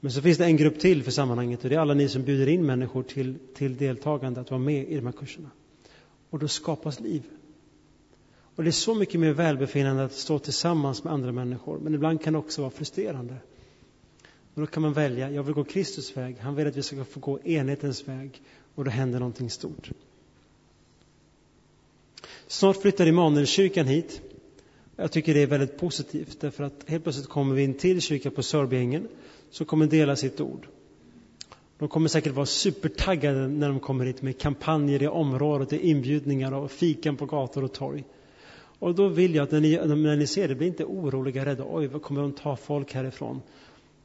Men 0.00 0.12
så 0.12 0.22
finns 0.22 0.38
det 0.38 0.44
en 0.44 0.56
grupp 0.56 0.80
till 0.80 1.02
för 1.02 1.10
sammanhanget 1.10 1.64
och 1.64 1.70
det 1.70 1.76
är 1.76 1.80
alla 1.80 1.94
ni 1.94 2.08
som 2.08 2.22
bjuder 2.22 2.48
in 2.48 2.66
människor 2.66 3.02
till, 3.02 3.38
till 3.54 3.76
deltagande 3.76 4.40
att 4.40 4.50
vara 4.50 4.60
med 4.60 4.88
i 4.88 4.96
de 4.96 5.06
här 5.06 5.12
kurserna. 5.12 5.50
Och 6.30 6.38
då 6.38 6.48
skapas 6.48 7.00
liv. 7.00 7.22
Och 8.56 8.62
det 8.62 8.70
är 8.70 8.72
så 8.72 8.94
mycket 8.94 9.20
mer 9.20 9.32
välbefinnande 9.32 10.04
att 10.04 10.12
stå 10.12 10.38
tillsammans 10.38 11.04
med 11.04 11.12
andra 11.12 11.32
människor, 11.32 11.78
men 11.78 11.94
ibland 11.94 12.22
kan 12.22 12.32
det 12.32 12.38
också 12.38 12.60
vara 12.60 12.70
frustrerande. 12.70 13.36
Och 14.54 14.60
då 14.60 14.66
kan 14.66 14.82
man 14.82 14.92
välja, 14.92 15.30
jag 15.30 15.42
vill 15.42 15.54
gå 15.54 15.64
Kristus 15.64 16.16
väg, 16.16 16.36
han 16.40 16.54
vill 16.54 16.66
att 16.66 16.76
vi 16.76 16.82
ska 16.82 17.04
få 17.04 17.20
gå 17.20 17.40
enhetens 17.40 18.08
väg 18.08 18.42
och 18.74 18.84
då 18.84 18.90
händer 18.90 19.18
någonting 19.18 19.50
stort. 19.50 19.90
Snart 22.46 22.76
flyttar 22.76 23.06
Immanuelskyrkan 23.06 23.86
hit. 23.86 24.20
Jag 24.96 25.12
tycker 25.12 25.34
det 25.34 25.42
är 25.42 25.46
väldigt 25.46 25.78
positivt 25.78 26.40
därför 26.40 26.64
att 26.64 26.84
helt 26.86 27.02
plötsligt 27.02 27.28
kommer 27.28 27.54
vi 27.54 27.62
in 27.62 27.74
till 27.74 28.00
kyrkan 28.00 28.32
på 28.32 28.42
Sörbyängen 28.42 29.08
som 29.50 29.66
kommer 29.66 29.86
dela 29.86 30.16
sitt 30.16 30.40
ord. 30.40 30.66
De 31.78 31.88
kommer 31.88 32.08
säkert 32.08 32.32
vara 32.32 32.46
supertaggade 32.46 33.48
när 33.48 33.68
de 33.68 33.80
kommer 33.80 34.04
hit 34.04 34.22
med 34.22 34.38
kampanjer 34.38 35.02
i 35.02 35.08
området, 35.08 35.72
inbjudningar 35.72 36.52
och 36.52 36.70
fikan 36.70 37.16
på 37.16 37.26
gator 37.26 37.64
och 37.64 37.72
torg. 37.72 38.04
Och 38.78 38.94
då 38.94 39.08
vill 39.08 39.34
jag 39.34 39.42
att 39.42 39.50
när 39.50 39.60
ni, 39.60 39.76
när 39.76 40.16
ni 40.16 40.26
ser 40.26 40.48
det, 40.48 40.54
bli 40.54 40.66
inte 40.66 40.84
oroliga, 40.84 41.44
rädda. 41.44 41.64
Oj, 41.68 41.86
vad 41.86 42.02
kommer 42.02 42.22
de 42.22 42.32
ta 42.32 42.56
folk 42.56 42.92
härifrån? 42.92 43.40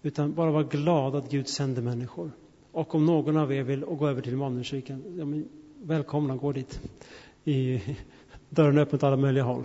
Utan 0.08 0.34
bara 0.34 0.52
vara 0.52 0.64
glad 0.64 1.16
att 1.16 1.32
Gud 1.32 1.48
sänder 1.48 1.82
människor. 1.82 2.32
Och 2.72 2.96
om 2.96 3.06
någon 3.06 3.38
av 3.38 3.54
er 3.54 3.64
vill 3.64 3.80
gå 3.80 4.08
över 4.08 4.22
till 4.22 4.34
Immanuelskyrkan, 4.34 5.04
ja, 5.18 5.26
välkomna, 5.82 6.36
gå 6.36 6.52
dit. 6.52 6.82
I, 7.44 7.82
dörren 8.50 8.78
är 8.78 8.82
öppen 8.82 8.96
åt 8.96 9.04
alla 9.04 9.18
möjliga 9.18 9.44
håll. 9.44 9.64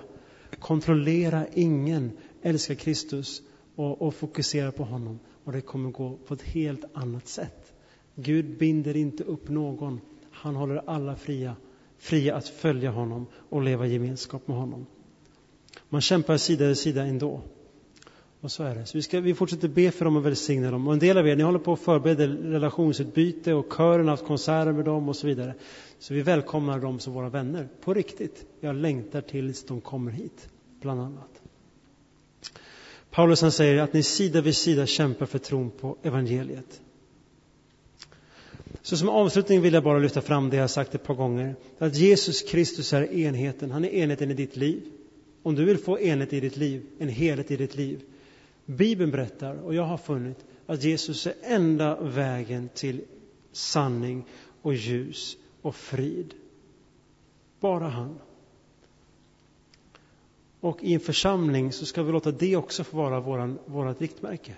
Kontrollera 0.58 1.46
ingen, 1.54 2.10
älska 2.42 2.74
Kristus 2.74 3.42
och, 3.74 4.02
och 4.02 4.14
fokusera 4.14 4.72
på 4.72 4.84
honom. 4.84 5.18
Och 5.44 5.52
det 5.52 5.60
kommer 5.60 5.90
gå 5.90 6.16
på 6.26 6.34
ett 6.34 6.42
helt 6.42 6.84
annat 6.92 7.28
sätt. 7.28 7.72
Gud 8.14 8.58
binder 8.58 8.96
inte 8.96 9.24
upp 9.24 9.48
någon. 9.48 10.00
Han 10.30 10.56
håller 10.56 10.82
alla 10.86 11.16
fria, 11.16 11.56
fria 11.98 12.36
att 12.36 12.48
följa 12.48 12.90
honom 12.90 13.26
och 13.34 13.62
leva 13.62 13.86
i 13.86 13.92
gemenskap 13.92 14.48
med 14.48 14.56
honom. 14.56 14.86
Man 15.88 16.00
kämpar 16.00 16.36
sida 16.36 16.66
vid 16.66 16.78
sida 16.78 17.02
ändå. 17.02 17.40
Och 18.42 18.52
så 18.52 18.62
är 18.62 18.74
det. 18.74 18.86
Så 18.86 18.98
vi, 18.98 19.02
ska, 19.02 19.20
vi 19.20 19.34
fortsätter 19.34 19.68
be 19.68 19.90
för 19.90 20.04
dem 20.04 20.16
och 20.16 20.26
välsigna 20.26 20.70
dem. 20.70 20.86
Och 20.86 20.92
en 20.92 20.98
del 20.98 21.18
av 21.18 21.28
er, 21.28 21.36
ni 21.36 21.42
håller 21.42 21.58
på 21.58 21.72
att 21.72 21.80
förbereda 21.80 22.26
relationsutbyte 22.26 23.54
och 23.54 23.72
kören 23.76 24.00
har 24.00 24.10
haft 24.10 24.24
konserter 24.24 24.72
med 24.72 24.84
dem 24.84 25.08
och 25.08 25.16
så 25.16 25.26
vidare. 25.26 25.54
Så 25.98 26.14
vi 26.14 26.22
välkomnar 26.22 26.80
dem 26.80 26.98
som 26.98 27.12
våra 27.12 27.28
vänner, 27.28 27.68
på 27.84 27.94
riktigt. 27.94 28.46
Jag 28.60 28.76
längtar 28.76 29.20
tills 29.20 29.64
de 29.64 29.80
kommer 29.80 30.10
hit, 30.10 30.48
bland 30.80 31.00
annat. 31.00 31.42
Paulus 33.10 33.42
han 33.42 33.52
säger 33.52 33.82
att 33.82 33.92
ni 33.92 34.02
sida 34.02 34.40
vid 34.40 34.56
sida 34.56 34.86
kämpar 34.86 35.26
för 35.26 35.38
tron 35.38 35.70
på 35.70 35.96
evangeliet. 36.02 36.80
Så 38.82 38.96
som 38.96 39.08
avslutning 39.08 39.60
vill 39.60 39.74
jag 39.74 39.84
bara 39.84 39.98
lyfta 39.98 40.20
fram 40.20 40.50
det 40.50 40.56
jag 40.56 40.70
sagt 40.70 40.94
ett 40.94 41.04
par 41.04 41.14
gånger. 41.14 41.56
Att 41.78 41.96
Jesus 41.96 42.42
Kristus 42.42 42.92
är 42.92 43.12
enheten. 43.12 43.70
Han 43.70 43.84
är 43.84 43.88
enheten 43.88 44.30
i 44.30 44.34
ditt 44.34 44.56
liv. 44.56 44.82
Om 45.42 45.54
du 45.54 45.64
vill 45.64 45.78
få 45.78 45.98
enhet 45.98 46.32
i 46.32 46.40
ditt 46.40 46.56
liv, 46.56 46.82
en 46.98 47.08
helhet 47.08 47.50
i 47.50 47.56
ditt 47.56 47.76
liv. 47.76 48.00
Bibeln 48.66 49.10
berättar, 49.10 49.54
och 49.54 49.74
jag 49.74 49.82
har 49.82 49.96
funnit, 49.96 50.44
att 50.66 50.82
Jesus 50.82 51.26
är 51.26 51.34
enda 51.42 52.00
vägen 52.00 52.68
till 52.74 53.04
sanning 53.52 54.24
och 54.62 54.74
ljus 54.74 55.36
och 55.62 55.76
frid. 55.76 56.34
Bara 57.60 57.88
han. 57.88 58.18
Och 60.60 60.82
i 60.82 60.94
en 60.94 61.00
församling 61.00 61.72
så 61.72 61.86
ska 61.86 62.02
vi 62.02 62.12
låta 62.12 62.30
det 62.30 62.56
också 62.56 62.84
få 62.84 62.96
vara 62.96 63.20
våran, 63.20 63.58
vårat 63.66 64.00
riktmärke. 64.00 64.54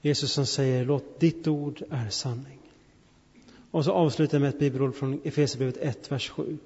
Jesus 0.00 0.32
som 0.32 0.46
säger, 0.46 0.84
låt 0.84 1.20
ditt 1.20 1.46
ord 1.46 1.82
är 1.90 2.08
sanning. 2.08 2.58
Och 3.70 3.84
så 3.84 3.92
avslutar 3.92 4.34
jag 4.34 4.40
med 4.40 4.48
ett 4.48 4.58
bibelord 4.58 4.94
från 4.94 5.20
Efesierbrevet 5.24 5.76
1, 5.76 6.12
vers 6.12 6.30
7. 6.30 6.58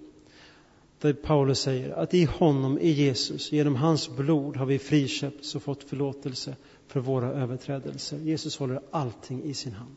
Där 1.01 1.13
Paulus 1.13 1.61
säger 1.61 1.91
att 1.91 2.15
i 2.15 2.25
honom, 2.25 2.79
i 2.79 2.91
Jesus, 2.91 3.53
genom 3.53 3.77
hans 3.77 4.09
blod 4.17 4.57
har 4.57 4.67
vi 4.67 4.79
friköpts 4.79 5.55
och 5.55 5.63
fått 5.63 5.85
förlåtelse 5.85 6.57
för 6.89 7.01
våra 7.01 7.33
överträdelser. 7.33 8.19
Jesus 8.19 8.57
håller 8.57 8.81
allting 8.91 9.43
i 9.45 9.55
sin 9.55 9.73
hand. 9.73 9.97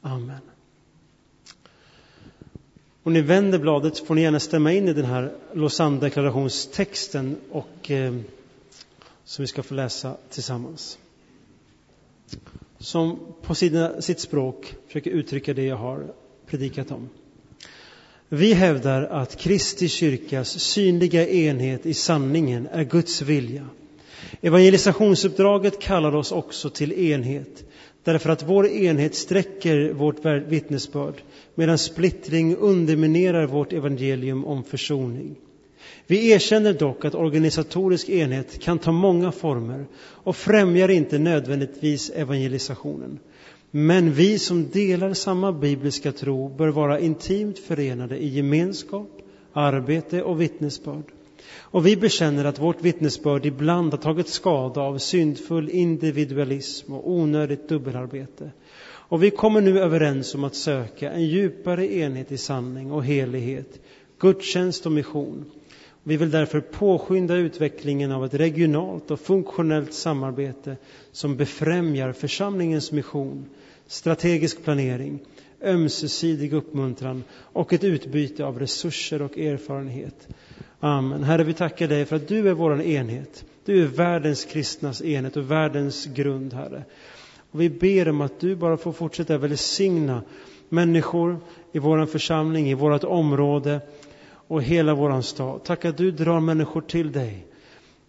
Amen. 0.00 0.40
Om 3.02 3.12
ni 3.12 3.20
vänder 3.20 3.58
bladet 3.58 3.98
får 3.98 4.14
ni 4.14 4.22
gärna 4.22 4.40
stämma 4.40 4.72
in 4.72 4.88
i 4.88 4.92
den 4.92 5.04
här 5.04 5.32
Lausanne-deklarationstexten 5.52 7.36
och, 7.50 7.90
eh, 7.90 8.14
som 9.24 9.42
vi 9.42 9.46
ska 9.46 9.62
få 9.62 9.74
läsa 9.74 10.16
tillsammans. 10.30 10.98
Som 12.78 13.18
på 13.42 13.54
sina, 13.54 14.00
sitt 14.00 14.20
språk 14.20 14.74
försöker 14.86 15.10
uttrycka 15.10 15.54
det 15.54 15.64
jag 15.64 15.76
har 15.76 16.12
predikat 16.46 16.90
om. 16.90 17.08
Vi 18.32 18.52
hävdar 18.54 19.02
att 19.02 19.36
Kristi 19.36 19.88
kyrkas 19.88 20.58
synliga 20.60 21.28
enhet 21.28 21.86
i 21.86 21.94
sanningen 21.94 22.68
är 22.72 22.84
Guds 22.84 23.22
vilja. 23.22 23.66
Evangelisationsuppdraget 24.40 25.80
kallar 25.80 26.14
oss 26.14 26.32
också 26.32 26.70
till 26.70 26.92
enhet 26.92 27.64
därför 28.04 28.30
att 28.30 28.42
vår 28.42 28.66
enhet 28.68 29.14
sträcker 29.14 29.92
vårt 29.92 30.24
vittnesbörd 30.24 31.14
medan 31.54 31.78
splittring 31.78 32.56
underminerar 32.56 33.46
vårt 33.46 33.72
evangelium 33.72 34.44
om 34.44 34.64
försoning. 34.64 35.34
Vi 36.06 36.30
erkänner 36.30 36.72
dock 36.72 37.04
att 37.04 37.14
organisatorisk 37.14 38.08
enhet 38.08 38.60
kan 38.60 38.78
ta 38.78 38.92
många 38.92 39.32
former 39.32 39.86
och 39.98 40.36
främjar 40.36 40.88
inte 40.88 41.18
nödvändigtvis 41.18 42.10
evangelisationen. 42.10 43.18
Men 43.70 44.12
vi 44.12 44.38
som 44.38 44.68
delar 44.70 45.14
samma 45.14 45.52
bibliska 45.52 46.12
tro 46.12 46.48
bör 46.48 46.68
vara 46.68 47.00
intimt 47.00 47.58
förenade 47.58 48.18
i 48.18 48.28
gemenskap, 48.28 49.08
arbete 49.52 50.22
och 50.22 50.40
vittnesbörd. 50.40 51.04
Och 51.58 51.86
vi 51.86 51.96
bekänner 51.96 52.44
att 52.44 52.58
vårt 52.58 52.82
vittnesbörd 52.82 53.46
ibland 53.46 53.92
har 53.92 53.98
tagit 53.98 54.28
skada 54.28 54.80
av 54.80 54.98
syndfull 54.98 55.68
individualism 55.68 56.92
och 56.92 57.10
onödigt 57.10 57.68
dubbelarbete. 57.68 58.50
Och 58.82 59.22
vi 59.22 59.30
kommer 59.30 59.60
nu 59.60 59.80
överens 59.80 60.34
om 60.34 60.44
att 60.44 60.54
söka 60.54 61.12
en 61.12 61.26
djupare 61.26 61.94
enhet 61.94 62.32
i 62.32 62.38
sanning 62.38 62.92
och 62.92 63.04
helighet, 63.04 63.80
gudstjänst 64.18 64.86
och 64.86 64.92
mission. 64.92 65.44
Vi 66.02 66.16
vill 66.16 66.30
därför 66.30 66.60
påskynda 66.60 67.36
utvecklingen 67.36 68.12
av 68.12 68.24
ett 68.24 68.34
regionalt 68.34 69.10
och 69.10 69.20
funktionellt 69.20 69.92
samarbete 69.92 70.76
som 71.12 71.36
befrämjar 71.36 72.12
församlingens 72.12 72.92
mission, 72.92 73.46
strategisk 73.86 74.64
planering, 74.64 75.18
ömsesidig 75.62 76.52
uppmuntran 76.52 77.24
och 77.32 77.72
ett 77.72 77.84
utbyte 77.84 78.44
av 78.44 78.58
resurser 78.58 79.22
och 79.22 79.38
erfarenhet. 79.38 80.28
Amen. 80.80 81.24
Herre, 81.24 81.44
vi 81.44 81.54
tackar 81.54 81.88
dig 81.88 82.04
för 82.04 82.16
att 82.16 82.28
du 82.28 82.48
är 82.48 82.52
vår 82.52 82.82
enhet. 82.82 83.44
Du 83.64 83.82
är 83.82 83.86
världens 83.86 84.44
kristnas 84.44 85.02
enhet 85.02 85.36
och 85.36 85.50
världens 85.50 86.06
grund, 86.06 86.52
Herre. 86.52 86.84
Och 87.50 87.60
vi 87.60 87.70
ber 87.70 88.08
om 88.08 88.20
att 88.20 88.40
du 88.40 88.56
bara 88.56 88.76
får 88.76 88.92
fortsätta 88.92 89.38
välsigna 89.38 90.22
människor 90.68 91.38
i 91.72 91.78
vår 91.78 92.06
församling, 92.06 92.70
i 92.70 92.74
vårt 92.74 93.04
område 93.04 93.80
och 94.50 94.62
hela 94.62 94.94
våran 94.94 95.22
stad. 95.22 95.64
Tack 95.64 95.84
att 95.84 95.96
du 95.96 96.10
drar 96.10 96.40
människor 96.40 96.80
till 96.80 97.12
dig. 97.12 97.46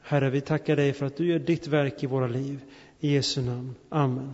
Herre, 0.02 0.30
vi 0.30 0.42
tackar 0.42 0.76
dig 0.76 0.94
för 0.94 1.06
att 1.06 1.18
du 1.18 1.26
gör 1.26 1.40
ditt 1.40 1.68
verk 1.68 2.04
i 2.04 2.08
våra 2.08 2.28
liv. 2.28 2.60
I 3.00 3.14
Jesu 3.14 3.42
namn. 3.42 3.76
Amen. 3.90 4.34